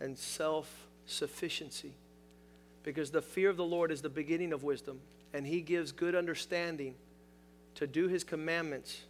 and 0.00 0.18
self 0.18 0.86
sufficiency. 1.06 1.92
Because 2.82 3.10
the 3.10 3.22
fear 3.22 3.48
of 3.48 3.56
the 3.56 3.64
Lord 3.64 3.92
is 3.92 4.02
the 4.02 4.08
beginning 4.08 4.52
of 4.52 4.64
wisdom, 4.64 5.00
and 5.32 5.46
He 5.46 5.60
gives 5.60 5.92
good 5.92 6.14
understanding 6.14 6.94
to 7.76 7.86
do 7.86 8.08
His 8.08 8.24
commandments. 8.24 9.02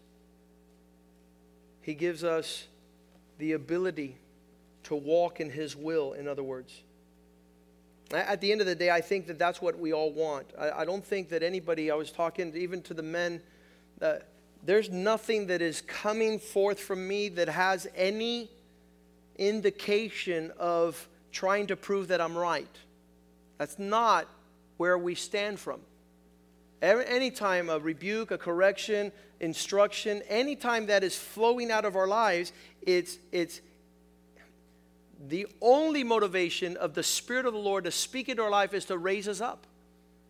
He 1.81 1.95
gives 1.95 2.23
us 2.23 2.67
the 3.39 3.53
ability 3.53 4.17
to 4.85 4.95
walk 4.95 5.41
in 5.41 5.51
His 5.51 5.75
will, 5.75 6.13
in 6.13 6.29
other 6.29 6.43
words. 6.43 6.83
At 8.13 8.41
the 8.41 8.53
end 8.53 8.61
of 8.61 8.67
the 8.67 8.75
day, 8.75 8.91
I 8.91 9.01
think 9.01 9.27
that 9.27 9.39
that's 9.39 9.63
what 9.63 9.79
we 9.79 9.93
all 9.93 10.13
want. 10.13 10.47
I, 10.59 10.71
I 10.71 10.85
don't 10.85 11.05
think 11.05 11.31
that 11.31 11.43
anybody, 11.43 11.91
I 11.91 11.95
was 11.95 12.11
talking 12.11 12.55
even 12.55 12.83
to 12.83 12.95
the 12.95 13.03
men, 13.03 13.41
uh, 14.01 14.17
there's 14.65 14.91
nothing 14.91 15.47
that 15.47 15.63
is 15.63 15.81
coming 15.83 16.39
forth 16.39 16.79
from 16.79 17.09
me 17.09 17.29
that 17.31 17.49
has 17.49 17.87
any 17.97 18.51
indication 19.37 20.53
of 20.59 21.09
trying 21.33 21.67
to 21.69 21.77
prove 21.77 22.09
that 22.09 22.21
I'm 22.21 22.37
right. 22.37 22.69
That's 23.59 23.79
not 23.79 24.29
where 24.77 24.99
we 24.99 25.15
stand 25.15 25.59
from. 25.59 25.81
Anytime 26.83 27.71
a 27.71 27.79
rebuke, 27.79 28.31
a 28.31 28.39
correction, 28.39 29.13
instruction, 29.41 30.23
anytime 30.29 30.87
that 30.87 31.05
is 31.05 31.17
flowing 31.17 31.71
out 31.71 31.85
of 31.85 31.97
our 31.97 32.09
lives, 32.09 32.53
it's, 32.83 33.19
it's, 33.31 33.61
the 35.29 35.47
only 35.61 36.03
motivation 36.03 36.77
of 36.77 36.95
the 36.95 37.03
Spirit 37.03 37.47
of 37.47 37.53
the 37.53 37.59
Lord 37.59 37.85
to 37.85 37.91
speak 37.91 38.29
into 38.29 38.43
our 38.43 38.51
life 38.51 38.75
is 38.75 38.87
to 38.87 38.99
raise 38.99 39.29
us 39.29 39.41
up, 39.41 39.67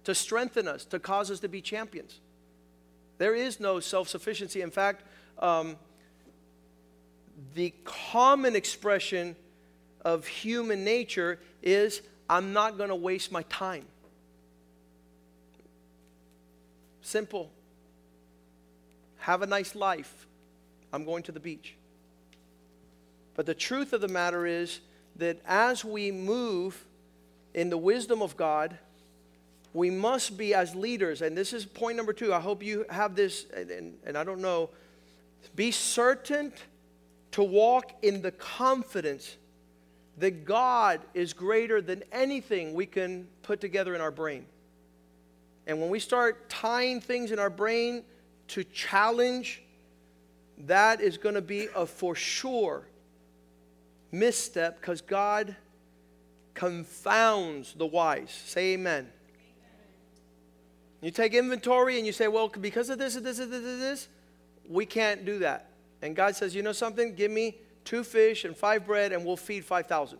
to 0.04 0.14
strengthen 0.14 0.68
us, 0.68 0.84
to 0.86 0.98
cause 0.98 1.30
us 1.30 1.40
to 1.40 1.48
be 1.48 1.62
champions. 1.62 2.20
There 3.18 3.34
is 3.34 3.58
no 3.58 3.80
self 3.80 4.08
sufficiency. 4.08 4.60
In 4.60 4.70
fact, 4.70 5.04
um, 5.38 5.76
the 7.54 7.72
common 7.84 8.54
expression 8.54 9.34
of 10.04 10.26
human 10.26 10.84
nature 10.84 11.38
is 11.62 12.02
I'm 12.28 12.52
not 12.52 12.76
going 12.76 12.88
to 12.90 12.94
waste 12.94 13.32
my 13.32 13.42
time. 13.44 13.86
Simple. 17.00 17.50
Have 19.18 19.42
a 19.42 19.46
nice 19.46 19.74
life. 19.74 20.26
I'm 20.92 21.04
going 21.04 21.22
to 21.24 21.32
the 21.32 21.40
beach. 21.40 21.76
But 23.34 23.46
the 23.46 23.54
truth 23.54 23.92
of 23.92 24.00
the 24.00 24.08
matter 24.08 24.46
is 24.46 24.80
that 25.16 25.40
as 25.46 25.84
we 25.84 26.10
move 26.10 26.84
in 27.54 27.70
the 27.70 27.78
wisdom 27.78 28.22
of 28.22 28.36
God, 28.36 28.76
we 29.74 29.90
must 29.90 30.36
be 30.36 30.52
as 30.54 30.74
leaders, 30.74 31.22
and 31.22 31.36
this 31.36 31.52
is 31.52 31.64
point 31.64 31.96
number 31.96 32.12
two. 32.12 32.34
I 32.34 32.40
hope 32.40 32.62
you 32.62 32.84
have 32.90 33.14
this, 33.14 33.46
and, 33.56 33.70
and, 33.70 33.98
and 34.04 34.18
I 34.18 34.24
don't 34.24 34.40
know. 34.40 34.68
Be 35.56 35.70
certain 35.70 36.52
to 37.32 37.42
walk 37.42 37.92
in 38.02 38.20
the 38.20 38.32
confidence 38.32 39.36
that 40.18 40.44
God 40.44 41.00
is 41.14 41.32
greater 41.32 41.80
than 41.80 42.02
anything 42.12 42.74
we 42.74 42.84
can 42.84 43.26
put 43.42 43.62
together 43.62 43.94
in 43.94 44.02
our 44.02 44.10
brain. 44.10 44.44
And 45.66 45.80
when 45.80 45.88
we 45.88 45.98
start 45.98 46.50
tying 46.50 47.00
things 47.00 47.32
in 47.32 47.38
our 47.38 47.48
brain 47.48 48.04
to 48.48 48.64
challenge, 48.64 49.62
that 50.58 51.00
is 51.00 51.16
going 51.16 51.34
to 51.34 51.40
be 51.42 51.68
a 51.74 51.86
for 51.86 52.14
sure 52.14 52.84
misstep 54.12 54.80
because 54.80 55.00
God 55.00 55.56
confounds 56.54 57.74
the 57.74 57.86
wise. 57.86 58.30
Say 58.30 58.74
amen. 58.74 59.08
You 61.00 61.10
take 61.10 61.34
inventory 61.34 61.96
and 61.96 62.06
you 62.06 62.12
say, 62.12 62.28
well, 62.28 62.48
because 62.48 62.88
of 62.88 62.98
this 62.98 63.16
and 63.16 63.26
this 63.26 63.40
and 63.40 63.52
this 63.52 63.64
and 63.64 63.82
this, 63.82 64.08
we 64.68 64.86
can't 64.86 65.24
do 65.24 65.40
that. 65.40 65.70
And 66.00 66.14
God 66.14 66.36
says, 66.36 66.54
you 66.54 66.62
know 66.62 66.72
something? 66.72 67.14
Give 67.14 67.30
me 67.30 67.56
two 67.84 68.04
fish 68.04 68.44
and 68.44 68.56
five 68.56 68.86
bread 68.86 69.12
and 69.12 69.24
we'll 69.24 69.36
feed 69.36 69.64
5,000. 69.64 70.18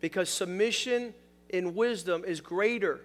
Because 0.00 0.28
submission 0.28 1.14
in 1.48 1.74
wisdom 1.74 2.24
is 2.26 2.40
greater 2.40 3.00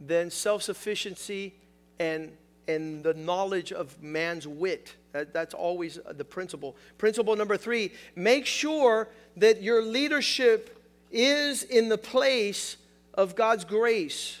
than 0.00 0.30
self 0.30 0.62
sufficiency 0.62 1.54
and, 1.98 2.32
and 2.68 3.02
the 3.02 3.14
knowledge 3.14 3.72
of 3.72 4.00
man's 4.02 4.46
wit. 4.46 4.94
That, 5.12 5.32
that's 5.32 5.54
always 5.54 5.98
the 6.10 6.24
principle. 6.24 6.76
Principle 6.98 7.34
number 7.34 7.56
three 7.56 7.92
make 8.14 8.46
sure 8.46 9.08
that 9.36 9.62
your 9.62 9.82
leadership 9.82 10.84
is 11.10 11.62
in 11.62 11.88
the 11.88 11.98
place 11.98 12.76
of 13.14 13.34
God's 13.34 13.64
grace. 13.64 14.40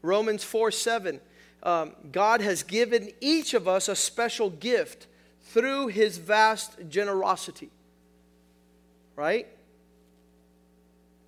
Romans 0.00 0.44
4 0.44 0.70
7. 0.70 1.20
Um, 1.64 1.92
God 2.10 2.40
has 2.40 2.62
given 2.62 3.10
each 3.20 3.54
of 3.54 3.68
us 3.68 3.88
a 3.88 3.94
special 3.94 4.50
gift 4.50 5.06
through 5.52 5.88
his 5.88 6.18
vast 6.18 6.88
generosity. 6.88 7.70
Right? 9.14 9.46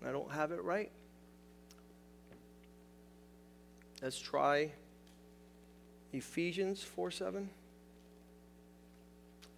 I 0.06 0.10
don't 0.10 0.30
have 0.32 0.52
it 0.52 0.62
right. 0.62 0.90
Let's 4.02 4.18
try 4.18 4.72
Ephesians 6.14 6.82
4 6.82 7.10
7. 7.10 7.48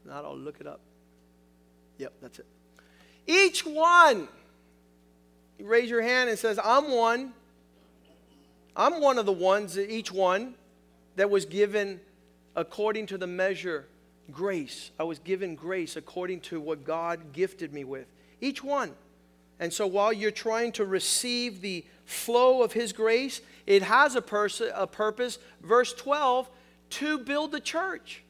Not, 0.05 0.25
I'll 0.25 0.37
look 0.37 0.61
it 0.61 0.67
up. 0.67 0.81
Yep, 1.99 2.13
that's 2.21 2.39
it. 2.39 2.47
Each 3.27 3.67
one 3.67 4.29
you 5.59 5.67
raise 5.67 5.89
your 5.89 6.03
hand 6.03 6.29
and 6.29 6.39
says, 6.39 6.59
I'm 6.63 6.91
one. 6.91 7.33
I'm 8.75 9.01
one 9.01 9.19
of 9.19 9.25
the 9.25 9.33
ones, 9.33 9.79
each 9.79 10.13
one, 10.13 10.55
that 11.17 11.31
was 11.31 11.47
given 11.47 12.01
according 12.55 13.07
to 13.07 13.19
the 13.19 13.27
measure 13.27 13.87
grace. 14.31 14.91
I 15.01 15.05
was 15.05 15.19
given 15.19 15.55
grace 15.55 15.97
according 15.97 16.41
to 16.43 16.61
what 16.61 16.85
God 16.85 17.33
gifted 17.33 17.73
me 17.73 17.85
with. 17.85 18.07
Each 18.41 18.63
one. 18.63 18.93
And 19.59 19.73
so 19.73 19.87
while 19.87 20.13
you're 20.13 20.31
trying 20.31 20.73
to 20.73 20.85
receive 20.85 21.63
the 21.63 21.87
flow 22.05 22.63
of 22.63 22.75
His 22.75 22.93
grace, 22.93 23.41
it 23.67 23.83
has 23.83 24.15
a, 24.15 24.23
pers- 24.23 24.63
a 24.75 24.87
purpose, 24.87 25.39
verse 25.63 25.93
12, 25.93 26.49
to 26.91 27.19
build 27.19 27.53
the 27.53 27.61
church. 27.61 28.23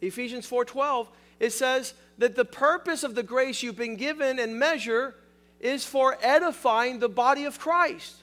Ephesians 0.00 0.48
4:12 0.48 1.08
it 1.40 1.52
says 1.52 1.94
that 2.18 2.36
the 2.36 2.44
purpose 2.44 3.02
of 3.02 3.14
the 3.14 3.22
grace 3.22 3.62
you've 3.62 3.76
been 3.76 3.96
given 3.96 4.38
and 4.38 4.58
measure 4.58 5.14
is 5.58 5.84
for 5.84 6.16
edifying 6.22 6.98
the 6.98 7.08
body 7.08 7.44
of 7.44 7.58
Christ. 7.58 8.14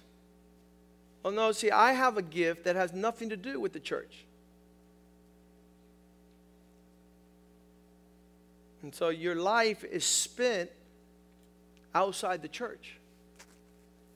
Well, 1.23 1.33
no, 1.33 1.51
see, 1.51 1.69
I 1.69 1.91
have 1.93 2.17
a 2.17 2.21
gift 2.21 2.63
that 2.63 2.77
has 2.77 2.93
nothing 2.93 3.29
to 3.29 3.37
do 3.37 3.59
with 3.59 3.73
the 3.73 3.79
church. 3.79 4.25
And 8.81 8.95
so 8.95 9.09
your 9.09 9.35
life 9.35 9.83
is 9.83 10.05
spent 10.05 10.69
outside 11.93 12.41
the 12.41 12.47
church. 12.47 12.98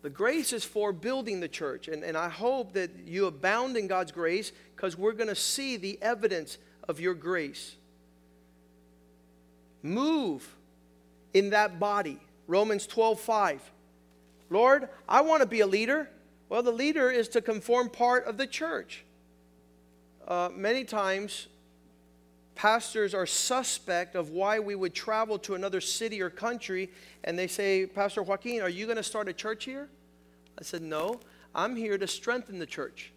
The 0.04 0.10
grace 0.10 0.52
is 0.52 0.66
for 0.66 0.92
building 0.92 1.40
the 1.40 1.48
church. 1.48 1.88
And, 1.88 2.04
and 2.04 2.16
I 2.16 2.30
hope 2.30 2.74
that 2.74 2.92
you 3.06 3.26
abound 3.26 3.78
in 3.78 3.88
God's 3.88 4.12
grace 4.12 4.52
because 4.76 4.98
we're 4.98 5.14
going 5.14 5.30
to 5.30 5.36
see 5.36 5.78
the 5.78 5.98
evidence 6.02 6.58
of 6.88 7.00
your 7.00 7.14
grace. 7.14 7.78
Move 9.82 10.56
in 11.34 11.52
that 11.52 11.80
body. 11.80 12.20
Romans 12.48 12.86
12 12.86 13.20
5. 13.20 13.72
Lord, 14.50 14.90
I 15.08 15.22
want 15.22 15.42
to 15.42 15.48
be 15.48 15.62
a 15.62 15.68
leader. 15.68 16.10
Well, 16.50 16.62
the 16.62 16.72
leader 16.72 17.10
is 17.10 17.30
to 17.30 17.42
conform 17.42 17.90
part 17.90 18.26
of 18.26 18.38
the 18.38 18.46
church. 18.46 19.06
Uh, 20.28 20.50
many 20.54 20.84
times, 20.84 21.48
pastors 22.56 23.14
are 23.14 23.26
suspect 23.26 24.16
of 24.16 24.30
why 24.30 24.60
we 24.60 24.76
would 24.76 24.94
travel 24.94 25.40
to 25.40 25.56
another 25.56 25.82
city 25.82 26.22
or 26.22 26.30
country 26.30 26.90
and 27.24 27.38
they 27.38 27.48
say 27.48 27.86
pastor 27.86 28.22
joaquin 28.22 28.62
are 28.62 28.70
you 28.70 28.86
going 28.86 28.98
to 28.98 29.04
start 29.04 29.28
a 29.28 29.34
church 29.34 29.66
here? 29.66 29.90
I 30.60 30.64
said 30.64 30.82
no 30.82 31.20
i'm 31.56 31.76
here 31.76 31.98
to 31.98 32.08
strengthen 32.08 32.60
the 32.60 32.66
church. 32.66 33.12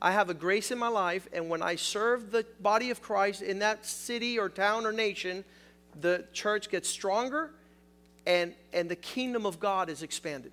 I 0.00 0.12
have 0.12 0.30
a 0.30 0.34
grace 0.34 0.70
in 0.70 0.78
my 0.78 0.88
life 0.88 1.28
and 1.32 1.48
when 1.48 1.62
i 1.62 1.76
serve 1.76 2.30
the 2.30 2.46
body 2.60 2.90
of 2.90 3.02
christ 3.02 3.42
in 3.42 3.58
that 3.60 3.84
city 3.84 4.38
or 4.38 4.48
town 4.48 4.86
or 4.86 4.92
nation 4.92 5.44
the 6.00 6.24
church 6.32 6.70
gets 6.70 6.88
stronger 6.88 7.50
and 8.26 8.54
and 8.72 8.88
the 8.88 8.96
kingdom 8.96 9.46
of 9.46 9.58
god 9.58 9.88
is 9.88 10.02
expanded. 10.02 10.52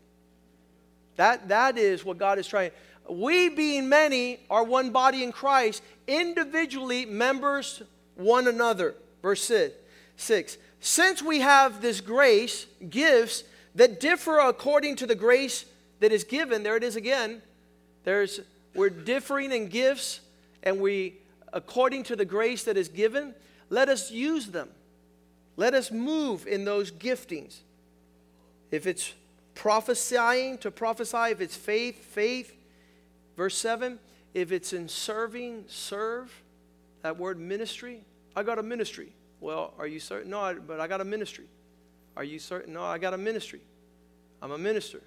That 1.18 1.48
that 1.50 1.78
is 1.78 2.04
what 2.04 2.18
god 2.18 2.40
is 2.40 2.48
trying 2.48 2.72
we 3.10 3.50
being 3.50 3.90
many 3.90 4.40
are 4.50 4.64
one 4.64 4.92
body 4.92 5.24
in 5.24 5.32
Christ, 5.32 5.84
individually 6.08 7.06
members 7.06 7.82
one 8.16 8.48
another. 8.48 8.96
Verse 9.22 9.52
6. 10.18 10.58
Since 10.80 11.24
we 11.24 11.40
have 11.40 11.82
this 11.82 12.02
grace, 12.02 12.68
gifts 12.90 13.44
that 13.76 14.00
differ 14.00 14.40
according 14.40 14.96
to 14.98 15.08
the 15.08 15.16
grace 15.16 15.66
that 16.00 16.12
is 16.12 16.24
given, 16.24 16.64
there 16.64 16.78
it 16.78 16.84
is 16.84 16.96
again. 16.96 17.42
There's 18.04 18.40
we're 18.74 18.90
differing 18.90 19.52
in 19.52 19.70
gifts 19.70 20.20
and 20.64 20.80
we 20.80 21.16
according 21.54 22.04
to 22.04 22.16
the 22.16 22.26
grace 22.26 22.66
that 22.66 22.78
is 22.78 22.90
given, 22.90 23.34
let 23.70 23.90
us 23.90 24.12
use 24.12 24.48
them. 24.48 24.70
Let 25.58 25.74
us 25.74 25.90
move 25.90 26.46
in 26.46 26.66
those 26.66 26.92
giftings. 26.92 27.60
If 28.72 28.86
it's 28.86 29.14
prophesying, 29.54 30.58
to 30.60 30.70
prophesy, 30.70 31.32
if 31.32 31.40
it's 31.40 31.56
faith, 31.56 32.04
faith, 32.04 32.55
Verse 33.36 33.58
7 33.58 34.00
if 34.36 34.52
it's 34.52 34.74
in 34.74 34.90
serving, 34.90 35.64
serve. 35.68 36.32
That 37.04 37.18
word 37.18 37.40
ministry, 37.40 38.02
I 38.36 38.44
got 38.44 38.60
a 38.60 38.64
ministry. 38.64 39.14
Well, 39.40 39.74
are 39.80 39.88
you 39.88 40.00
certain? 40.00 40.30
No, 40.30 40.42
I, 40.42 40.54
but 40.56 40.80
I 40.80 40.88
got 40.88 41.00
a 41.00 41.06
ministry. 41.06 41.46
Are 42.18 42.24
you 42.24 42.38
certain? 42.38 42.74
No, 42.74 42.84
I 42.84 42.98
got 42.98 43.14
a 43.14 43.18
ministry. 43.18 43.62
I'm 44.42 44.52
a 44.52 44.58
minister. 44.58 45.02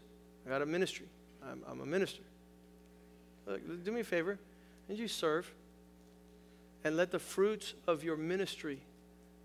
I 0.47 0.51
got 0.51 0.63
a 0.63 0.67
ministry. 0.67 1.07
I'm, 1.43 1.63
I'm 1.69 1.81
a 1.81 1.87
minister. 1.87 2.23
Look, 3.47 3.85
do 3.85 3.93
me 3.93 4.01
a 4.01 4.05
favor. 4.05 4.39
And 4.89 4.97
you 4.97 5.09
serve. 5.09 5.53
And 6.85 6.97
let 6.97 7.11
the 7.11 7.19
fruits 7.19 7.75
of 7.87 8.03
your 8.03 8.17
ministry 8.17 8.81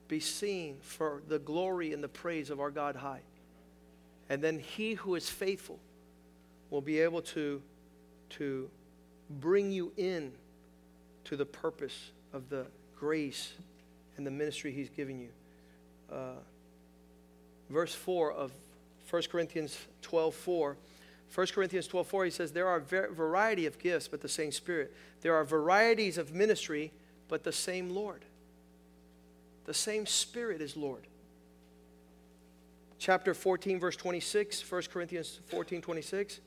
be 0.08 0.22
seen 0.22 0.78
for 0.82 1.24
the 1.28 1.40
glory 1.40 1.92
and 1.92 2.02
the 2.02 2.08
praise 2.08 2.50
of 2.50 2.62
our 2.62 2.72
God 2.72 2.96
high. 2.96 3.22
And 4.30 4.42
then 4.42 4.60
he 4.60 4.94
who 4.94 5.16
is 5.16 5.30
faithful 5.30 5.80
will 6.70 6.82
be 6.82 7.00
able 7.00 7.22
to 7.22 7.62
to 8.38 8.70
bring 9.30 9.72
you 9.72 9.92
in 9.98 10.32
to 11.26 11.36
the 11.36 11.46
purpose 11.46 12.12
of 12.34 12.50
the 12.50 12.66
grace 12.98 13.54
and 14.18 14.26
the 14.26 14.32
ministry 14.32 14.72
he's 14.72 14.90
giving 14.90 15.20
you. 15.20 15.30
Uh, 16.12 16.40
verse 17.70 17.94
4 17.94 18.32
of 18.32 18.52
1 19.10 19.24
Corinthians 19.32 19.78
12 20.02 20.34
4. 20.34 20.78
1 21.34 21.48
Corinthians 21.48 21.88
12 21.88 22.08
4, 22.08 22.26
he 22.26 22.32
says, 22.32 22.52
There 22.52 22.68
are 22.68 22.78
a 22.78 23.12
variety 23.12 23.66
of 23.66 23.80
gifts, 23.80 24.08
but 24.08 24.22
the 24.22 24.30
same 24.30 24.52
Spirit. 24.52 24.94
There 25.22 25.36
are 25.36 25.44
varieties 25.44 26.18
of 26.18 26.34
ministry, 26.34 26.92
but 27.28 27.44
the 27.44 27.52
same 27.52 27.90
Lord. 27.90 28.24
The 29.66 29.74
same 29.74 30.06
Spirit 30.06 30.62
is 30.62 30.78
Lord. 30.78 31.08
Chapter 33.00 33.34
14, 33.34 33.80
verse 33.80 33.96
26, 33.96 34.72
1 34.72 34.82
Corinthians 34.92 35.40
14 35.48 35.82
26. 35.82 36.40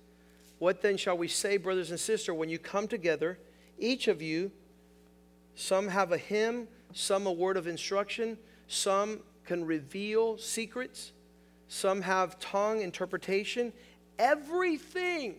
What 0.59 0.83
then 0.83 0.97
shall 0.97 1.19
we 1.19 1.29
say, 1.29 1.57
brothers 1.57 1.91
and 1.91 2.01
sisters, 2.01 2.35
when 2.35 2.49
you 2.49 2.59
come 2.59 2.89
together, 2.89 3.39
each 3.79 4.09
of 4.09 4.23
you, 4.23 4.51
some 5.55 5.89
have 5.89 6.13
a 6.13 6.19
hymn, 6.19 6.69
some 6.93 7.27
a 7.27 7.33
word 7.33 7.57
of 7.57 7.67
instruction, 7.67 8.39
some 8.69 9.21
can 9.45 9.65
reveal 9.65 10.39
secrets, 10.39 11.13
some 11.69 12.03
have 12.03 12.39
tongue 12.41 12.81
interpretation. 12.81 13.73
Everything, 14.19 15.37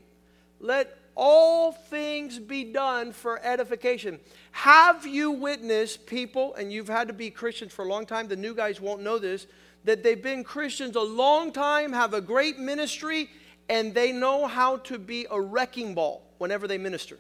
let 0.60 0.98
all 1.16 1.72
things 1.72 2.38
be 2.38 2.64
done 2.64 3.12
for 3.12 3.44
edification. 3.44 4.20
Have 4.52 5.08
you 5.08 5.32
witnessed 5.32 6.06
people, 6.06 6.54
and 6.56 6.72
you've 6.72 6.88
had 6.88 7.08
to 7.08 7.14
be 7.14 7.32
Christians 7.32 7.74
for 7.74 7.86
a 7.86 7.88
long 7.88 8.06
time, 8.06 8.28
the 8.28 8.36
new 8.36 8.54
guys 8.54 8.80
won't 8.80 9.02
know 9.02 9.18
this, 9.18 9.48
that 9.84 10.04
they've 10.04 10.22
been 10.22 10.44
Christians 10.44 10.96
a 10.96 11.02
long 11.02 11.52
time, 11.52 11.92
have 11.92 12.14
a 12.14 12.22
great 12.22 12.60
ministry, 12.60 13.30
and 13.70 13.94
they 13.94 14.12
know 14.12 14.48
how 14.48 14.78
to 14.78 14.98
be 14.98 15.28
a 15.30 15.40
wrecking 15.40 15.94
ball 15.94 16.24
whenever 16.38 16.68
they 16.68 16.78
minister. 16.78 17.18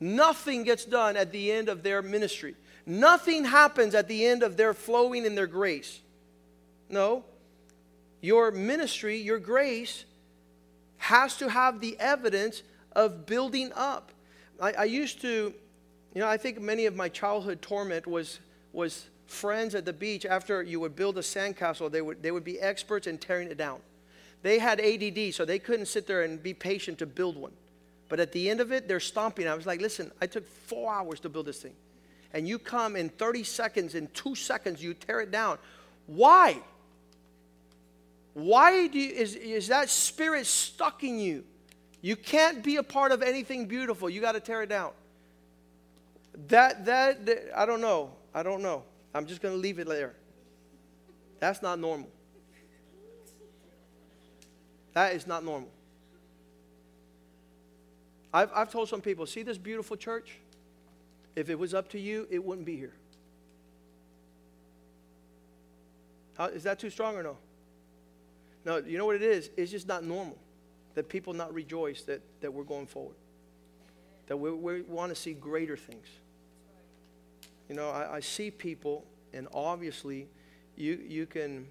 Nothing 0.00 0.64
gets 0.64 0.84
done 0.84 1.16
at 1.16 1.32
the 1.32 1.52
end 1.52 1.68
of 1.68 1.82
their 1.82 2.02
ministry. 2.02 2.56
Nothing 2.84 3.44
happens 3.44 3.94
at 3.94 4.08
the 4.08 4.26
end 4.26 4.42
of 4.42 4.56
their 4.56 4.74
flowing 4.74 5.24
in 5.24 5.34
their 5.34 5.46
grace. 5.46 6.00
No. 6.88 7.24
Your 8.20 8.50
ministry, 8.50 9.18
your 9.18 9.38
grace, 9.38 10.04
has 10.98 11.36
to 11.36 11.48
have 11.48 11.80
the 11.80 11.96
evidence 11.98 12.62
of 12.92 13.26
building 13.26 13.72
up. 13.74 14.12
I, 14.60 14.72
I 14.72 14.84
used 14.84 15.20
to, 15.22 15.54
you 16.14 16.20
know, 16.20 16.28
I 16.28 16.36
think 16.36 16.60
many 16.60 16.86
of 16.86 16.94
my 16.94 17.08
childhood 17.08 17.62
torment 17.62 18.06
was, 18.06 18.40
was 18.72 19.06
friends 19.26 19.74
at 19.74 19.84
the 19.84 19.92
beach. 19.92 20.26
After 20.26 20.62
you 20.62 20.80
would 20.80 20.94
build 20.94 21.16
a 21.18 21.22
sandcastle, 21.22 21.90
they 21.90 22.02
would, 22.02 22.22
they 22.22 22.30
would 22.30 22.44
be 22.44 22.60
experts 22.60 23.06
in 23.06 23.18
tearing 23.18 23.48
it 23.48 23.56
down. 23.56 23.80
They 24.42 24.58
had 24.58 24.80
ADD, 24.80 25.34
so 25.34 25.44
they 25.44 25.58
couldn't 25.58 25.86
sit 25.86 26.06
there 26.06 26.22
and 26.22 26.42
be 26.42 26.52
patient 26.52 26.98
to 26.98 27.06
build 27.06 27.36
one. 27.36 27.52
But 28.08 28.20
at 28.20 28.32
the 28.32 28.50
end 28.50 28.60
of 28.60 28.72
it, 28.72 28.88
they're 28.88 29.00
stomping. 29.00 29.48
I 29.48 29.54
was 29.54 29.66
like, 29.66 29.80
listen, 29.80 30.10
I 30.20 30.26
took 30.26 30.46
four 30.46 30.92
hours 30.92 31.20
to 31.20 31.28
build 31.28 31.46
this 31.46 31.62
thing. 31.62 31.74
And 32.34 32.46
you 32.48 32.58
come 32.58 32.96
in 32.96 33.08
30 33.08 33.44
seconds, 33.44 33.94
in 33.94 34.08
two 34.08 34.34
seconds, 34.34 34.82
you 34.82 34.94
tear 34.94 35.20
it 35.20 35.30
down. 35.30 35.58
Why? 36.06 36.60
Why 38.34 38.86
do 38.88 38.98
you, 38.98 39.14
is, 39.14 39.34
is 39.34 39.68
that 39.68 39.88
spirit 39.90 40.46
stuck 40.46 41.04
in 41.04 41.18
you? 41.18 41.44
You 42.00 42.16
can't 42.16 42.62
be 42.64 42.76
a 42.76 42.82
part 42.82 43.12
of 43.12 43.22
anything 43.22 43.66
beautiful. 43.66 44.10
You 44.10 44.20
got 44.20 44.32
to 44.32 44.40
tear 44.40 44.62
it 44.62 44.68
down. 44.68 44.90
That, 46.48 46.84
that, 46.86 47.26
that, 47.26 47.52
I 47.56 47.64
don't 47.66 47.80
know. 47.80 48.10
I 48.34 48.42
don't 48.42 48.62
know. 48.62 48.82
I'm 49.14 49.26
just 49.26 49.42
going 49.42 49.54
to 49.54 49.60
leave 49.60 49.78
it 49.78 49.86
there. 49.86 50.14
That's 51.38 51.62
not 51.62 51.78
normal. 51.78 52.08
That 54.94 55.14
is 55.14 55.26
not 55.26 55.44
normal. 55.44 55.70
I've, 58.32 58.50
I've 58.54 58.70
told 58.70 58.88
some 58.88 59.00
people, 59.00 59.26
see 59.26 59.42
this 59.42 59.58
beautiful 59.58 59.96
church? 59.96 60.38
If 61.36 61.50
it 61.50 61.58
was 61.58 61.74
up 61.74 61.88
to 61.90 61.98
you, 61.98 62.26
it 62.30 62.42
wouldn't 62.42 62.66
be 62.66 62.76
here. 62.76 62.94
How, 66.36 66.46
is 66.46 66.62
that 66.62 66.78
too 66.78 66.90
strong 66.90 67.16
or 67.16 67.22
no? 67.22 67.36
No, 68.64 68.78
you 68.78 68.96
know 68.96 69.06
what 69.06 69.16
it 69.16 69.22
is? 69.22 69.50
It's 69.56 69.70
just 69.70 69.88
not 69.88 70.04
normal 70.04 70.38
that 70.94 71.08
people 71.08 71.32
not 71.32 71.52
rejoice 71.52 72.02
that, 72.02 72.22
that 72.40 72.52
we're 72.52 72.64
going 72.64 72.86
forward. 72.86 73.16
That 74.26 74.36
we, 74.36 74.50
we 74.50 74.82
want 74.82 75.10
to 75.10 75.16
see 75.16 75.32
greater 75.32 75.76
things. 75.76 76.06
You 77.68 77.74
know, 77.74 77.90
I, 77.90 78.16
I 78.16 78.20
see 78.20 78.50
people, 78.50 79.04
and 79.32 79.48
obviously, 79.52 80.28
you, 80.76 81.00
you 81.06 81.26
can 81.26 81.66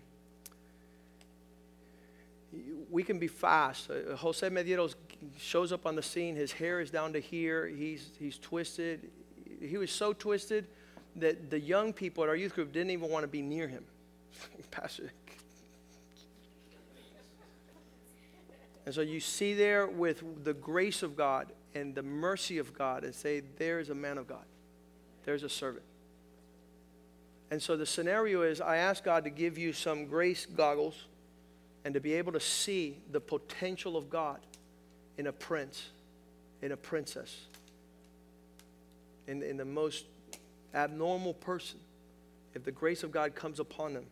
we 2.90 3.04
can 3.04 3.20
be 3.20 3.28
fast. 3.28 3.90
Uh, 3.90 4.16
Jose 4.16 4.48
Medeiros 4.50 4.96
shows 5.38 5.72
up 5.72 5.86
on 5.86 5.96
the 5.96 6.04
scene. 6.04 6.36
His 6.36 6.52
hair 6.52 6.82
is 6.82 6.92
down 6.92 7.14
to 7.14 7.20
here. 7.20 7.68
He's, 7.68 8.10
he's 8.20 8.38
twisted. 8.38 9.10
He 9.62 9.78
was 9.78 9.92
so 9.92 10.14
twisted 10.14 10.68
that 11.16 11.50
the 11.50 11.60
young 11.60 11.94
people 11.94 12.24
at 12.24 12.30
our 12.30 12.36
youth 12.36 12.56
group 12.56 12.72
didn't 12.72 12.92
even 12.92 13.10
want 13.10 13.24
to 13.24 13.28
be 13.28 13.42
near 13.42 13.68
him. 13.68 13.86
Pastor. 14.72 15.12
And 18.86 18.96
so 18.96 19.02
you 19.02 19.20
see 19.20 19.54
there 19.54 19.88
with 19.88 20.44
the 20.44 20.54
grace 20.54 21.04
of 21.04 21.16
God 21.16 21.52
and 21.76 21.94
the 21.96 22.04
mercy 22.04 22.58
of 22.58 22.74
God 22.74 23.04
and 23.04 23.14
say, 23.14 23.42
there's 23.58 23.90
a 23.90 23.96
man 23.96 24.18
of 24.18 24.28
God, 24.28 24.46
there's 25.24 25.44
a 25.44 25.50
servant. 25.50 25.86
And 27.52 27.62
so 27.62 27.76
the 27.76 27.86
scenario 27.86 28.42
is 28.42 28.62
I 28.62 28.78
ask 28.78 29.04
God 29.04 29.26
to 29.26 29.30
give 29.30 29.58
you 29.58 29.74
some 29.74 30.06
grace 30.06 30.46
goggles 30.46 31.06
and 31.84 31.94
to 31.94 32.00
be 32.00 32.14
able 32.14 32.32
to 32.34 32.40
see 32.40 32.98
the 33.12 33.20
potential 33.20 33.98
of 33.98 34.10
God 34.10 34.40
in 35.18 35.28
a 35.28 35.32
prince, 35.32 35.90
in 36.62 36.72
a 36.72 36.78
princess, 36.78 37.36
in, 39.28 39.42
in 39.42 39.58
the 39.58 39.66
most 39.66 40.06
abnormal 40.74 41.34
person. 41.34 41.80
If 42.54 42.64
the 42.64 42.72
grace 42.72 43.04
of 43.04 43.12
God 43.12 43.36
comes 43.36 43.60
upon 43.60 43.94
them, 43.94 44.06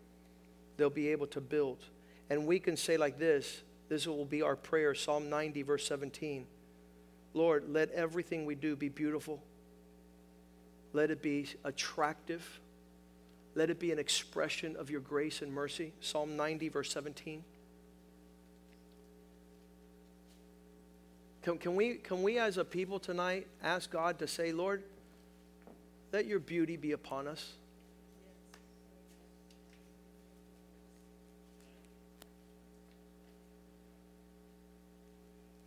they'll 0.78 0.89
be 0.89 1.09
able 1.09 1.28
to 1.28 1.41
build. 1.41 1.78
And 2.30 2.45
we 2.45 2.59
can 2.59 2.78
say 2.78 2.97
like 2.97 3.20
this 3.20 3.61
this 3.89 4.05
will 4.05 4.26
be 4.26 4.43
our 4.43 4.55
prayer 4.55 4.93
Psalm 4.93 5.30
90, 5.30 5.63
verse 5.63 5.86
17. 5.88 6.45
Lord, 7.34 7.65
let 7.70 7.91
everything 7.91 8.45
we 8.45 8.55
do 8.55 8.76
be 8.76 8.89
beautiful. 8.89 9.41
Let 10.93 11.11
it 11.11 11.22
be 11.22 11.47
attractive. 11.63 12.59
Let 13.55 13.70
it 13.70 13.80
be 13.80 13.91
an 13.91 13.99
expression 13.99 14.76
of 14.76 14.89
your 14.89 15.01
grace 15.01 15.41
and 15.41 15.51
mercy. 15.51 15.93
Psalm 16.01 16.38
90, 16.38 16.70
verse 16.70 16.91
17. 16.91 17.43
Can, 21.42 21.58
can, 21.58 21.76
we, 21.76 21.96
can 21.96 22.22
we, 22.22 22.38
as 22.38 22.58
a 22.58 22.66
people 22.66 23.00
tonight, 23.00 23.48
ask 23.64 23.90
God 23.90 24.20
to 24.20 24.28
say, 24.28 24.52
Lord, 24.52 24.84
let 26.12 26.26
your 26.26 26.40
beauty 26.40 26.76
be 26.76 26.92
upon 26.92 27.28
us? 27.28 27.54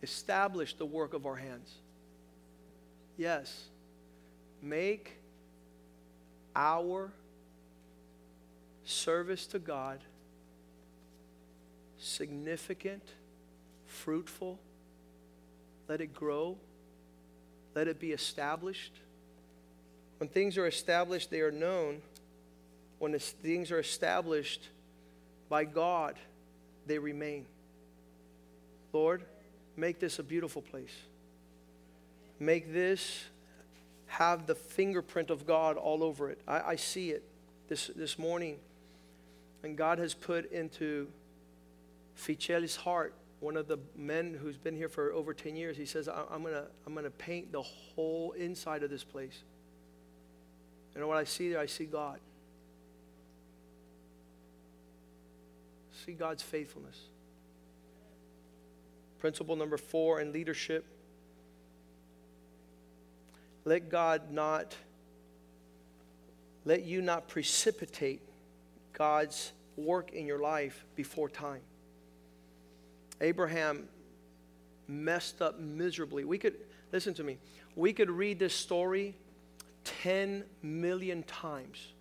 Establish 0.03 0.73
the 0.75 0.85
work 0.85 1.13
of 1.13 1.25
our 1.25 1.37
hands. 1.37 1.73
Yes. 3.17 3.67
Make 4.61 5.17
our 6.55 7.11
service 8.85 9.47
to 9.47 9.59
God 9.59 9.99
significant, 11.97 13.03
fruitful. 13.87 14.59
Let 15.93 16.01
it 16.01 16.15
grow. 16.15 16.57
Let 17.75 17.87
it 17.87 17.99
be 17.99 18.13
established. 18.13 18.93
When 20.17 20.27
things 20.27 20.57
are 20.57 20.65
established, 20.65 21.29
they 21.29 21.41
are 21.41 21.51
known. 21.51 22.01
When 22.97 23.13
things 23.19 23.69
are 23.69 23.77
established 23.77 24.69
by 25.49 25.65
God, 25.65 26.15
they 26.87 26.97
remain. 26.97 27.45
Lord, 28.91 29.23
make 29.77 29.99
this 29.99 30.17
a 30.17 30.23
beautiful 30.23 30.63
place. 30.63 30.95
Make 32.39 32.73
this 32.73 33.25
have 34.07 34.47
the 34.47 34.55
fingerprint 34.55 35.29
of 35.29 35.45
God 35.45 35.77
all 35.77 36.01
over 36.01 36.31
it. 36.31 36.41
I, 36.47 36.61
I 36.71 36.75
see 36.75 37.11
it 37.11 37.23
this, 37.69 37.91
this 37.95 38.17
morning. 38.17 38.57
And 39.61 39.77
God 39.77 39.99
has 39.99 40.15
put 40.15 40.51
into 40.51 41.07
Fichel's 42.15 42.77
heart, 42.77 43.13
one 43.43 43.57
of 43.57 43.67
the 43.67 43.77
men 43.97 44.37
who's 44.41 44.57
been 44.57 44.75
here 44.75 44.87
for 44.87 45.11
over 45.11 45.33
10 45.33 45.57
years, 45.57 45.75
he 45.75 45.85
says, 45.85 46.07
I'm 46.07 46.41
going 46.43 46.53
to 46.53 46.65
I'm 46.87 46.95
to 46.95 47.09
paint 47.09 47.51
the 47.51 47.61
whole 47.61 48.31
inside 48.31 48.83
of 48.83 48.89
this 48.89 49.03
place. 49.03 49.43
And 50.95 51.05
what 51.07 51.17
I 51.17 51.25
see 51.25 51.49
there, 51.49 51.59
I 51.59 51.65
see 51.65 51.85
God. 51.85 52.19
See 56.05 56.13
God's 56.13 56.41
faithfulness. 56.41 56.97
Principle 59.19 59.57
number 59.57 59.77
four 59.77 60.21
in 60.21 60.31
leadership 60.31 60.85
let 63.65 63.89
God 63.89 64.31
not, 64.31 64.75
let 66.65 66.83
you 66.83 67.01
not 67.01 67.27
precipitate 67.29 68.21
God's 68.91 69.51
work 69.77 70.11
in 70.11 70.25
your 70.25 70.39
life 70.39 70.85
before 70.95 71.29
time. 71.29 71.61
Abraham 73.21 73.87
messed 74.87 75.41
up 75.41 75.59
miserably. 75.59 76.23
We 76.25 76.37
could, 76.37 76.55
listen 76.91 77.13
to 77.15 77.23
me, 77.23 77.37
we 77.75 77.93
could 77.93 78.09
read 78.09 78.39
this 78.39 78.53
story 78.53 79.15
10 79.83 80.43
million 80.61 81.23
times 81.23 81.93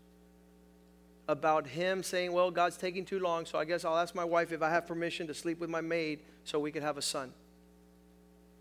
about 1.29 1.67
him 1.67 2.03
saying, 2.03 2.33
Well, 2.33 2.51
God's 2.51 2.77
taking 2.77 3.05
too 3.05 3.21
long, 3.21 3.47
so 3.47 3.59
I 3.59 3.65
guess 3.65 3.85
I'll 3.85 3.97
ask 3.97 4.15
my 4.15 4.25
wife 4.25 4.53
if 4.53 4.63
I 4.63 4.71
have 4.71 4.87
permission 4.87 5.27
to 5.29 5.35
sleep 5.35 5.61
with 5.61 5.71
my 5.71 5.81
maid 5.81 6.21
so 6.45 6.59
we 6.59 6.73
could 6.73 6.83
have 6.83 6.99
a 6.99 7.03
son. 7.03 7.33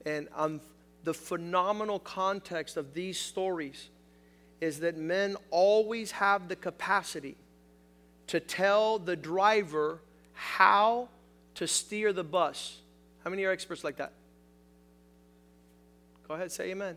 And 0.05 0.27
um, 0.35 0.61
the 1.03 1.13
phenomenal 1.13 1.99
context 1.99 2.77
of 2.77 2.93
these 2.93 3.19
stories 3.19 3.89
is 4.59 4.79
that 4.79 4.97
men 4.97 5.35
always 5.49 6.11
have 6.11 6.47
the 6.47 6.55
capacity 6.55 7.35
to 8.27 8.39
tell 8.39 8.99
the 8.99 9.15
driver 9.15 9.99
how 10.33 11.09
to 11.55 11.67
steer 11.67 12.13
the 12.13 12.23
bus. 12.23 12.77
How 13.23 13.29
many 13.29 13.43
are 13.43 13.51
experts 13.51 13.83
like 13.83 13.97
that? 13.97 14.13
Go 16.27 16.35
ahead, 16.35 16.51
say 16.51 16.71
amen. 16.71 16.95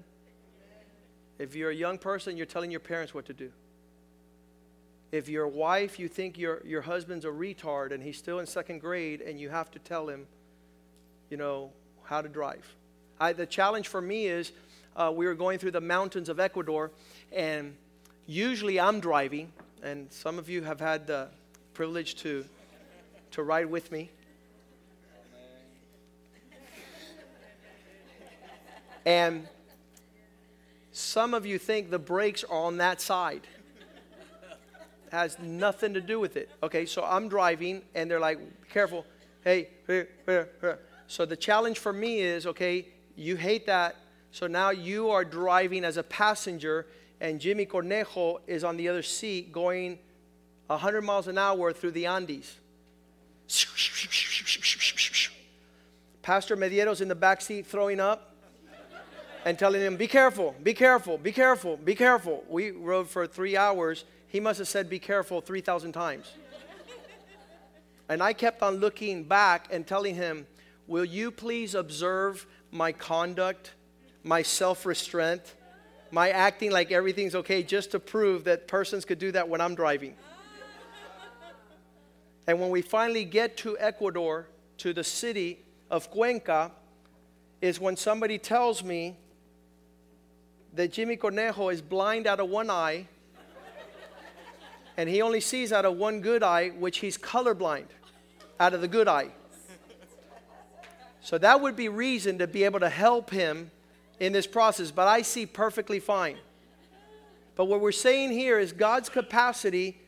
If 1.39 1.57
you're 1.57 1.71
a 1.71 1.75
young 1.75 1.99
person, 1.99 2.37
you're 2.37 2.47
telling 2.47 2.71
your 2.71 2.81
parents 2.81 3.13
what 3.13 3.27
to 3.27 3.33
do. 3.33 3.51
If 5.11 5.29
you're 5.29 5.45
a 5.45 5.49
wife, 5.49 5.99
you 5.99 6.09
think 6.09 6.39
your, 6.39 6.63
your 6.65 6.83
husband's 6.83 7.25
a 7.25 7.29
retard 7.29 7.93
and 7.93 8.03
he's 8.03 8.17
still 8.17 8.39
in 8.39 8.47
second 8.47 8.81
grade 8.81 9.21
and 9.21 9.39
you 9.39 9.49
have 9.49 9.71
to 9.73 9.79
tell 9.79 10.09
him 10.09 10.27
you 11.31 11.37
know, 11.37 11.71
how 12.05 12.21
to 12.21 12.29
drive. 12.29 12.65
I, 13.19 13.33
the 13.33 13.47
challenge 13.47 13.89
for 13.89 14.01
me 14.01 14.27
is 14.27 14.53
uh, 14.97 15.13
we 15.15 15.27
were 15.27 15.35
going 15.35 15.59
through 15.59 15.73
the 15.73 15.81
mountains 15.81 16.29
of 16.29 16.39
Ecuador, 16.39 16.91
and 17.33 17.77
usually 18.27 18.79
I'm 18.79 19.01
driving, 19.01 19.53
and 19.83 20.13
some 20.13 20.39
of 20.39 20.49
you 20.49 20.63
have 20.63 20.81
had 20.81 21.07
the 21.07 21.29
privilege 21.73 22.15
to, 22.17 22.45
to 23.33 23.43
ride 23.43 23.67
with 23.67 23.91
me. 23.91 24.11
And 29.05 29.49
some 30.93 31.35
of 31.35 31.45
you 31.45 31.59
think 31.59 31.91
the 31.91 31.99
brakes 31.99 32.45
are 32.45 32.59
on 32.59 32.79
that 32.79 33.01
side. 33.01 33.47
has 35.15 35.39
nothing 35.39 35.95
to 35.95 36.01
do 36.01 36.19
with 36.19 36.37
it. 36.37 36.51
Okay, 36.63 36.87
so 36.87 37.05
I'm 37.05 37.29
driving, 37.29 37.83
and 37.95 38.11
they're 38.11 38.21
like, 38.21 38.39
careful. 38.71 39.07
Hey. 39.43 39.69
So 41.07 41.25
the 41.25 41.37
challenge 41.37 41.79
for 41.79 41.93
me 41.93 42.21
is 42.21 42.47
okay, 42.47 42.89
you 43.15 43.37
hate 43.37 43.67
that. 43.67 43.97
So 44.33 44.47
now 44.47 44.71
you 44.71 45.11
are 45.11 45.25
driving 45.25 45.85
as 45.85 45.97
a 45.97 46.03
passenger, 46.03 46.87
and 47.21 47.41
Jimmy 47.41 47.67
Cornejo 47.67 48.41
is 48.47 48.65
on 48.65 48.77
the 48.77 48.89
other 48.89 49.03
seat 49.03 49.53
going 49.53 49.99
100 50.67 51.03
miles 51.03 51.29
an 51.29 51.39
hour 51.39 51.73
through 51.73 51.93
the 51.93 52.07
Andes. 52.07 52.59
Pastor 56.23 56.57
Medeiros 56.57 57.01
in 57.01 57.09
the 57.09 57.15
back 57.15 57.41
seat 57.41 57.67
throwing 57.67 58.01
up 58.01 58.34
and 59.45 59.59
telling 59.59 59.81
him, 59.81 59.97
Be 59.97 60.09
careful, 60.09 60.55
be 60.63 60.75
careful, 60.75 61.19
be 61.19 61.33
careful, 61.33 61.77
be 61.77 61.95
careful. 61.95 62.45
We 62.49 62.71
rode 62.71 63.09
for 63.09 63.27
three 63.27 63.57
hours. 63.57 64.05
He 64.29 64.41
must 64.41 64.59
have 64.59 64.69
said, 64.69 64.89
Be 64.89 64.99
careful 64.99 65.41
3,000 65.41 65.93
times. 65.93 66.33
And 68.09 68.23
I 68.23 68.33
kept 68.33 68.63
on 68.63 68.77
looking 68.77 69.25
back 69.25 69.69
and 69.71 69.87
telling 69.87 70.15
him, 70.15 70.47
Will 70.87 71.05
you 71.05 71.31
please 71.31 71.75
observe 71.75 72.47
my 72.71 72.93
conduct, 72.93 73.73
my 74.23 74.43
self 74.43 74.85
restraint, 74.85 75.55
my 76.11 76.31
acting 76.31 76.71
like 76.71 76.93
everything's 76.93 77.35
okay 77.35 77.63
just 77.63 77.91
to 77.93 78.01
prove 78.01 78.45
that 78.45 78.69
persons 78.69 79.05
could 79.05 79.19
do 79.19 79.33
that 79.33 79.49
when 79.49 79.61
I'm 79.61 79.75
driving? 79.75 80.15
And 82.47 82.61
when 82.61 82.69
we 82.69 82.83
finally 82.83 83.25
get 83.25 83.57
to 83.59 83.79
Ecuador, 83.79 84.49
to 84.79 84.93
the 84.93 85.05
city 85.05 85.61
of 85.91 86.11
Cuenca, 86.11 86.73
is 87.63 87.81
when 87.81 87.97
somebody 87.97 88.37
tells 88.37 88.85
me 88.85 89.17
that 90.75 90.93
Jimmy 90.93 91.17
Cornejo 91.17 91.73
is 91.73 91.81
blind 91.81 92.27
out 92.27 92.41
of 92.41 92.49
one 92.49 92.69
eye 92.69 93.07
and 94.97 95.09
he 95.09 95.23
only 95.23 95.41
sees 95.41 95.73
out 95.73 95.85
of 95.85 95.97
one 95.97 96.21
good 96.21 96.43
eye, 96.43 96.69
which 96.69 96.99
he's 96.99 97.19
colorblind 97.19 97.87
out 98.61 98.75
of 98.75 98.81
the 98.81 98.89
good 98.89 99.09
eye. 99.09 99.29
So 101.21 101.39
that 101.39 101.61
would 101.61 101.75
be 101.75 101.89
reason 101.89 102.39
to 102.39 102.47
be 102.47 102.65
able 102.65 102.81
to 102.81 102.89
help 102.89 103.31
him 103.31 103.71
in 104.21 104.33
this 104.33 104.47
process, 104.47 104.91
but 104.91 105.09
I 105.09 105.23
see 105.23 105.47
perfectly 105.47 105.99
fine. 105.99 106.37
But 107.57 107.65
what 107.65 107.81
we're 107.81 107.93
saying 107.93 108.31
here 108.33 108.59
is 108.59 108.73
God's 108.73 109.09
capacity 109.09 109.99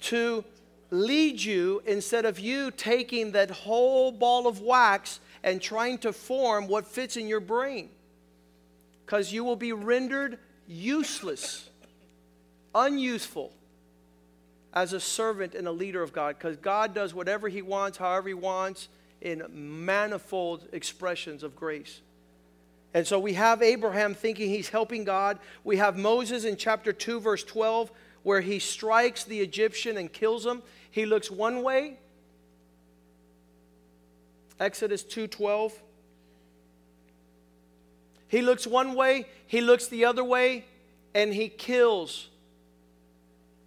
to 0.00 0.44
lead 0.90 1.40
you 1.40 1.82
instead 1.86 2.24
of 2.24 2.38
you 2.38 2.70
taking 2.70 3.32
that 3.32 3.50
whole 3.50 4.12
ball 4.12 4.46
of 4.46 4.60
wax 4.60 5.20
and 5.42 5.60
trying 5.60 5.98
to 5.98 6.12
form 6.12 6.68
what 6.68 6.86
fits 6.86 7.16
in 7.16 7.28
your 7.28 7.40
brain. 7.40 7.90
Because 9.08 9.32
you 9.32 9.42
will 9.42 9.56
be 9.56 9.72
rendered 9.72 10.38
useless, 10.66 11.70
unuseful 12.74 13.54
as 14.74 14.92
a 14.92 15.00
servant 15.00 15.54
and 15.54 15.66
a 15.66 15.72
leader 15.72 16.02
of 16.02 16.12
God. 16.12 16.36
Because 16.36 16.58
God 16.58 16.94
does 16.94 17.14
whatever 17.14 17.48
He 17.48 17.62
wants, 17.62 17.96
however 17.96 18.28
He 18.28 18.34
wants, 18.34 18.88
in 19.22 19.44
manifold 19.50 20.68
expressions 20.72 21.42
of 21.42 21.56
grace. 21.56 22.02
And 22.92 23.06
so 23.06 23.18
we 23.18 23.32
have 23.32 23.62
Abraham 23.62 24.14
thinking 24.14 24.50
he's 24.50 24.68
helping 24.68 25.04
God. 25.04 25.38
We 25.64 25.78
have 25.78 25.96
Moses 25.96 26.44
in 26.44 26.58
chapter 26.58 26.92
2, 26.92 27.18
verse 27.20 27.44
12, 27.44 27.90
where 28.24 28.42
he 28.42 28.58
strikes 28.58 29.24
the 29.24 29.40
Egyptian 29.40 29.96
and 29.96 30.12
kills 30.12 30.44
him. 30.44 30.62
He 30.90 31.06
looks 31.06 31.30
one 31.30 31.62
way. 31.62 31.96
Exodus 34.60 35.02
2:12. 35.02 35.72
He 38.28 38.42
looks 38.42 38.66
one 38.66 38.94
way, 38.94 39.26
he 39.46 39.60
looks 39.60 39.88
the 39.88 40.04
other 40.04 40.22
way, 40.22 40.66
and 41.14 41.32
he 41.32 41.48
kills 41.48 42.28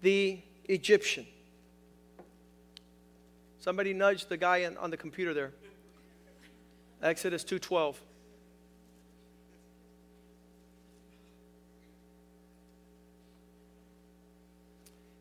the 0.02 0.40
Egyptian. 0.66 1.26
Somebody 3.60 3.94
nudged 3.94 4.30
the 4.30 4.38
guy 4.38 4.66
on 4.66 4.90
the 4.90 4.98
computer 4.98 5.34
there. 5.34 5.52
Exodus 7.02 7.44
2:12. 7.44 7.96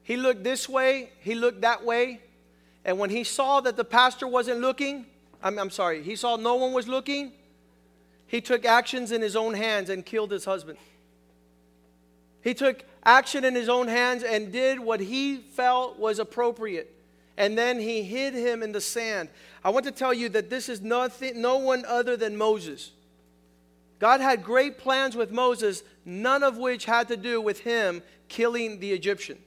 He 0.02 0.16
looked 0.16 0.42
this 0.42 0.68
way, 0.68 1.10
he 1.20 1.34
looked 1.34 1.60
that 1.60 1.84
way, 1.84 2.20
and 2.84 2.98
when 2.98 3.10
he 3.10 3.22
saw 3.22 3.60
that 3.60 3.76
the 3.76 3.84
pastor 3.84 4.26
wasn't 4.26 4.60
looking, 4.60 5.06
I'm, 5.40 5.56
I'm 5.58 5.70
sorry, 5.70 6.02
he 6.02 6.16
saw 6.16 6.34
no 6.36 6.56
one 6.56 6.72
was 6.72 6.88
looking, 6.88 7.32
he 8.30 8.40
took 8.40 8.64
actions 8.64 9.10
in 9.10 9.20
his 9.20 9.34
own 9.34 9.54
hands 9.54 9.90
and 9.90 10.06
killed 10.06 10.30
his 10.30 10.44
husband. 10.44 10.78
He 12.42 12.54
took 12.54 12.84
action 13.04 13.44
in 13.44 13.56
his 13.56 13.68
own 13.68 13.88
hands 13.88 14.22
and 14.22 14.52
did 14.52 14.78
what 14.78 15.00
he 15.00 15.38
felt 15.38 15.98
was 15.98 16.20
appropriate. 16.20 16.94
And 17.36 17.58
then 17.58 17.80
he 17.80 18.04
hid 18.04 18.34
him 18.34 18.62
in 18.62 18.70
the 18.70 18.80
sand. 18.80 19.30
I 19.64 19.70
want 19.70 19.84
to 19.86 19.90
tell 19.90 20.14
you 20.14 20.28
that 20.28 20.48
this 20.48 20.68
is 20.68 20.80
nothing, 20.80 21.42
no 21.42 21.56
one 21.56 21.84
other 21.86 22.16
than 22.16 22.36
Moses. 22.36 22.92
God 23.98 24.20
had 24.20 24.44
great 24.44 24.78
plans 24.78 25.16
with 25.16 25.32
Moses, 25.32 25.82
none 26.04 26.44
of 26.44 26.56
which 26.56 26.84
had 26.84 27.08
to 27.08 27.16
do 27.16 27.40
with 27.40 27.60
him 27.60 28.00
killing 28.28 28.78
the 28.78 28.92
Egyptian 28.92 29.38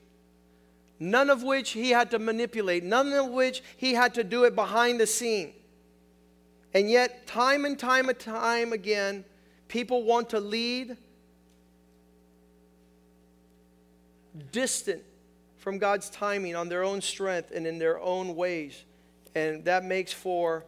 none 1.04 1.30
of 1.30 1.44
which 1.44 1.72
he 1.72 1.90
had 1.90 2.10
to 2.12 2.20
manipulate, 2.20 2.84
none 2.84 3.12
of 3.12 3.30
which 3.30 3.62
he 3.76 3.94
had 3.94 4.14
to 4.14 4.24
do 4.24 4.46
it 4.46 4.56
behind 4.56 5.00
the 5.00 5.08
scene. 5.08 5.54
And 6.74 6.90
yet, 6.90 7.28
time 7.28 7.66
and 7.66 7.78
time 7.78 8.10
and 8.10 8.18
time 8.18 8.74
again, 8.74 9.26
people 9.68 10.04
want 10.04 10.32
to 10.32 10.40
lead 10.40 10.98
distant 14.52 15.04
from 15.58 15.78
God's 15.78 16.10
timing 16.10 16.56
on 16.56 16.70
their 16.70 16.84
own 16.84 17.02
strength 17.02 17.52
and 17.54 17.68
in 17.68 17.78
their 17.78 18.00
own 18.00 18.36
ways. 18.36 18.84
And 19.36 19.64
that 19.66 19.86
makes 19.86 20.12
for 20.12 20.66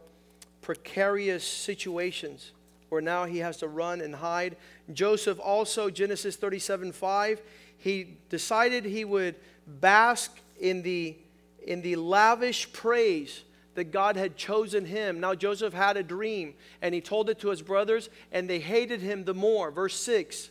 precarious 0.62 1.46
situations 1.46 2.52
where 2.88 3.00
now 3.00 3.24
he 3.24 3.38
has 3.38 3.56
to 3.58 3.68
run 3.68 4.00
and 4.00 4.14
hide. 4.14 4.56
Joseph 4.92 5.38
also, 5.40 5.90
Genesis 5.90 6.36
37 6.36 6.92
5, 6.92 7.42
he 7.78 8.16
decided 8.30 8.84
he 8.84 9.04
would 9.04 9.34
bask 9.66 10.38
in 10.58 10.82
the, 10.82 11.16
in 11.64 11.82
the 11.82 11.96
lavish 11.96 12.72
praise 12.72 13.42
that 13.76 13.92
God 13.92 14.16
had 14.16 14.36
chosen 14.36 14.84
him. 14.84 15.20
Now 15.20 15.34
Joseph 15.34 15.72
had 15.72 15.96
a 15.96 16.02
dream 16.02 16.54
and 16.82 16.94
he 16.94 17.00
told 17.00 17.30
it 17.30 17.38
to 17.40 17.48
his 17.48 17.62
brothers 17.62 18.08
and 18.32 18.50
they 18.50 18.58
hated 18.58 19.00
him 19.00 19.24
the 19.24 19.34
more. 19.34 19.70
Verse 19.70 19.98
6. 20.00 20.50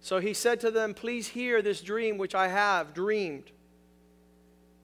So 0.00 0.18
he 0.20 0.34
said 0.34 0.60
to 0.60 0.70
them, 0.70 0.92
Please 0.92 1.28
hear 1.28 1.62
this 1.62 1.80
dream 1.80 2.18
which 2.18 2.34
I 2.34 2.48
have 2.48 2.92
dreamed. 2.92 3.50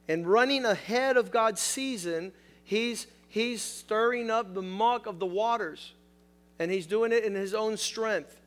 And 0.09 0.27
running 0.27 0.65
ahead 0.65 1.19
of 1.19 1.31
God's 1.31 1.61
season, 1.61 2.33
he's, 2.65 3.07
he's 3.29 3.61
stirring 3.61 4.31
up 4.31 4.55
the 4.55 4.63
muck 4.63 5.07
of 5.07 5.19
the 5.19 5.27
waters. 5.27 5.93
And 6.59 6.71
he's 6.71 6.87
doing 6.87 7.13
it 7.13 7.25
in 7.25 7.35
his 7.35 7.53
own 7.53 7.77
strength 7.77 8.41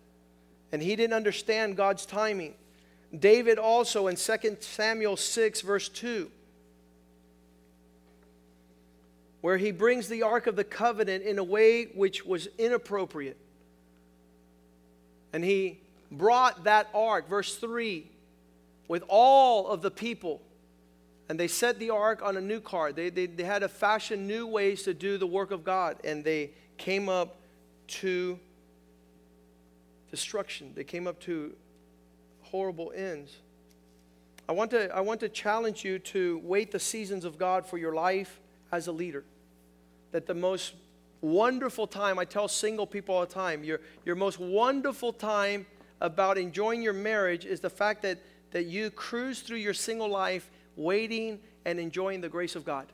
and 0.74 0.82
he 0.82 0.96
didn't 0.96 1.14
understand 1.14 1.78
God's 1.78 2.06
timing. 2.06 2.56
David 3.18 3.60
also 3.60 4.08
in 4.08 4.16
2 4.16 4.58
Samuel 4.60 5.16
6, 5.16 5.62
verse 5.62 5.88
2, 5.88 6.32
where 9.44 9.58
he 9.58 9.72
brings 9.72 10.08
the 10.08 10.24
Ark 10.24 10.48
of 10.48 10.56
the 10.56 10.64
Covenant 10.64 11.26
in 11.26 11.38
a 11.38 11.44
way 11.44 11.84
which 11.84 12.26
was 12.26 12.48
inappropriate. 12.58 13.36
And 15.34 15.44
he 15.44 15.82
brought 16.10 16.64
that 16.64 16.88
ark, 16.94 17.28
verse 17.28 17.58
3, 17.58 18.10
with 18.88 19.04
all 19.10 19.68
of 19.68 19.82
the 19.82 19.92
people. 19.92 20.42
And 21.28 21.38
they 21.38 21.50
set 21.50 21.78
the 21.78 21.90
ark 21.90 22.22
on 22.24 22.38
a 22.38 22.42
new 22.42 22.62
cart. 22.62 22.96
They, 22.96 23.10
they, 23.10 23.26
they 23.26 23.44
had 23.44 23.60
to 23.60 23.68
fashion 23.68 24.28
new 24.28 24.48
ways 24.48 24.84
to 24.84 24.94
do 24.94 25.18
the 25.18 25.28
work 25.28 25.52
of 25.52 25.66
God. 25.66 25.98
And 26.06 26.24
they 26.24 26.52
came 26.78 27.10
up 27.10 27.36
to 27.88 28.40
destruction. 30.10 30.72
They 30.74 30.86
came 30.86 31.06
up 31.06 31.20
to 31.22 31.54
horrible 32.44 32.94
ends. 32.96 33.36
I 34.48 34.54
want 34.54 34.72
to, 34.72 34.96
I 34.96 35.02
want 35.02 35.20
to 35.20 35.28
challenge 35.28 35.84
you 35.84 36.00
to 36.00 36.40
wait 36.46 36.72
the 36.72 36.80
seasons 36.80 37.26
of 37.26 37.38
God 37.38 37.66
for 37.66 37.78
your 37.78 37.94
life 37.94 38.40
as 38.72 38.88
a 38.88 38.94
leader. 38.94 39.26
That 40.14 40.26
the 40.26 40.34
most 40.34 40.74
wonderful 41.20 41.88
time, 41.88 42.18
I 42.20 42.26
tell 42.26 42.48
single 42.48 42.88
people 42.88 43.16
all 43.16 43.26
the 43.26 43.34
time, 43.34 43.64
your, 43.64 43.82
your 44.06 44.16
most 44.16 44.40
wonderful 44.40 45.12
time 45.12 45.66
about 46.02 46.38
enjoying 46.38 46.82
your 46.82 46.94
marriage 46.94 47.46
is 47.46 47.60
the 47.60 47.70
fact 47.70 48.02
that, 48.04 48.20
that 48.52 48.66
you 48.66 48.90
cruise 48.90 49.42
through 49.42 49.58
your 49.58 49.74
single 49.74 50.10
life 50.10 50.50
waiting 50.76 51.40
and 51.66 51.80
enjoying 51.80 52.22
the 52.22 52.30
grace 52.30 52.56
of 52.56 52.66
God. 52.66 52.88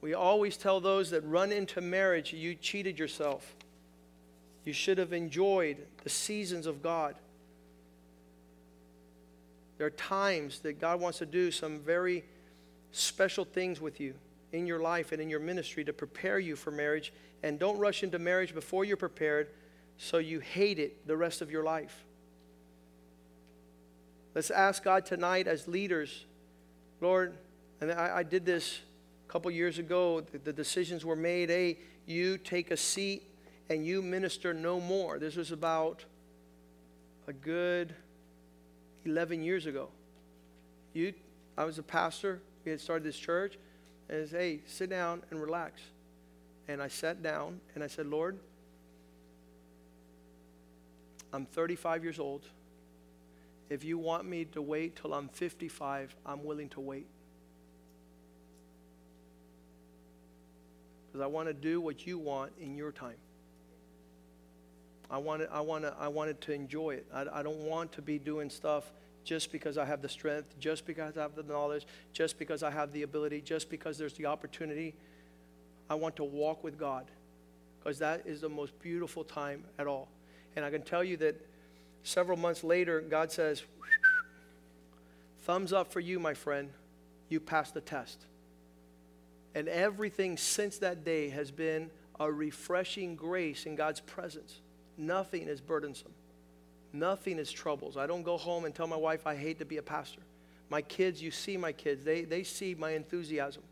We 0.00 0.12
always 0.12 0.56
tell 0.56 0.80
those 0.80 1.10
that 1.10 1.22
run 1.22 1.50
into 1.50 1.80
marriage, 1.80 2.32
you 2.32 2.54
cheated 2.54 2.98
yourself. 2.98 3.56
You 4.64 4.74
should 4.74 4.98
have 4.98 5.12
enjoyed 5.12 5.78
the 6.02 6.10
seasons 6.10 6.66
of 6.66 6.82
God. 6.82 7.14
There 9.78 9.86
are 9.86 9.90
times 9.90 10.60
that 10.60 10.80
God 10.80 11.00
wants 11.00 11.18
to 11.18 11.26
do 11.26 11.50
some 11.50 11.80
very 11.80 12.24
special 12.92 13.44
things 13.44 13.80
with 13.80 13.98
you 13.98 14.14
in 14.54 14.66
your 14.66 14.78
life 14.78 15.12
and 15.12 15.20
in 15.20 15.28
your 15.28 15.40
ministry 15.40 15.84
to 15.84 15.92
prepare 15.92 16.38
you 16.38 16.56
for 16.56 16.70
marriage. 16.70 17.12
And 17.42 17.58
don't 17.58 17.78
rush 17.78 18.02
into 18.02 18.18
marriage 18.18 18.54
before 18.54 18.84
you're 18.84 18.96
prepared 18.96 19.48
so 19.98 20.18
you 20.18 20.40
hate 20.40 20.78
it 20.78 21.06
the 21.06 21.16
rest 21.16 21.42
of 21.42 21.50
your 21.50 21.64
life. 21.64 22.04
Let's 24.34 24.50
ask 24.50 24.82
God 24.82 25.06
tonight 25.06 25.46
as 25.46 25.68
leaders, 25.68 26.24
Lord, 27.00 27.36
and 27.80 27.92
I, 27.92 28.18
I 28.18 28.22
did 28.22 28.44
this 28.44 28.80
a 29.28 29.32
couple 29.32 29.50
years 29.50 29.78
ago. 29.78 30.20
The, 30.20 30.38
the 30.38 30.52
decisions 30.52 31.04
were 31.04 31.16
made. 31.16 31.50
Hey, 31.50 31.78
you 32.06 32.38
take 32.38 32.70
a 32.70 32.76
seat 32.76 33.22
and 33.70 33.86
you 33.86 34.02
minister 34.02 34.52
no 34.52 34.80
more. 34.80 35.18
This 35.18 35.36
was 35.36 35.52
about 35.52 36.04
a 37.26 37.32
good 37.32 37.94
11 39.04 39.42
years 39.42 39.66
ago. 39.66 39.88
You, 40.94 41.14
I 41.56 41.64
was 41.64 41.78
a 41.78 41.82
pastor. 41.82 42.40
We 42.64 42.70
had 42.70 42.80
started 42.80 43.04
this 43.04 43.16
church. 43.16 43.58
I 44.10 44.26
hey, 44.30 44.60
sit 44.66 44.90
down 44.90 45.22
and 45.30 45.40
relax. 45.40 45.80
And 46.68 46.82
I 46.82 46.88
sat 46.88 47.22
down 47.22 47.60
and 47.74 47.84
I 47.84 47.86
said, 47.86 48.06
Lord, 48.06 48.38
I'm 51.32 51.46
35 51.46 52.02
years 52.02 52.18
old. 52.18 52.42
If 53.68 53.84
you 53.84 53.98
want 53.98 54.26
me 54.26 54.44
to 54.46 54.62
wait 54.62 54.96
till 54.96 55.12
I'm 55.12 55.28
55, 55.28 56.14
I'm 56.24 56.44
willing 56.44 56.68
to 56.70 56.80
wait. 56.80 57.06
Because 61.06 61.22
I 61.22 61.26
want 61.26 61.48
to 61.48 61.54
do 61.54 61.80
what 61.80 62.06
you 62.06 62.18
want 62.18 62.52
in 62.60 62.76
your 62.76 62.92
time. 62.92 63.16
I 65.10 65.18
wanted, 65.18 65.48
I, 65.52 65.60
wanted, 65.60 65.92
I 65.98 66.08
wanted 66.08 66.40
to 66.42 66.52
enjoy 66.52 66.90
it. 66.90 67.06
I, 67.12 67.26
I 67.32 67.42
don't 67.42 67.60
want 67.60 67.92
to 67.92 68.02
be 68.02 68.18
doing 68.18 68.50
stuff 68.50 68.90
just 69.24 69.50
because 69.50 69.78
I 69.78 69.84
have 69.84 70.02
the 70.02 70.08
strength, 70.08 70.58
just 70.60 70.86
because 70.86 71.16
I 71.16 71.22
have 71.22 71.34
the 71.34 71.42
knowledge, 71.42 71.86
just 72.12 72.38
because 72.38 72.62
I 72.62 72.70
have 72.70 72.92
the 72.92 73.02
ability, 73.02 73.40
just 73.40 73.70
because 73.70 73.98
there's 73.98 74.14
the 74.14 74.26
opportunity. 74.26 74.94
I 75.88 75.94
want 75.94 76.16
to 76.16 76.24
walk 76.24 76.62
with 76.62 76.78
God 76.78 77.06
because 77.78 77.98
that 77.98 78.22
is 78.26 78.40
the 78.40 78.48
most 78.48 78.78
beautiful 78.80 79.24
time 79.24 79.64
at 79.78 79.86
all. 79.86 80.08
And 80.56 80.64
I 80.64 80.70
can 80.70 80.82
tell 80.82 81.02
you 81.02 81.16
that 81.18 81.40
several 82.02 82.38
months 82.38 82.62
later, 82.62 83.00
God 83.00 83.32
says, 83.32 83.62
Thumbs 85.42 85.74
up 85.74 85.92
for 85.92 86.00
you, 86.00 86.18
my 86.18 86.32
friend. 86.32 86.70
You 87.28 87.38
passed 87.38 87.74
the 87.74 87.82
test. 87.82 88.24
And 89.54 89.68
everything 89.68 90.36
since 90.36 90.78
that 90.78 91.04
day 91.04 91.28
has 91.28 91.50
been 91.50 91.90
a 92.18 92.30
refreshing 92.30 93.14
grace 93.14 93.66
in 93.66 93.76
God's 93.76 94.00
presence. 94.00 94.60
Nothing 94.96 95.48
is 95.48 95.60
burdensome. 95.60 96.12
Nothing 96.94 97.40
is 97.40 97.50
troubles. 97.50 97.96
I 97.96 98.06
don't 98.06 98.22
go 98.22 98.36
home 98.36 98.64
and 98.64 98.72
tell 98.72 98.86
my 98.86 98.96
wife 98.96 99.26
I 99.26 99.34
hate 99.34 99.58
to 99.58 99.64
be 99.64 99.78
a 99.78 99.82
pastor. 99.82 100.20
My 100.70 100.80
kids, 100.80 101.20
you 101.20 101.32
see 101.32 101.56
my 101.56 101.72
kids, 101.72 102.04
they, 102.04 102.22
they 102.22 102.44
see 102.44 102.76
my 102.76 102.92
enthusiasm. 102.92 103.64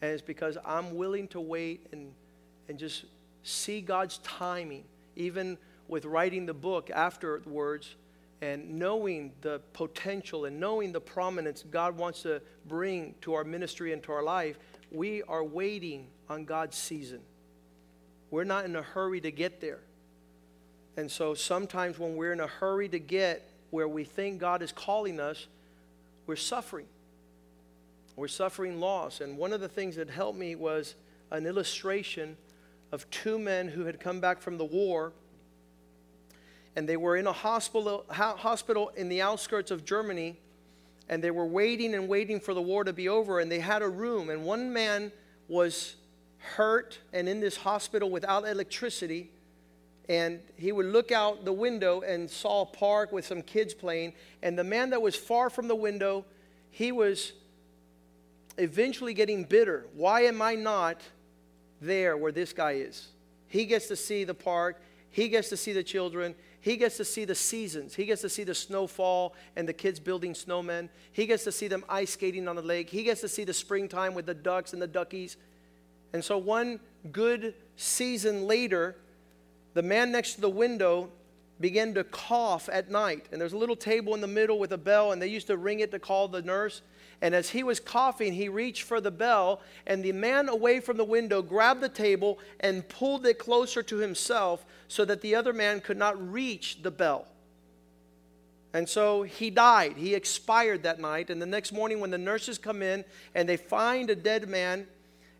And 0.00 0.10
it's 0.10 0.22
because 0.22 0.56
I'm 0.64 0.96
willing 0.96 1.28
to 1.28 1.40
wait 1.40 1.88
and, 1.92 2.10
and 2.70 2.78
just 2.78 3.04
see 3.42 3.82
God's 3.82 4.16
timing, 4.18 4.84
even 5.14 5.58
with 5.88 6.06
writing 6.06 6.46
the 6.46 6.54
book 6.54 6.90
afterwards 6.90 7.96
and 8.40 8.78
knowing 8.78 9.32
the 9.42 9.60
potential 9.74 10.46
and 10.46 10.58
knowing 10.58 10.90
the 10.90 11.02
prominence 11.02 11.66
God 11.70 11.98
wants 11.98 12.22
to 12.22 12.40
bring 12.66 13.14
to 13.20 13.34
our 13.34 13.44
ministry 13.44 13.92
and 13.92 14.02
to 14.04 14.12
our 14.12 14.22
life. 14.22 14.58
We 14.90 15.22
are 15.24 15.44
waiting 15.44 16.06
on 16.30 16.46
God's 16.46 16.78
season. 16.78 17.20
We're 18.30 18.44
not 18.44 18.64
in 18.64 18.74
a 18.74 18.82
hurry 18.82 19.20
to 19.20 19.30
get 19.30 19.60
there. 19.60 19.80
And 20.96 21.10
so 21.10 21.34
sometimes 21.34 21.98
when 21.98 22.16
we're 22.16 22.32
in 22.32 22.40
a 22.40 22.46
hurry 22.46 22.88
to 22.88 22.98
get 22.98 23.48
where 23.70 23.88
we 23.88 24.04
think 24.04 24.38
God 24.38 24.62
is 24.62 24.72
calling 24.72 25.18
us, 25.18 25.46
we're 26.26 26.36
suffering. 26.36 26.86
We're 28.16 28.28
suffering 28.28 28.78
loss. 28.78 29.20
And 29.20 29.38
one 29.38 29.52
of 29.52 29.60
the 29.60 29.68
things 29.68 29.96
that 29.96 30.10
helped 30.10 30.38
me 30.38 30.54
was 30.54 30.94
an 31.30 31.46
illustration 31.46 32.36
of 32.92 33.08
two 33.10 33.38
men 33.38 33.68
who 33.68 33.86
had 33.86 33.98
come 33.98 34.20
back 34.20 34.40
from 34.40 34.58
the 34.58 34.64
war. 34.64 35.12
And 36.76 36.86
they 36.86 36.98
were 36.98 37.16
in 37.16 37.26
a 37.26 37.32
hospital, 37.32 38.04
hospital 38.10 38.90
in 38.96 39.08
the 39.08 39.22
outskirts 39.22 39.70
of 39.70 39.84
Germany. 39.84 40.36
And 41.08 41.24
they 41.24 41.30
were 41.30 41.46
waiting 41.46 41.94
and 41.94 42.06
waiting 42.08 42.38
for 42.38 42.52
the 42.52 42.62
war 42.62 42.84
to 42.84 42.92
be 42.92 43.08
over. 43.08 43.40
And 43.40 43.50
they 43.50 43.60
had 43.60 43.80
a 43.80 43.88
room. 43.88 44.28
And 44.28 44.44
one 44.44 44.72
man 44.72 45.10
was 45.48 45.96
hurt 46.38 46.98
and 47.12 47.28
in 47.28 47.40
this 47.40 47.56
hospital 47.56 48.10
without 48.10 48.46
electricity 48.46 49.30
and 50.08 50.40
he 50.56 50.72
would 50.72 50.86
look 50.86 51.12
out 51.12 51.44
the 51.44 51.52
window 51.52 52.00
and 52.00 52.28
saw 52.28 52.62
a 52.62 52.66
park 52.66 53.12
with 53.12 53.26
some 53.26 53.42
kids 53.42 53.72
playing. 53.72 54.12
And 54.42 54.58
the 54.58 54.64
man 54.64 54.90
that 54.90 55.00
was 55.00 55.14
far 55.14 55.48
from 55.48 55.68
the 55.68 55.76
window, 55.76 56.24
he 56.70 56.92
was 56.92 57.32
eventually 58.58 59.14
getting 59.14 59.44
bitter. 59.44 59.86
Why 59.94 60.22
am 60.22 60.42
I 60.42 60.54
not 60.54 61.00
there 61.80 62.16
where 62.16 62.32
this 62.32 62.52
guy 62.52 62.72
is? 62.72 63.08
He 63.48 63.64
gets 63.64 63.86
to 63.88 63.96
see 63.96 64.24
the 64.24 64.34
park, 64.34 64.82
he 65.10 65.28
gets 65.28 65.48
to 65.50 65.56
see 65.56 65.72
the 65.72 65.84
children, 65.84 66.34
he 66.62 66.76
gets 66.76 66.96
to 66.98 67.04
see 67.04 67.24
the 67.24 67.34
seasons. 67.34 67.92
He 67.92 68.04
gets 68.04 68.22
to 68.22 68.28
see 68.28 68.44
the 68.44 68.54
snowfall 68.54 69.34
and 69.56 69.68
the 69.68 69.72
kids 69.72 69.98
building 69.98 70.32
snowmen. 70.32 70.88
He 71.12 71.26
gets 71.26 71.42
to 71.42 71.50
see 71.50 71.66
them 71.66 71.84
ice 71.88 72.12
skating 72.12 72.46
on 72.46 72.54
the 72.54 72.62
lake. 72.62 72.88
He 72.88 73.02
gets 73.02 73.20
to 73.22 73.28
see 73.28 73.42
the 73.42 73.52
springtime 73.52 74.14
with 74.14 74.26
the 74.26 74.34
ducks 74.34 74.72
and 74.72 74.80
the 74.80 74.86
duckies. 74.86 75.36
And 76.12 76.24
so, 76.24 76.38
one 76.38 76.78
good 77.10 77.54
season 77.74 78.46
later, 78.46 78.94
the 79.74 79.82
man 79.82 80.12
next 80.12 80.34
to 80.34 80.40
the 80.40 80.50
window 80.50 81.10
began 81.60 81.94
to 81.94 82.04
cough 82.04 82.68
at 82.72 82.90
night. 82.90 83.26
And 83.32 83.40
there's 83.40 83.52
a 83.52 83.58
little 83.58 83.76
table 83.76 84.14
in 84.14 84.20
the 84.20 84.26
middle 84.26 84.58
with 84.58 84.72
a 84.72 84.78
bell, 84.78 85.12
and 85.12 85.22
they 85.22 85.28
used 85.28 85.46
to 85.46 85.56
ring 85.56 85.80
it 85.80 85.90
to 85.92 85.98
call 85.98 86.28
the 86.28 86.42
nurse. 86.42 86.82
And 87.22 87.34
as 87.34 87.50
he 87.50 87.62
was 87.62 87.78
coughing, 87.78 88.32
he 88.32 88.48
reached 88.48 88.82
for 88.82 89.00
the 89.00 89.12
bell, 89.12 89.60
and 89.86 90.02
the 90.02 90.12
man 90.12 90.48
away 90.48 90.80
from 90.80 90.96
the 90.96 91.04
window 91.04 91.40
grabbed 91.40 91.80
the 91.80 91.88
table 91.88 92.38
and 92.60 92.86
pulled 92.88 93.24
it 93.26 93.38
closer 93.38 93.82
to 93.84 93.96
himself 93.98 94.64
so 94.88 95.04
that 95.04 95.20
the 95.20 95.34
other 95.34 95.52
man 95.52 95.80
could 95.80 95.96
not 95.96 96.32
reach 96.32 96.82
the 96.82 96.90
bell. 96.90 97.26
And 98.74 98.88
so 98.88 99.22
he 99.22 99.50
died. 99.50 99.96
He 99.96 100.14
expired 100.14 100.82
that 100.82 100.98
night. 100.98 101.30
And 101.30 101.40
the 101.40 101.46
next 101.46 101.72
morning, 101.72 102.00
when 102.00 102.10
the 102.10 102.18
nurses 102.18 102.58
come 102.58 102.82
in 102.82 103.04
and 103.34 103.48
they 103.48 103.56
find 103.56 104.10
a 104.10 104.16
dead 104.16 104.48
man, 104.48 104.86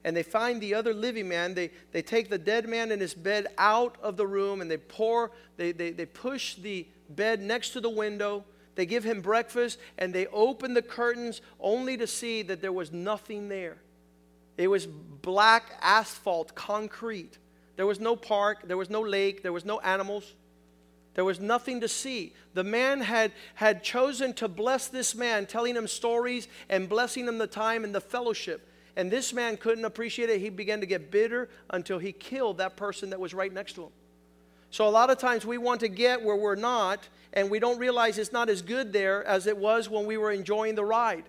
and 0.05 0.17
they 0.17 0.23
find 0.23 0.61
the 0.61 0.75
other 0.75 0.93
living 0.93 1.29
man. 1.29 1.55
They, 1.55 1.71
they 1.93 2.03
take 2.03 2.29
the 2.29 2.39
dead 2.39 2.69
man 2.69 2.91
in 2.91 3.01
his 3.01 3.15
bed 3.15 3.47
out 3.59 3.97
of 4.03 4.17
the 4.17 4.27
room 4.27 4.61
and 4.61 4.71
they 4.71 4.77
pour, 4.77 5.31
they, 5.57 5.73
they, 5.73 5.91
they 5.91 6.07
push 6.07 6.57
the 6.57 6.87
bed 7.11 7.41
next 7.41 7.71
to 7.71 7.81
the 7.81 7.91
window. 7.91 8.45
They 8.75 8.87
give 8.87 9.05
him 9.05 9.21
breakfast 9.21 9.79
and 9.99 10.15
they 10.15 10.27
open 10.29 10.75
the 10.75 10.83
curtains 10.83 11.41
only 11.61 11.97
to 11.97 12.07
see 12.07 12.43
that 12.43 12.61
there 12.61 12.73
was 12.73 12.93
nothing 12.93 13.49
there. 13.49 13.77
It 14.57 14.69
was 14.69 14.87
black 14.87 15.79
asphalt, 15.81 16.55
concrete. 16.55 17.39
There 17.77 17.87
was 17.87 18.01
no 18.01 18.17
park, 18.17 18.67
there 18.67 18.77
was 18.77 18.91
no 18.91 19.01
lake, 19.01 19.43
there 19.43 19.53
was 19.53 19.65
no 19.65 19.81
animals. 19.81 20.35
There 21.15 21.25
was 21.25 21.41
nothing 21.41 21.81
to 21.83 21.89
see. 21.89 22.33
The 22.55 22.65
man 22.65 23.01
had, 23.01 23.33
had 23.55 23.83
chosen 23.83 24.33
to 24.35 24.49
bless 24.49 24.89
this 24.89 25.15
man, 25.15 25.47
telling 25.47 25.77
him 25.77 25.87
stories 25.87 26.49
and 26.69 26.89
blessing 26.89 27.29
him 27.29 27.39
the 27.39 27.47
time 27.47 27.85
and 27.85 27.95
the 27.95 28.01
fellowship. 28.01 28.67
And 28.97 29.11
this 29.11 29.33
man 29.33 29.57
couldn't 29.57 29.85
appreciate 29.85 30.29
it. 30.29 30.41
He 30.41 30.51
began 30.51 30.81
to 30.81 30.87
get 30.87 31.11
bitter 31.11 31.49
until 31.71 31.99
he 31.99 32.13
killed 32.13 32.59
that 32.59 32.77
person 32.77 33.11
that 33.11 33.21
was 33.21 33.33
right 33.33 33.53
next 33.53 33.75
to 33.75 33.85
him. 33.85 33.91
So, 34.71 34.87
a 34.87 34.91
lot 34.91 35.11
of 35.11 35.19
times 35.19 35.45
we 35.45 35.59
want 35.59 35.81
to 35.81 35.89
get 35.89 36.23
where 36.23 36.37
we're 36.37 36.55
not, 36.55 37.09
and 37.33 37.51
we 37.51 37.59
don't 37.59 37.79
realize 37.79 38.19
it's 38.19 38.33
not 38.33 38.49
as 38.49 38.63
good 38.63 38.93
there 38.93 39.25
as 39.25 39.47
it 39.47 39.57
was 39.57 39.89
when 39.89 40.07
we 40.07 40.17
were 40.17 40.33
enjoying 40.33 40.75
the 40.75 40.85
ride. 40.85 41.25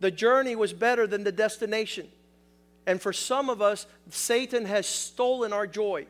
The 0.00 0.10
journey 0.10 0.56
was 0.56 0.72
better 0.72 1.06
than 1.06 1.24
the 1.24 1.32
destination. 1.32 2.08
And 2.86 3.00
for 3.00 3.12
some 3.12 3.50
of 3.50 3.60
us, 3.60 3.86
Satan 4.08 4.64
has 4.64 4.86
stolen 4.86 5.52
our 5.52 5.66
joy 5.66 6.06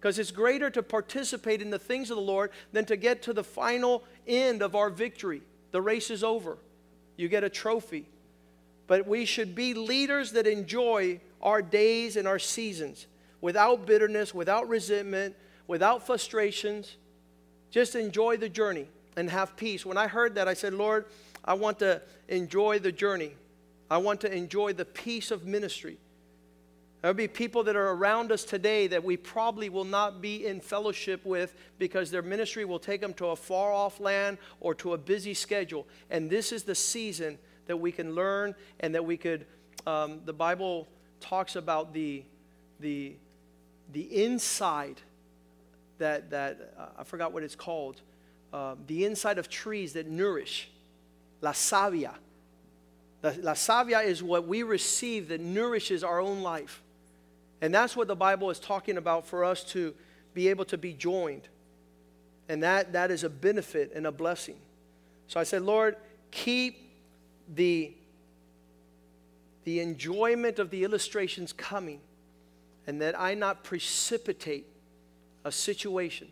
because 0.00 0.18
it's 0.18 0.30
greater 0.30 0.70
to 0.70 0.82
participate 0.82 1.60
in 1.60 1.70
the 1.70 1.78
things 1.78 2.10
of 2.10 2.16
the 2.16 2.22
Lord 2.22 2.50
than 2.72 2.84
to 2.86 2.96
get 2.96 3.22
to 3.22 3.32
the 3.32 3.44
final 3.44 4.04
end 4.26 4.62
of 4.62 4.74
our 4.74 4.90
victory. 4.90 5.42
The 5.70 5.82
race 5.82 6.10
is 6.10 6.24
over, 6.24 6.58
you 7.16 7.28
get 7.28 7.44
a 7.44 7.50
trophy 7.50 8.06
but 8.88 9.06
we 9.06 9.24
should 9.24 9.54
be 9.54 9.74
leaders 9.74 10.32
that 10.32 10.48
enjoy 10.48 11.20
our 11.40 11.62
days 11.62 12.16
and 12.16 12.26
our 12.26 12.40
seasons 12.40 13.06
without 13.40 13.86
bitterness, 13.86 14.34
without 14.34 14.68
resentment, 14.68 15.36
without 15.68 16.04
frustrations. 16.04 16.96
Just 17.70 17.94
enjoy 17.94 18.38
the 18.38 18.48
journey 18.48 18.88
and 19.16 19.30
have 19.30 19.56
peace. 19.56 19.86
When 19.86 19.98
I 19.98 20.08
heard 20.08 20.34
that, 20.34 20.48
I 20.48 20.54
said, 20.54 20.72
Lord, 20.74 21.04
I 21.44 21.54
want 21.54 21.78
to 21.80 22.02
enjoy 22.28 22.78
the 22.80 22.90
journey. 22.90 23.32
I 23.90 23.98
want 23.98 24.22
to 24.22 24.32
enjoy 24.32 24.72
the 24.72 24.86
peace 24.86 25.30
of 25.30 25.44
ministry. 25.46 25.98
There'll 27.02 27.14
be 27.14 27.28
people 27.28 27.62
that 27.64 27.76
are 27.76 27.90
around 27.90 28.32
us 28.32 28.42
today 28.42 28.88
that 28.88 29.04
we 29.04 29.16
probably 29.16 29.68
will 29.68 29.84
not 29.84 30.20
be 30.20 30.46
in 30.46 30.60
fellowship 30.60 31.24
with 31.24 31.54
because 31.78 32.10
their 32.10 32.22
ministry 32.22 32.64
will 32.64 32.80
take 32.80 33.00
them 33.00 33.14
to 33.14 33.26
a 33.26 33.36
far 33.36 33.70
off 33.70 34.00
land 34.00 34.38
or 34.60 34.74
to 34.76 34.94
a 34.94 34.98
busy 34.98 35.34
schedule. 35.34 35.86
And 36.10 36.28
this 36.28 36.52
is 36.52 36.64
the 36.64 36.74
season 36.74 37.38
that 37.68 37.76
we 37.76 37.92
can 37.92 38.14
learn 38.14 38.54
and 38.80 38.94
that 38.94 39.04
we 39.04 39.16
could. 39.16 39.46
Um, 39.86 40.20
the 40.24 40.32
Bible 40.32 40.88
talks 41.20 41.54
about 41.56 41.94
the, 41.94 42.24
the, 42.80 43.14
the 43.92 44.24
inside 44.24 45.00
that, 45.98 46.30
that 46.30 46.74
uh, 46.76 46.86
I 46.98 47.04
forgot 47.04 47.32
what 47.32 47.42
it's 47.42 47.54
called, 47.54 48.00
uh, 48.52 48.74
the 48.86 49.04
inside 49.04 49.38
of 49.38 49.48
trees 49.48 49.92
that 49.92 50.08
nourish, 50.08 50.68
la 51.40 51.52
savia. 51.52 52.14
The, 53.20 53.38
la 53.42 53.52
savia 53.52 54.04
is 54.04 54.22
what 54.22 54.46
we 54.46 54.62
receive 54.62 55.28
that 55.28 55.40
nourishes 55.40 56.02
our 56.02 56.20
own 56.20 56.42
life. 56.42 56.82
And 57.60 57.74
that's 57.74 57.96
what 57.96 58.08
the 58.08 58.16
Bible 58.16 58.50
is 58.50 58.58
talking 58.58 58.96
about 58.96 59.26
for 59.26 59.44
us 59.44 59.64
to 59.64 59.94
be 60.34 60.48
able 60.48 60.64
to 60.66 60.78
be 60.78 60.92
joined. 60.92 61.48
And 62.48 62.62
that, 62.62 62.92
that 62.92 63.10
is 63.10 63.24
a 63.24 63.28
benefit 63.28 63.92
and 63.94 64.06
a 64.06 64.12
blessing. 64.12 64.56
So 65.26 65.38
I 65.40 65.42
said, 65.42 65.62
Lord, 65.62 65.96
keep 66.30 66.87
the, 67.54 67.94
the 69.64 69.80
enjoyment 69.80 70.58
of 70.58 70.70
the 70.70 70.84
illustrations 70.84 71.52
coming 71.52 72.00
and 72.86 73.02
that 73.02 73.18
I 73.18 73.34
not 73.34 73.64
precipitate 73.64 74.66
a 75.44 75.52
situation. 75.52 76.28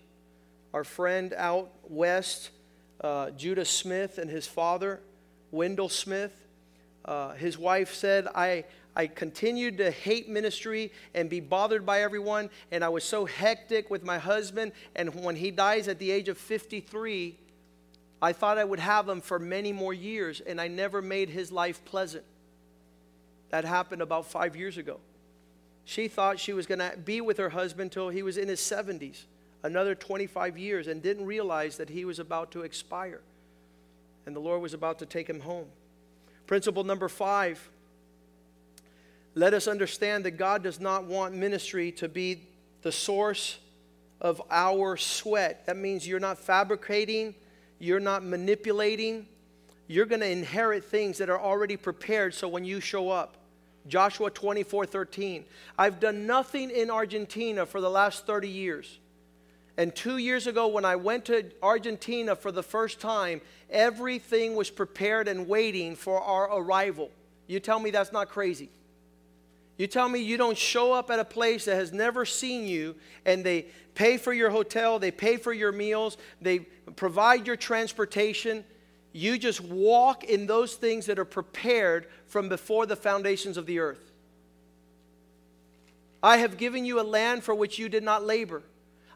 Our 0.72 0.84
friend 0.84 1.34
out 1.34 1.70
west, 1.88 2.50
uh, 3.00 3.30
Judah 3.30 3.64
Smith 3.64 4.18
and 4.18 4.30
his 4.30 4.46
father, 4.46 5.00
Wendell 5.50 5.88
Smith, 5.88 6.32
uh, 7.04 7.34
his 7.34 7.56
wife 7.56 7.94
said, 7.94 8.26
I, 8.34 8.64
I 8.96 9.06
continued 9.06 9.78
to 9.78 9.90
hate 9.90 10.28
ministry 10.28 10.92
and 11.14 11.28
be 11.28 11.40
bothered 11.40 11.86
by 11.86 12.02
everyone, 12.02 12.50
and 12.70 12.82
I 12.82 12.88
was 12.88 13.04
so 13.04 13.26
hectic 13.26 13.90
with 13.90 14.02
my 14.02 14.18
husband. 14.18 14.72
And 14.94 15.14
when 15.14 15.36
he 15.36 15.50
dies 15.50 15.88
at 15.88 15.98
the 15.98 16.10
age 16.10 16.28
of 16.28 16.38
53, 16.38 17.38
I 18.20 18.32
thought 18.32 18.58
I 18.58 18.64
would 18.64 18.80
have 18.80 19.08
him 19.08 19.20
for 19.20 19.38
many 19.38 19.72
more 19.72 19.92
years, 19.92 20.40
and 20.40 20.60
I 20.60 20.68
never 20.68 21.02
made 21.02 21.28
his 21.28 21.52
life 21.52 21.84
pleasant. 21.84 22.24
That 23.50 23.64
happened 23.64 24.02
about 24.02 24.26
five 24.26 24.56
years 24.56 24.78
ago. 24.78 24.98
She 25.84 26.08
thought 26.08 26.40
she 26.40 26.52
was 26.52 26.66
going 26.66 26.78
to 26.78 26.94
be 27.04 27.20
with 27.20 27.36
her 27.38 27.50
husband 27.50 27.92
till 27.92 28.08
he 28.08 28.22
was 28.22 28.38
in 28.38 28.48
his 28.48 28.60
70s, 28.60 29.24
another 29.62 29.94
25 29.94 30.58
years, 30.58 30.88
and 30.88 31.02
didn't 31.02 31.26
realize 31.26 31.76
that 31.76 31.90
he 31.90 32.04
was 32.04 32.18
about 32.18 32.50
to 32.52 32.62
expire. 32.62 33.20
And 34.24 34.34
the 34.34 34.40
Lord 34.40 34.62
was 34.62 34.74
about 34.74 34.98
to 34.98 35.06
take 35.06 35.28
him 35.28 35.40
home. 35.40 35.66
Principle 36.46 36.84
number 36.84 37.08
five 37.08 37.68
let 39.36 39.52
us 39.52 39.68
understand 39.68 40.24
that 40.24 40.32
God 40.32 40.62
does 40.62 40.80
not 40.80 41.04
want 41.04 41.34
ministry 41.34 41.92
to 41.92 42.08
be 42.08 42.40
the 42.80 42.90
source 42.90 43.58
of 44.18 44.40
our 44.50 44.96
sweat. 44.96 45.66
That 45.66 45.76
means 45.76 46.08
you're 46.08 46.18
not 46.18 46.38
fabricating 46.38 47.34
you're 47.78 48.00
not 48.00 48.24
manipulating. 48.24 49.26
You're 49.86 50.06
going 50.06 50.20
to 50.20 50.28
inherit 50.28 50.84
things 50.84 51.18
that 51.18 51.30
are 51.30 51.40
already 51.40 51.76
prepared 51.76 52.34
so 52.34 52.48
when 52.48 52.64
you 52.64 52.80
show 52.80 53.10
up. 53.10 53.36
Joshua 53.86 54.30
24 54.30 54.86
13. 54.86 55.44
I've 55.78 56.00
done 56.00 56.26
nothing 56.26 56.70
in 56.70 56.90
Argentina 56.90 57.66
for 57.66 57.80
the 57.80 57.90
last 57.90 58.26
30 58.26 58.48
years. 58.48 58.98
And 59.78 59.94
two 59.94 60.16
years 60.16 60.46
ago, 60.46 60.68
when 60.68 60.84
I 60.84 60.96
went 60.96 61.26
to 61.26 61.44
Argentina 61.62 62.34
for 62.34 62.50
the 62.50 62.62
first 62.62 62.98
time, 62.98 63.42
everything 63.70 64.56
was 64.56 64.70
prepared 64.70 65.28
and 65.28 65.46
waiting 65.46 65.94
for 65.94 66.20
our 66.20 66.58
arrival. 66.58 67.10
You 67.46 67.60
tell 67.60 67.78
me 67.78 67.90
that's 67.90 68.12
not 68.12 68.28
crazy. 68.28 68.70
You 69.76 69.86
tell 69.86 70.08
me 70.08 70.20
you 70.20 70.36
don't 70.36 70.56
show 70.56 70.92
up 70.92 71.10
at 71.10 71.18
a 71.18 71.24
place 71.24 71.66
that 71.66 71.76
has 71.76 71.92
never 71.92 72.24
seen 72.24 72.66
you 72.66 72.94
and 73.24 73.44
they 73.44 73.66
pay 73.94 74.16
for 74.16 74.32
your 74.32 74.50
hotel, 74.50 74.98
they 74.98 75.10
pay 75.10 75.36
for 75.36 75.52
your 75.52 75.72
meals, 75.72 76.16
they 76.40 76.60
provide 76.96 77.46
your 77.46 77.56
transportation. 77.56 78.64
You 79.12 79.38
just 79.38 79.60
walk 79.60 80.24
in 80.24 80.46
those 80.46 80.74
things 80.74 81.06
that 81.06 81.18
are 81.18 81.24
prepared 81.24 82.06
from 82.26 82.48
before 82.48 82.86
the 82.86 82.96
foundations 82.96 83.56
of 83.56 83.66
the 83.66 83.78
earth. 83.78 84.12
I 86.22 86.38
have 86.38 86.56
given 86.56 86.84
you 86.84 87.00
a 87.00 87.02
land 87.02 87.44
for 87.44 87.54
which 87.54 87.78
you 87.78 87.88
did 87.88 88.02
not 88.02 88.24
labor. 88.24 88.62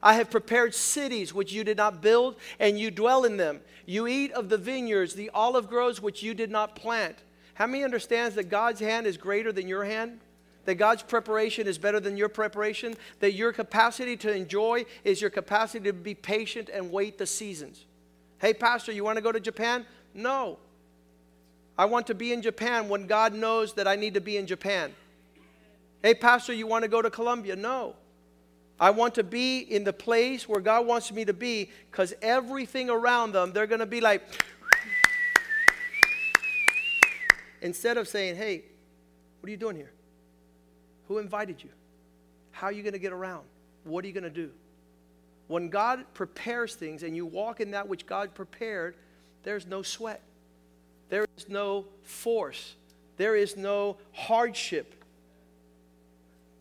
I 0.03 0.15
have 0.15 0.31
prepared 0.31 0.75
cities 0.75 1.35
which 1.35 1.53
you 1.53 1.65
did 1.65 1.77
not 1.77 2.01
build, 2.01 2.37
and 2.59 2.79
you 2.79 2.91
dwell 2.91 3.25
in 3.25 3.37
them. 3.37 3.61
You 3.85 4.07
eat 4.07 4.33
of 4.33 4.49
the 4.49 4.57
vineyards, 4.57 5.15
the 5.15 5.31
olive 5.35 5.69
groves 5.69 6.01
which 6.01 6.23
you 6.23 6.33
did 6.33 6.51
not 6.51 6.77
plant. 6.77 7.17
How 7.55 7.67
many 7.67 7.85
understands 7.85 8.35
that 8.37 8.49
God's 8.49 8.81
hand 8.81 9.07
is 9.07 9.19
greater 9.19 9.53
than 9.53 9.69
your 9.69 9.85
hand? 9.85 10.21
That 10.67 10.75
God's 10.75 11.03
preparation 11.03 11.67
is 11.67 11.79
better 11.79 12.01
than 12.01 12.17
your 12.17 12.29
preparation? 12.29 12.95
That 13.21 13.33
your 13.33 13.53
capacity 13.53 14.17
to 14.19 14.35
enjoy 14.35 14.85
is 15.05 15.21
your 15.21 15.31
capacity 15.31 15.85
to 15.85 15.93
be 15.93 16.15
patient 16.15 16.71
and 16.73 16.93
wait 16.93 17.19
the 17.19 17.27
seasons. 17.27 17.87
Hey, 18.39 18.55
Pastor, 18.55 18.93
you 18.93 19.05
want 19.05 19.17
to 19.17 19.23
go 19.23 19.33
to 19.33 19.41
Japan? 19.41 19.87
No. 20.15 20.59
I 21.77 21.87
want 21.87 22.07
to 22.09 22.15
be 22.15 22.33
in 22.33 22.43
Japan 22.43 22.89
when 22.89 23.07
God 23.07 23.35
knows 23.35 23.75
that 23.75 23.89
I 23.89 23.97
need 23.97 24.15
to 24.15 24.21
be 24.21 24.37
in 24.37 24.47
Japan. 24.47 24.93
Hey, 26.03 26.15
Pastor, 26.15 26.53
you 26.53 26.67
want 26.67 26.83
to 26.83 26.89
go 26.89 27.03
to 27.03 27.11
Colombia? 27.11 27.57
No. 27.57 27.95
I 28.79 28.91
want 28.91 29.15
to 29.17 29.25
be 29.25 29.59
in 29.59 29.85
the 29.85 29.93
place 29.93 30.49
where 30.49 30.61
God 30.61 30.87
wants 30.87 31.13
me 31.13 31.27
to 31.27 31.35
be 31.35 31.71
because 31.91 32.15
everything 32.23 32.89
around 32.89 33.33
them, 33.33 33.53
they're 33.53 33.67
going 33.67 33.81
to 33.81 33.87
be 33.87 34.01
like, 34.01 34.23
instead 37.61 37.99
of 37.99 38.09
saying, 38.09 38.37
hey, 38.37 38.65
what 39.41 39.49
are 39.49 39.51
you 39.51 39.59
doing 39.59 39.77
here? 39.77 39.93
Who 41.11 41.19
invited 41.19 41.61
you? 41.61 41.71
How 42.53 42.69
are 42.69 42.73
you 42.73 42.85
going 42.85 42.93
to 42.93 43.01
get 43.01 43.13
around? 43.13 43.43
What 43.83 44.05
are 44.05 44.07
you 44.07 44.15
going 44.15 44.23
to 44.23 44.31
do? 44.31 44.51
When 45.49 45.69
God 45.69 46.05
prepares 46.15 46.77
things 46.77 47.03
and 47.03 47.17
you 47.17 47.27
walk 47.27 47.61
in 47.61 47.73
that 47.73 47.89
which 47.89 48.07
God 48.07 48.33
prepared, 48.33 48.95
there's 49.43 49.67
no 49.67 49.83
sweat, 49.83 50.23
there 51.09 51.27
is 51.37 51.49
no 51.49 51.87
force, 52.05 52.77
there 53.17 53.35
is 53.35 53.57
no 53.57 53.97
hardship. 54.13 55.03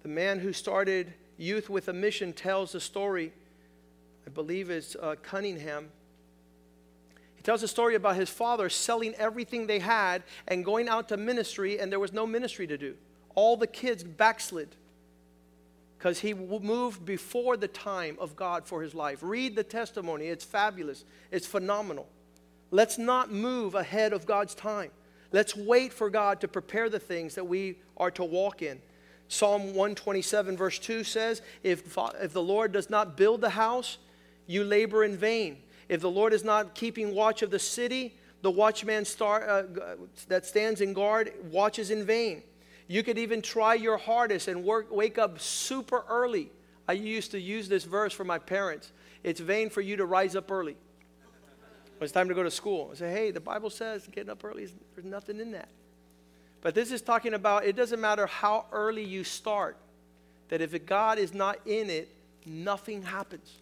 The 0.01 0.09
man 0.09 0.39
who 0.39 0.51
started 0.51 1.13
Youth 1.37 1.69
with 1.69 1.87
a 1.87 1.93
Mission 1.93 2.33
tells 2.33 2.71
the 2.71 2.81
story, 2.81 3.31
I 4.25 4.31
believe 4.31 4.71
it's 4.71 4.95
uh, 4.95 5.13
Cunningham. 5.21 5.89
He 7.35 7.43
tells 7.43 7.61
a 7.61 7.67
story 7.67 7.93
about 7.93 8.15
his 8.15 8.29
father 8.29 8.67
selling 8.67 9.13
everything 9.13 9.67
they 9.67 9.77
had 9.77 10.23
and 10.47 10.65
going 10.65 10.89
out 10.89 11.07
to 11.09 11.17
ministry, 11.17 11.79
and 11.79 11.91
there 11.91 11.99
was 11.99 12.13
no 12.13 12.25
ministry 12.25 12.65
to 12.65 12.79
do. 12.79 12.95
All 13.39 13.55
the 13.55 13.67
kids 13.67 14.03
backslid 14.03 14.67
because 15.97 16.19
he 16.19 16.33
moved 16.33 17.05
before 17.05 17.55
the 17.55 17.69
time 17.69 18.17
of 18.19 18.35
God 18.35 18.65
for 18.65 18.81
his 18.81 18.93
life. 18.93 19.19
Read 19.21 19.55
the 19.55 19.63
testimony, 19.63 20.25
it's 20.25 20.43
fabulous, 20.43 21.05
it's 21.31 21.47
phenomenal. 21.47 22.09
Let's 22.69 22.97
not 22.97 23.31
move 23.31 23.75
ahead 23.75 24.11
of 24.11 24.25
God's 24.25 24.53
time. 24.55 24.91
Let's 25.31 25.55
wait 25.55 25.93
for 25.93 26.09
God 26.09 26.41
to 26.41 26.49
prepare 26.49 26.89
the 26.89 26.99
things 26.99 27.33
that 27.35 27.45
we 27.45 27.77
are 27.95 28.11
to 28.11 28.25
walk 28.25 28.61
in. 28.61 28.81
Psalm 29.29 29.67
127, 29.67 30.57
verse 30.57 30.77
2 30.77 31.05
says, 31.05 31.41
if, 31.63 31.97
if 32.21 32.33
the 32.33 32.43
Lord 32.43 32.73
does 32.73 32.89
not 32.89 33.15
build 33.15 33.39
the 33.39 33.51
house, 33.51 33.99
you 34.47 34.65
labor 34.65 35.05
in 35.05 35.15
vain. 35.15 35.59
If 35.87 36.01
the 36.01 36.11
Lord 36.11 36.33
is 36.33 36.43
not 36.43 36.75
keeping 36.75 37.15
watch 37.15 37.41
of 37.41 37.51
the 37.51 37.59
city, 37.59 38.15
the 38.41 38.51
watchman 38.51 39.05
star, 39.05 39.49
uh, 39.49 39.63
that 40.27 40.45
stands 40.45 40.81
in 40.81 40.91
guard 40.91 41.31
watches 41.49 41.89
in 41.89 42.05
vain. 42.05 42.43
You 42.89 43.03
could 43.03 43.19
even 43.19 43.43
try 43.43 43.75
your 43.75 43.97
hardest 43.97 44.47
and 44.47 44.63
work, 44.63 44.87
wake 44.91 45.19
up 45.19 45.39
super 45.39 46.03
early. 46.09 46.49
I 46.87 46.93
used 46.93 47.29
to 47.31 47.39
use 47.39 47.69
this 47.69 47.83
verse 47.83 48.13
for 48.13 48.23
my 48.23 48.39
parents. 48.39 48.91
It's 49.23 49.39
vain 49.39 49.69
for 49.69 49.79
you 49.79 49.95
to 49.97 50.07
rise 50.07 50.35
up 50.35 50.51
early. 50.51 50.75
When 51.99 52.05
it's 52.05 52.11
time 52.11 52.29
to 52.29 52.33
go 52.33 52.41
to 52.41 52.49
school. 52.49 52.89
I 52.91 52.95
say, 52.95 53.11
hey, 53.11 53.29
the 53.29 53.39
Bible 53.39 53.69
says 53.69 54.07
getting 54.11 54.31
up 54.31 54.43
early, 54.43 54.67
there's 54.95 55.05
nothing 55.05 55.39
in 55.39 55.51
that. 55.51 55.69
But 56.61 56.73
this 56.73 56.91
is 56.91 57.03
talking 57.03 57.35
about 57.35 57.63
it 57.63 57.75
doesn't 57.75 58.01
matter 58.01 58.25
how 58.25 58.65
early 58.71 59.03
you 59.03 59.23
start, 59.23 59.77
that 60.49 60.59
if 60.59 60.85
God 60.87 61.19
is 61.19 61.31
not 61.31 61.59
in 61.67 61.91
it, 61.91 62.09
nothing 62.43 63.03
happens. 63.03 63.53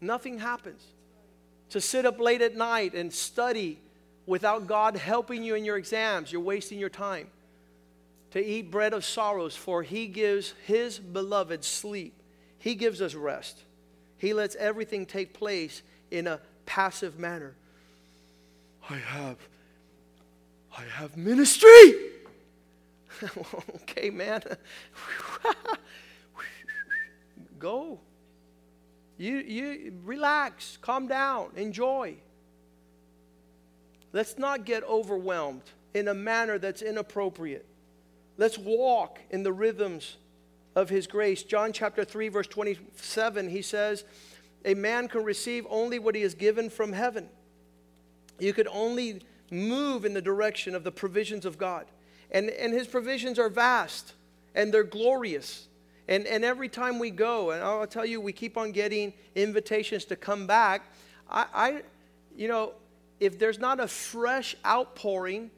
Nothing 0.00 0.40
happens. 0.40 0.82
To 1.70 1.80
sit 1.80 2.04
up 2.04 2.18
late 2.18 2.42
at 2.42 2.56
night 2.56 2.94
and 2.94 3.12
study 3.12 3.78
without 4.26 4.66
God 4.66 4.96
helping 4.96 5.44
you 5.44 5.54
in 5.54 5.64
your 5.64 5.76
exams, 5.76 6.32
you're 6.32 6.42
wasting 6.42 6.80
your 6.80 6.88
time. 6.88 7.28
To 8.32 8.44
eat 8.44 8.70
bread 8.70 8.92
of 8.92 9.04
sorrows, 9.04 9.56
for 9.56 9.82
He 9.82 10.06
gives 10.06 10.54
His 10.66 10.98
beloved 10.98 11.64
sleep. 11.64 12.14
He 12.58 12.74
gives 12.74 13.00
us 13.00 13.14
rest. 13.14 13.62
He 14.18 14.34
lets 14.34 14.54
everything 14.56 15.06
take 15.06 15.34
place 15.34 15.82
in 16.10 16.26
a 16.26 16.40
passive 16.64 17.18
manner. 17.18 17.54
I 18.88 18.96
have 18.96 19.36
I 20.76 20.82
have 20.82 21.16
ministry. 21.16 21.94
okay, 23.82 24.10
man. 24.10 24.42
Go. 27.58 28.00
You, 29.18 29.36
you 29.36 29.94
relax, 30.04 30.78
calm 30.80 31.06
down, 31.06 31.50
enjoy. 31.56 32.14
Let's 34.12 34.38
not 34.38 34.64
get 34.64 34.82
overwhelmed 34.84 35.62
in 35.94 36.08
a 36.08 36.14
manner 36.14 36.58
that's 36.58 36.82
inappropriate. 36.82 37.66
Let's 38.36 38.58
walk 38.58 39.20
in 39.30 39.42
the 39.42 39.52
rhythms 39.52 40.16
of 40.74 40.88
His 40.88 41.06
grace. 41.06 41.42
John 41.42 41.72
chapter 41.72 42.04
3, 42.04 42.28
verse 42.28 42.46
27, 42.46 43.48
he 43.48 43.62
says, 43.62 44.04
A 44.64 44.74
man 44.74 45.08
can 45.08 45.24
receive 45.24 45.66
only 45.68 45.98
what 45.98 46.14
he 46.14 46.22
is 46.22 46.34
given 46.34 46.70
from 46.70 46.92
heaven. 46.92 47.28
You 48.38 48.52
could 48.52 48.68
only 48.72 49.22
move 49.50 50.04
in 50.04 50.14
the 50.14 50.22
direction 50.22 50.74
of 50.74 50.82
the 50.82 50.92
provisions 50.92 51.44
of 51.44 51.58
God. 51.58 51.86
And, 52.30 52.48
and 52.48 52.72
his 52.72 52.88
provisions 52.88 53.38
are 53.38 53.50
vast 53.50 54.14
and 54.54 54.72
they're 54.72 54.82
glorious. 54.82 55.68
And, 56.08 56.26
and 56.26 56.44
every 56.44 56.68
time 56.68 56.98
we 56.98 57.10
go, 57.10 57.50
and 57.50 57.62
I'll 57.62 57.86
tell 57.86 58.06
you, 58.06 58.20
we 58.20 58.32
keep 58.32 58.56
on 58.56 58.72
getting 58.72 59.12
invitations 59.34 60.04
to 60.06 60.16
come 60.16 60.46
back. 60.46 60.92
I, 61.30 61.46
I 61.54 61.82
you 62.36 62.48
know, 62.48 62.72
if 63.20 63.38
there's 63.38 63.58
not 63.58 63.78
a 63.78 63.86
fresh 63.86 64.56
outpouring, 64.66 65.50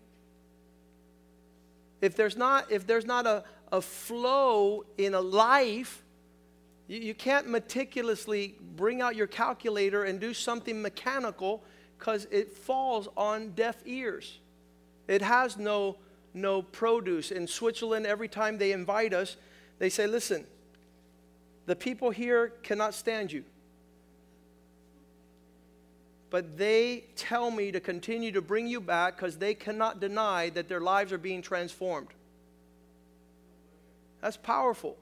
if 2.04 2.16
there's 2.16 2.36
not, 2.36 2.70
if 2.70 2.86
there's 2.86 3.06
not 3.06 3.26
a, 3.26 3.44
a 3.72 3.80
flow 3.80 4.84
in 4.98 5.14
a 5.14 5.20
life, 5.20 6.02
you, 6.86 7.00
you 7.00 7.14
can't 7.14 7.48
meticulously 7.48 8.56
bring 8.76 9.00
out 9.00 9.16
your 9.16 9.26
calculator 9.26 10.04
and 10.04 10.20
do 10.20 10.34
something 10.34 10.82
mechanical 10.82 11.64
because 11.98 12.26
it 12.30 12.52
falls 12.52 13.08
on 13.16 13.50
deaf 13.50 13.76
ears. 13.86 14.38
It 15.08 15.22
has 15.22 15.56
no, 15.56 15.96
no 16.34 16.62
produce. 16.62 17.30
In 17.30 17.46
Switzerland, 17.46 18.06
every 18.06 18.28
time 18.28 18.58
they 18.58 18.72
invite 18.72 19.14
us, 19.14 19.36
they 19.78 19.88
say, 19.88 20.06
listen, 20.06 20.46
the 21.66 21.76
people 21.76 22.10
here 22.10 22.52
cannot 22.62 22.94
stand 22.94 23.32
you. 23.32 23.44
But 26.34 26.58
they 26.58 27.04
tell 27.14 27.48
me 27.48 27.70
to 27.70 27.78
continue 27.78 28.32
to 28.32 28.42
bring 28.42 28.66
you 28.66 28.80
back 28.80 29.14
because 29.14 29.36
they 29.36 29.54
cannot 29.54 30.00
deny 30.00 30.50
that 30.50 30.68
their 30.68 30.80
lives 30.80 31.12
are 31.12 31.18
being 31.18 31.42
transformed. 31.42 32.08
That's 34.20 34.36
powerful. 34.36 34.96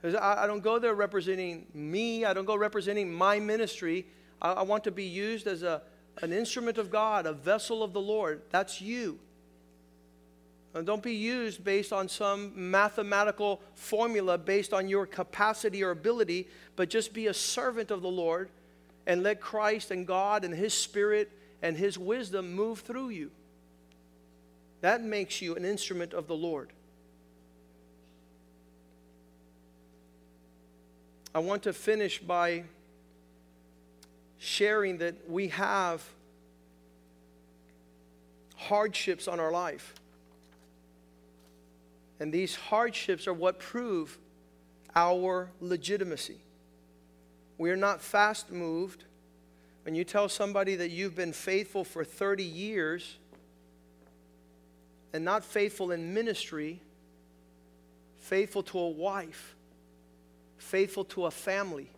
Because 0.00 0.16
I, 0.16 0.42
I 0.42 0.46
don't 0.48 0.64
go 0.64 0.80
there 0.80 0.96
representing 0.96 1.66
me, 1.74 2.24
I 2.24 2.34
don't 2.34 2.44
go 2.44 2.56
representing 2.56 3.14
my 3.14 3.38
ministry. 3.38 4.04
I, 4.40 4.50
I 4.50 4.62
want 4.62 4.82
to 4.82 4.90
be 4.90 5.04
used 5.04 5.46
as 5.46 5.62
a, 5.62 5.82
an 6.22 6.32
instrument 6.32 6.76
of 6.76 6.90
God, 6.90 7.24
a 7.24 7.32
vessel 7.32 7.84
of 7.84 7.92
the 7.92 8.00
Lord. 8.00 8.42
That's 8.50 8.80
you. 8.80 9.20
And 10.74 10.84
don't 10.84 11.04
be 11.04 11.14
used 11.14 11.62
based 11.62 11.92
on 11.92 12.08
some 12.08 12.52
mathematical 12.56 13.60
formula 13.76 14.38
based 14.38 14.72
on 14.72 14.88
your 14.88 15.06
capacity 15.06 15.84
or 15.84 15.92
ability, 15.92 16.48
but 16.74 16.90
just 16.90 17.12
be 17.12 17.28
a 17.28 17.34
servant 17.34 17.92
of 17.92 18.02
the 18.02 18.10
Lord 18.10 18.50
and 19.06 19.22
let 19.22 19.40
Christ 19.40 19.90
and 19.90 20.06
God 20.06 20.44
and 20.44 20.54
His 20.54 20.74
Spirit 20.74 21.30
and 21.62 21.76
His 21.76 21.98
wisdom 21.98 22.54
move 22.54 22.80
through 22.80 23.10
you. 23.10 23.30
That 24.80 25.02
makes 25.02 25.40
you 25.40 25.54
an 25.54 25.64
instrument 25.64 26.12
of 26.12 26.26
the 26.26 26.34
Lord. 26.34 26.72
I 31.34 31.38
want 31.38 31.62
to 31.62 31.72
finish 31.72 32.18
by 32.18 32.64
sharing 34.38 34.98
that 34.98 35.30
we 35.30 35.48
have 35.48 36.04
hardships 38.56 39.28
on 39.28 39.40
our 39.40 39.50
life. 39.50 39.94
And 42.20 42.32
these 42.32 42.54
hardships 42.54 43.26
are 43.26 43.32
what 43.32 43.58
prove 43.58 44.18
our 44.94 45.48
legitimacy. 45.60 46.38
We're 47.62 47.76
not 47.76 48.00
fast 48.00 48.50
moved. 48.50 49.04
When 49.84 49.94
you 49.94 50.02
tell 50.02 50.28
somebody 50.28 50.74
that 50.74 50.90
you've 50.90 51.14
been 51.14 51.32
faithful 51.32 51.84
for 51.84 52.04
30 52.04 52.42
years 52.42 53.18
and 55.12 55.24
not 55.24 55.44
faithful 55.44 55.92
in 55.92 56.12
ministry, 56.12 56.80
faithful 58.18 58.64
to 58.64 58.80
a 58.80 58.88
wife, 58.88 59.54
faithful 60.58 61.04
to 61.04 61.26
a 61.26 61.30
family, 61.30 61.88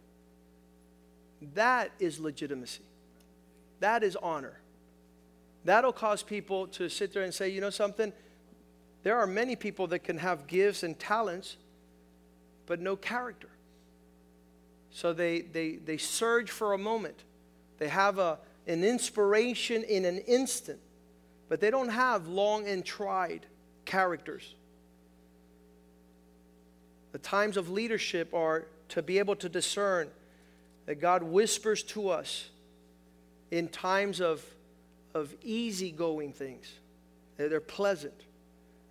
that 1.54 1.92
is 1.98 2.20
legitimacy. 2.20 2.84
That 3.80 4.02
is 4.02 4.16
honor. 4.16 4.60
That'll 5.64 5.94
cause 5.94 6.22
people 6.22 6.66
to 6.66 6.90
sit 6.90 7.14
there 7.14 7.22
and 7.22 7.32
say, 7.32 7.48
you 7.48 7.62
know 7.62 7.70
something? 7.70 8.12
There 9.02 9.16
are 9.16 9.26
many 9.26 9.56
people 9.56 9.86
that 9.86 10.00
can 10.00 10.18
have 10.18 10.46
gifts 10.46 10.82
and 10.82 10.98
talents, 10.98 11.56
but 12.66 12.80
no 12.80 12.96
character. 12.96 13.48
So 14.94 15.12
they, 15.12 15.40
they, 15.40 15.72
they 15.72 15.96
surge 15.96 16.52
for 16.52 16.72
a 16.72 16.78
moment. 16.78 17.24
They 17.78 17.88
have 17.88 18.20
a, 18.20 18.38
an 18.68 18.84
inspiration 18.84 19.82
in 19.82 20.04
an 20.04 20.18
instant, 20.18 20.78
but 21.48 21.60
they 21.60 21.72
don't 21.72 21.88
have 21.88 22.28
long 22.28 22.68
and 22.68 22.84
tried 22.84 23.44
characters. 23.84 24.54
The 27.10 27.18
times 27.18 27.56
of 27.56 27.68
leadership 27.68 28.32
are 28.32 28.66
to 28.90 29.02
be 29.02 29.18
able 29.18 29.34
to 29.36 29.48
discern 29.48 30.08
that 30.86 31.00
God 31.00 31.24
whispers 31.24 31.82
to 31.82 32.10
us 32.10 32.48
in 33.50 33.66
times 33.66 34.20
of, 34.20 34.44
of 35.12 35.34
easygoing 35.42 36.32
things, 36.32 36.72
that 37.36 37.50
they're 37.50 37.60
pleasant. 37.60 38.14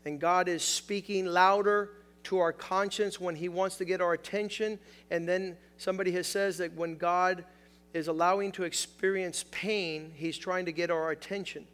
And 0.03 0.19
God 0.19 0.49
is 0.49 0.63
speaking 0.63 1.27
louder 1.27 1.91
to 2.23 2.39
our 2.39 2.51
conscience 2.51 3.21
when 3.21 3.35
He 3.35 3.47
wants 3.47 3.77
to 3.77 3.85
get 3.85 4.01
our 4.01 4.13
attention. 4.13 4.79
And 5.09 5.27
then 5.27 5.57
somebody 5.83 6.11
has 6.13 6.27
says 6.27 6.57
that 6.59 6.73
when 6.73 6.95
God 6.95 7.43
is 7.93 8.07
allowing 8.07 8.51
to 8.53 8.63
experience 8.63 9.45
pain, 9.51 10.11
He's 10.15 10.37
trying 10.37 10.65
to 10.65 10.71
get 10.71 10.89
our 10.89 11.11
attention. 11.11 11.67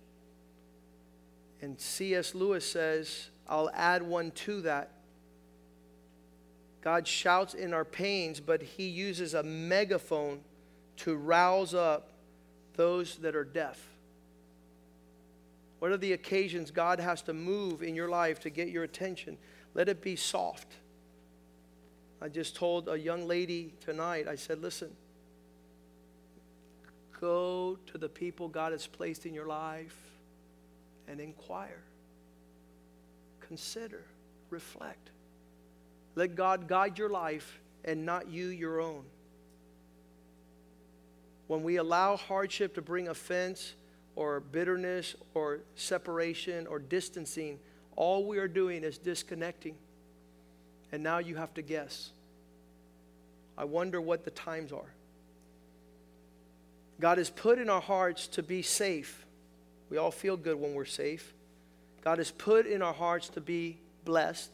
And 1.61 1.79
C.S. 1.79 2.33
Lewis 2.33 2.69
says, 2.69 3.29
I'll 3.47 3.69
add 3.73 4.01
one 4.01 4.31
to 4.31 4.61
that. 4.61 4.91
God 6.81 7.07
shouts 7.07 7.53
in 7.53 7.73
our 7.73 7.85
pains, 7.85 8.39
but 8.39 8.61
He 8.61 8.87
uses 8.87 9.33
a 9.33 9.43
megaphone 9.43 10.39
to 10.97 11.15
rouse 11.15 11.73
up 11.73 12.09
those 12.75 13.17
that 13.17 13.35
are 13.35 13.43
deaf. 13.43 13.79
What 15.79 15.91
are 15.91 15.97
the 15.97 16.13
occasions 16.13 16.71
God 16.71 16.99
has 16.99 17.21
to 17.23 17.33
move 17.33 17.83
in 17.83 17.95
your 17.95 18.09
life 18.09 18.39
to 18.41 18.49
get 18.49 18.69
your 18.69 18.83
attention? 18.83 19.37
Let 19.73 19.87
it 19.87 20.01
be 20.01 20.15
soft. 20.15 20.73
I 22.21 22.27
just 22.27 22.55
told 22.55 22.89
a 22.89 22.99
young 22.99 23.27
lady 23.27 23.73
tonight, 23.79 24.27
I 24.27 24.35
said, 24.35 24.61
listen, 24.61 24.89
go 27.19 27.77
to 27.87 27.97
the 27.97 28.09
people 28.09 28.47
God 28.47 28.71
has 28.71 28.87
placed 28.87 29.25
in 29.25 29.33
your 29.33 29.47
life 29.47 29.97
and 31.07 31.19
inquire, 31.19 31.81
consider, 33.39 34.03
reflect. 34.49 35.11
Let 36.15 36.35
God 36.35 36.67
guide 36.67 36.97
your 36.97 37.09
life 37.09 37.59
and 37.85 38.05
not 38.05 38.29
you 38.29 38.47
your 38.47 38.81
own. 38.81 39.03
When 41.47 41.63
we 41.63 41.77
allow 41.77 42.17
hardship 42.17 42.75
to 42.75 42.81
bring 42.81 43.07
offense, 43.07 43.73
or 44.19 44.41
bitterness 44.41 45.15
or 45.33 45.61
separation 45.75 46.67
or 46.67 46.77
distancing, 46.77 47.57
all 47.95 48.27
we 48.27 48.37
are 48.37 48.49
doing 48.49 48.83
is 48.83 48.97
disconnecting. 48.97 49.75
And 50.91 51.03
now 51.03 51.19
you 51.19 51.35
have 51.35 51.53
to 51.55 51.61
guess. 51.61 52.11
I 53.57 53.65
wonder 53.65 53.99
what 53.99 54.25
the 54.25 54.31
times 54.31 54.71
are. 54.71 54.93
God 56.99 57.17
has 57.17 57.29
put 57.29 57.59
in 57.59 57.69
our 57.69 57.81
hearts 57.81 58.27
to 58.27 58.43
be 58.43 58.61
safe. 58.61 59.25
We 59.89 59.97
all 59.97 60.11
feel 60.11 60.37
good 60.37 60.59
when 60.59 60.73
we're 60.73 60.85
safe. 60.85 61.33
God 62.03 62.17
has 62.17 62.31
put 62.31 62.65
in 62.65 62.81
our 62.81 62.93
hearts 62.93 63.29
to 63.29 63.41
be 63.41 63.77
blessed. 64.05 64.51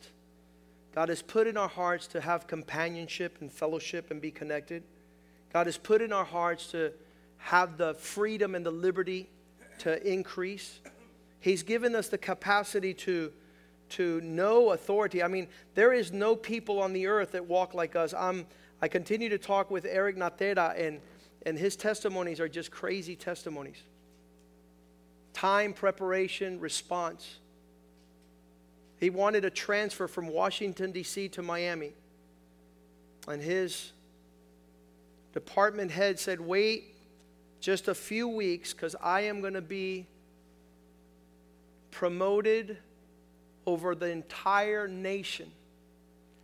God 0.94 1.10
has 1.10 1.22
put 1.22 1.48
in 1.48 1.58
our 1.58 1.68
hearts 1.68 2.08
to 2.08 2.22
have 2.22 2.48
companionship 2.48 3.38
and 3.42 3.52
fellowship 3.52 4.12
and 4.12 4.22
be 4.22 4.32
connected. 4.32 4.84
God 5.52 5.68
has 5.68 5.78
put 5.78 6.02
in 6.02 6.14
our 6.14 6.26
hearts 6.26 6.68
to 6.72 6.92
have 7.38 7.78
the 7.78 7.94
freedom 7.96 8.56
and 8.56 8.66
the 8.66 8.72
liberty 8.72 9.30
to 9.80 10.06
increase. 10.10 10.80
He's 11.40 11.64
given 11.64 11.96
us 11.96 12.08
the 12.08 12.18
capacity 12.18 12.94
to, 12.94 13.32
to 13.90 14.22
no 14.22 14.72
authority. 14.72 15.22
I 15.24 15.28
mean, 15.28 15.48
there 15.74 15.94
is 15.94 16.12
no 16.12 16.36
people 16.36 16.82
on 16.82 16.94
the 16.94 17.08
earth 17.08 17.32
that 17.32 17.46
walk 17.46 17.74
like 17.74 17.96
us. 17.96 18.14
I'm, 18.14 18.46
I 18.82 18.88
continue 18.88 19.30
to 19.30 19.38
talk 19.38 19.72
with 19.72 19.86
Eric 19.86 20.18
Natera, 20.18 20.76
and, 20.78 21.00
and 21.46 21.58
his 21.58 21.76
testimonies 21.76 22.40
are 22.40 22.50
just 22.50 22.72
crazy 22.72 23.16
testimonies. 23.16 23.82
Time, 25.34 25.74
preparation, 25.74 26.60
response. 26.60 27.40
He 29.00 29.10
wanted 29.10 29.46
a 29.46 29.50
transfer 29.50 30.08
from 30.08 30.28
Washington, 30.28 30.92
D.C. 30.92 31.30
to 31.30 31.42
Miami. 31.42 31.94
And 33.28 33.42
his 33.42 33.92
department 35.34 35.92
head 35.92 36.20
said, 36.20 36.40
Wait 36.40 36.96
just 37.60 37.88
a 37.88 37.96
few 37.96 38.28
weeks 38.28 38.74
because 38.74 38.96
I 39.02 39.22
am 39.22 39.42
going 39.42 39.56
to 39.56 39.62
be 39.62 40.06
promoted 41.90 42.78
over 43.66 43.96
the 43.96 44.10
entire 44.10 44.88
nation. 44.88 45.52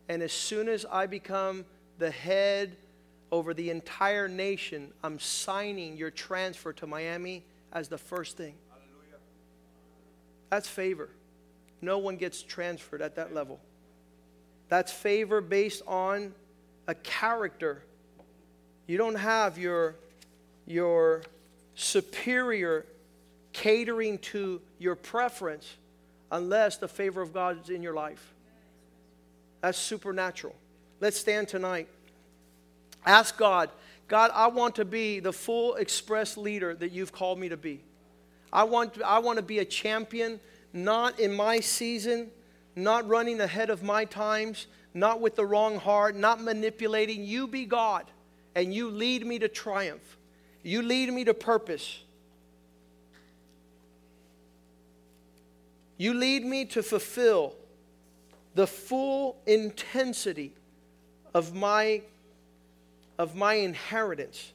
And 0.09 0.22
as 0.22 0.34
soon 0.34 0.67
as 0.67 0.86
I 0.91 1.05
become 1.05 1.65
the 1.99 2.11
head 2.11 2.76
over 3.32 3.53
the 3.53 3.69
entire 3.69 4.28
nation, 4.28 4.91
I'm 5.03 5.19
signing 5.19 5.97
your 5.97 6.11
transfer 6.11 6.74
to 6.74 6.88
Miami 6.88 7.43
as 7.72 7.88
the 7.88 7.97
first 7.97 8.38
thing. 8.38 8.55
Hallelujah. 8.69 9.19
That's 10.49 10.67
favor. 10.67 11.09
No 11.82 11.97
one 11.97 12.17
gets 12.17 12.43
transferred 12.43 13.01
at 13.01 13.15
that 13.15 13.34
level. 13.34 13.59
That's 14.69 14.91
favor 14.91 15.41
based 15.41 15.82
on 15.88 16.34
a 16.88 16.95
character. 16.95 17.84
You 18.88 18.97
don't 18.97 19.15
have 19.15 19.57
your 19.57 19.95
your 20.65 21.24
superior 21.76 22.86
catering 23.53 24.17
to 24.19 24.61
your 24.80 24.95
preference 24.95 25.78
unless 26.32 26.78
the 26.78 26.88
favor 26.88 27.22
of 27.22 27.34
God 27.34 27.62
is 27.62 27.70
in 27.70 27.84
your 27.84 27.94
life. 27.94 28.34
That's 29.62 29.78
supernatural. 29.78 30.56
Let's 31.00 31.18
stand 31.18 31.48
tonight. 31.48 31.88
Ask 33.06 33.38
God, 33.38 33.70
God, 34.08 34.32
I 34.34 34.48
want 34.48 34.76
to 34.76 34.86
be 34.86 35.20
the 35.20 35.34
full 35.34 35.76
express 35.76 36.38
leader 36.38 36.74
that 36.76 36.91
you've 36.91 37.12
called 37.12 37.40
me 37.40 37.49
to 37.49 37.58
be. 37.58 37.82
I 38.52 38.64
want, 38.64 39.02
I 39.02 39.20
want 39.20 39.38
to 39.38 39.44
be 39.44 39.60
a 39.60 39.66
champion, 39.66 40.40
not 40.74 41.20
in 41.20 41.34
my 41.34 41.60
season, 41.60 42.30
not 42.76 43.08
running 43.08 43.40
ahead 43.40 43.70
of 43.70 43.84
my 43.84 44.06
times, 44.06 44.68
not 44.94 45.22
with 45.22 45.36
the 45.36 45.45
wrong 45.45 45.78
heart, 45.78 46.16
not 46.16 46.41
manipulating. 46.41 47.24
You 47.24 47.48
be 47.48 47.66
God, 47.66 48.06
and 48.56 48.74
you 48.74 48.90
lead 48.90 49.26
me 49.26 49.40
to 49.40 49.48
triumph. 49.48 50.18
You 50.64 50.82
lead 50.82 51.12
me 51.14 51.24
to 51.26 51.34
purpose. 51.34 52.02
You 56.02 56.15
lead 56.15 56.44
me 56.44 56.65
to 56.65 56.82
fulfill 56.82 57.53
the 58.56 58.65
full 58.65 59.38
intensity 59.45 60.52
of 61.32 61.53
my, 61.53 62.02
of 63.19 63.36
my 63.36 63.53
inheritance, 63.53 64.52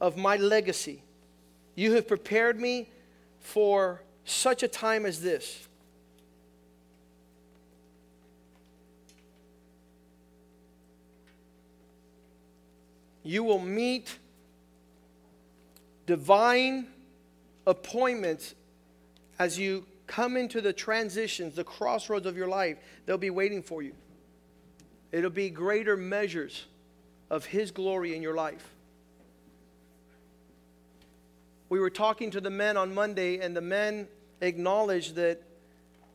of 0.00 0.16
my 0.16 0.34
legacy. 0.34 1.00
You 1.76 1.92
have 1.92 2.08
prepared 2.08 2.60
me 2.60 2.88
for 3.38 4.02
such 4.24 4.64
a 4.64 4.66
time 4.66 5.06
as 5.06 5.20
this. 5.22 5.68
You 13.22 13.44
will 13.44 13.60
meet 13.60 14.18
divine 16.04 16.88
appointments 17.64 18.56
as 19.38 19.56
you 19.56 19.86
come 20.08 20.36
into 20.36 20.60
the 20.60 20.72
transitions, 20.72 21.54
the 21.54 21.62
crossroads 21.62 22.26
of 22.26 22.36
your 22.36 22.48
life, 22.48 22.78
they'll 23.06 23.16
be 23.16 23.30
waiting 23.30 23.62
for 23.62 23.82
you. 23.82 23.92
It'll 25.12 25.30
be 25.30 25.50
greater 25.50 25.96
measures 25.96 26.66
of 27.30 27.44
His 27.44 27.70
glory 27.70 28.16
in 28.16 28.22
your 28.22 28.34
life. 28.34 28.74
We 31.68 31.78
were 31.78 31.90
talking 31.90 32.30
to 32.32 32.40
the 32.40 32.50
men 32.50 32.76
on 32.76 32.94
Monday, 32.94 33.38
and 33.38 33.54
the 33.54 33.60
men 33.60 34.08
acknowledged 34.40 35.14
that 35.16 35.42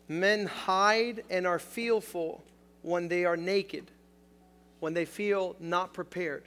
men 0.08 0.48
hide 0.48 1.24
and 1.30 1.48
are 1.48 1.60
fearful 1.60 2.44
when 2.82 3.08
they 3.08 3.24
are 3.24 3.38
naked, 3.38 3.92
when 4.80 4.94
they 4.94 5.06
feel 5.06 5.56
not 5.60 5.94
prepared. 5.94 6.44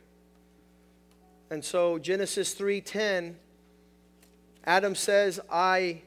And 1.51 1.64
so 1.64 1.98
Genesis 1.98 2.55
3:10 2.55 3.39
Adam 4.64 4.97
says, 4.97 5.39
"I 5.48 6.02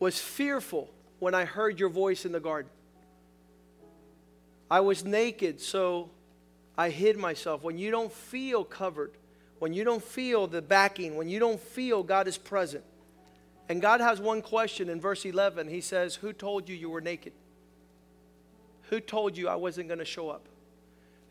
was 0.00 0.18
fearful 0.18 0.90
when 1.20 1.34
I 1.34 1.44
heard 1.44 1.78
your 1.78 1.90
voice 1.90 2.24
in 2.24 2.32
the 2.32 2.40
garden. 2.40 2.70
I 4.70 4.80
was 4.80 5.04
naked, 5.04 5.60
so 5.60 6.10
I 6.76 6.88
hid 6.90 7.16
myself. 7.16 7.62
When 7.62 7.76
you 7.78 7.90
don't 7.90 8.10
feel 8.10 8.64
covered, 8.64 9.12
when 9.58 9.74
you 9.74 9.84
don't 9.84 10.02
feel 10.02 10.46
the 10.46 10.62
backing, 10.62 11.16
when 11.16 11.28
you 11.28 11.38
don't 11.38 11.60
feel 11.60 12.02
God 12.02 12.26
is 12.26 12.38
present. 12.38 12.82
And 13.68 13.82
God 13.82 14.00
has 14.00 14.20
one 14.20 14.42
question 14.42 14.88
in 14.88 15.00
verse 15.00 15.24
11. 15.24 15.68
He 15.68 15.80
says, 15.80 16.16
Who 16.16 16.32
told 16.32 16.68
you 16.68 16.74
you 16.74 16.90
were 16.90 17.00
naked? 17.00 17.32
Who 18.88 18.98
told 19.00 19.36
you 19.36 19.48
I 19.48 19.54
wasn't 19.54 19.88
going 19.88 19.98
to 19.98 20.04
show 20.04 20.30
up? 20.30 20.46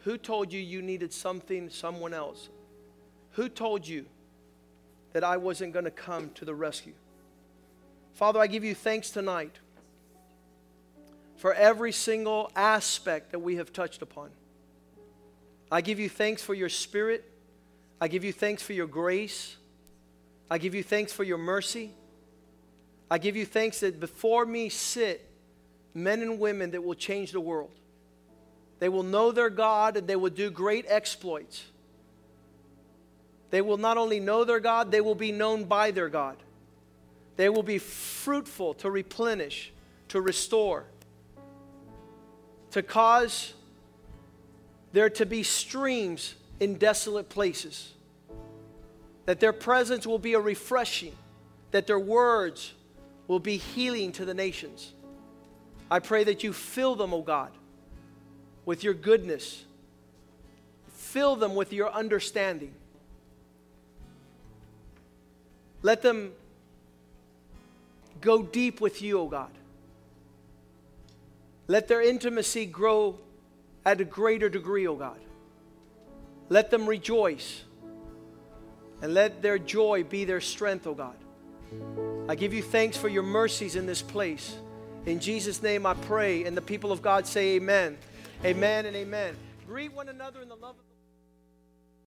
Who 0.04 0.18
told 0.18 0.54
you 0.54 0.60
you 0.60 0.82
needed 0.82 1.12
something, 1.12 1.70
someone 1.70 2.14
else? 2.14 2.50
Who 3.32 3.50
told 3.50 3.88
you 3.88 4.06
that 5.14 5.24
I 5.24 5.38
wasn't 5.38 5.74
going 5.74 5.86
to 5.86 5.92
come 5.92 6.30
to 6.36 6.46
the 6.46 6.56
rescue? 6.56 6.94
Father, 8.14 8.40
I 8.40 8.48
give 8.48 8.64
you 8.64 8.76
thanks 8.76 9.12
tonight 9.12 9.56
for 11.38 11.54
every 11.54 11.92
single 11.92 12.52
aspect 12.56 13.32
that 13.32 13.40
we 13.40 13.56
have 13.56 13.72
touched 13.72 14.02
upon. 14.02 14.30
I 15.72 15.82
give 15.82 16.00
you 16.00 16.10
thanks 16.10 16.42
for 16.42 16.54
your 16.54 16.70
spirit. 16.70 17.24
I 18.02 18.08
give 18.08 18.24
you 18.24 18.34
thanks 18.34 18.62
for 18.62 18.74
your 18.74 18.88
grace. 18.88 19.56
I 20.50 20.58
give 20.58 20.76
you 20.76 20.84
thanks 20.84 21.14
for 21.14 21.24
your 21.24 21.38
mercy. 21.38 21.92
I 23.10 23.18
give 23.18 23.36
you 23.36 23.46
thanks 23.46 23.80
that 23.80 24.00
before 24.00 24.46
me 24.46 24.70
sit 24.70 25.26
men 25.94 26.22
and 26.22 26.40
women 26.40 26.72
that 26.72 26.84
will 26.84 26.96
change 26.96 27.32
the 27.32 27.40
world. 27.40 27.72
They 28.80 28.90
will 28.90 29.04
know 29.04 29.32
their 29.32 29.50
God 29.50 29.98
and 29.98 30.08
they 30.08 30.16
will 30.16 30.30
do 30.30 30.50
great 30.50 30.86
exploits. 30.88 31.66
They 33.50 33.62
will 33.62 33.78
not 33.78 33.98
only 33.98 34.20
know 34.20 34.44
their 34.44 34.60
God, 34.60 34.92
they 34.92 35.02
will 35.02 35.16
be 35.16 35.32
known 35.32 35.66
by 35.66 35.92
their 35.92 36.10
God. 36.10 36.38
They 37.40 37.48
will 37.48 37.64
be 37.64 37.78
fruitful 37.78 38.74
to 38.74 38.92
replenish, 38.92 39.72
to 40.10 40.20
restore, 40.20 40.84
to 42.72 42.84
cause 42.84 43.54
there 44.92 45.10
to 45.12 45.26
be 45.26 45.44
streams 45.44 46.36
in 46.60 46.76
desolate 46.76 47.30
places. 47.30 47.94
That 49.26 49.40
their 49.40 49.54
presence 49.54 50.06
will 50.06 50.20
be 50.20 50.34
a 50.34 50.40
refreshing, 50.42 51.16
that 51.72 51.88
their 51.88 51.98
words 51.98 52.74
will 53.30 53.40
be 53.40 53.56
healing 53.56 54.12
to 54.12 54.26
the 54.26 54.34
nations. 54.34 54.92
I 55.90 56.00
pray 56.00 56.26
that 56.26 56.44
you 56.44 56.52
fill 56.52 56.98
them, 56.98 57.14
O 57.14 57.20
oh 57.20 57.22
God, 57.22 57.52
with 58.66 58.84
your 58.84 58.94
goodness, 58.94 59.64
fill 60.90 61.38
them 61.38 61.56
with 61.56 61.72
your 61.72 61.90
understanding. 61.90 62.74
Let 65.82 66.02
them 66.02 66.34
go 68.22 68.44
deep 68.44 68.82
with 68.82 69.02
you, 69.02 69.20
O 69.20 69.24
oh 69.24 69.28
God. 69.28 69.52
Let 71.68 71.88
their 71.88 72.02
intimacy 72.02 72.66
grow 72.66 73.20
at 73.86 74.02
a 74.02 74.06
greater 74.06 74.50
degree, 74.50 74.88
O 74.88 74.94
oh 74.94 74.96
God. 74.96 75.20
Let 76.50 76.72
them 76.72 76.88
rejoice 76.88 77.64
and 79.02 79.14
let 79.14 79.42
their 79.42 79.60
joy 79.60 80.04
be 80.04 80.26
their 80.26 80.42
strength, 80.42 80.88
O 80.88 80.92
oh 80.92 80.94
God. 80.96 81.16
I 82.28 82.36
give 82.36 82.54
you 82.54 82.64
thanks 82.64 82.98
for 82.98 83.08
your 83.08 83.24
mercies 83.24 83.76
in 83.76 83.86
this 83.86 84.02
place. 84.02 84.56
In 85.06 85.20
Jesus' 85.20 85.62
name 85.62 85.86
I 85.86 85.94
pray, 85.94 86.46
and 86.46 86.56
the 86.58 86.62
people 86.62 86.92
of 86.92 87.02
God 87.02 87.26
say 87.26 87.56
amen. 87.56 87.98
Amen 88.44 88.86
and 88.86 88.96
amen. 88.96 89.36
Greet 89.68 89.94
one 89.94 90.10
another 90.10 90.42
in 90.42 90.50
the 90.50 90.56
love 90.56 90.76
of 90.78 90.89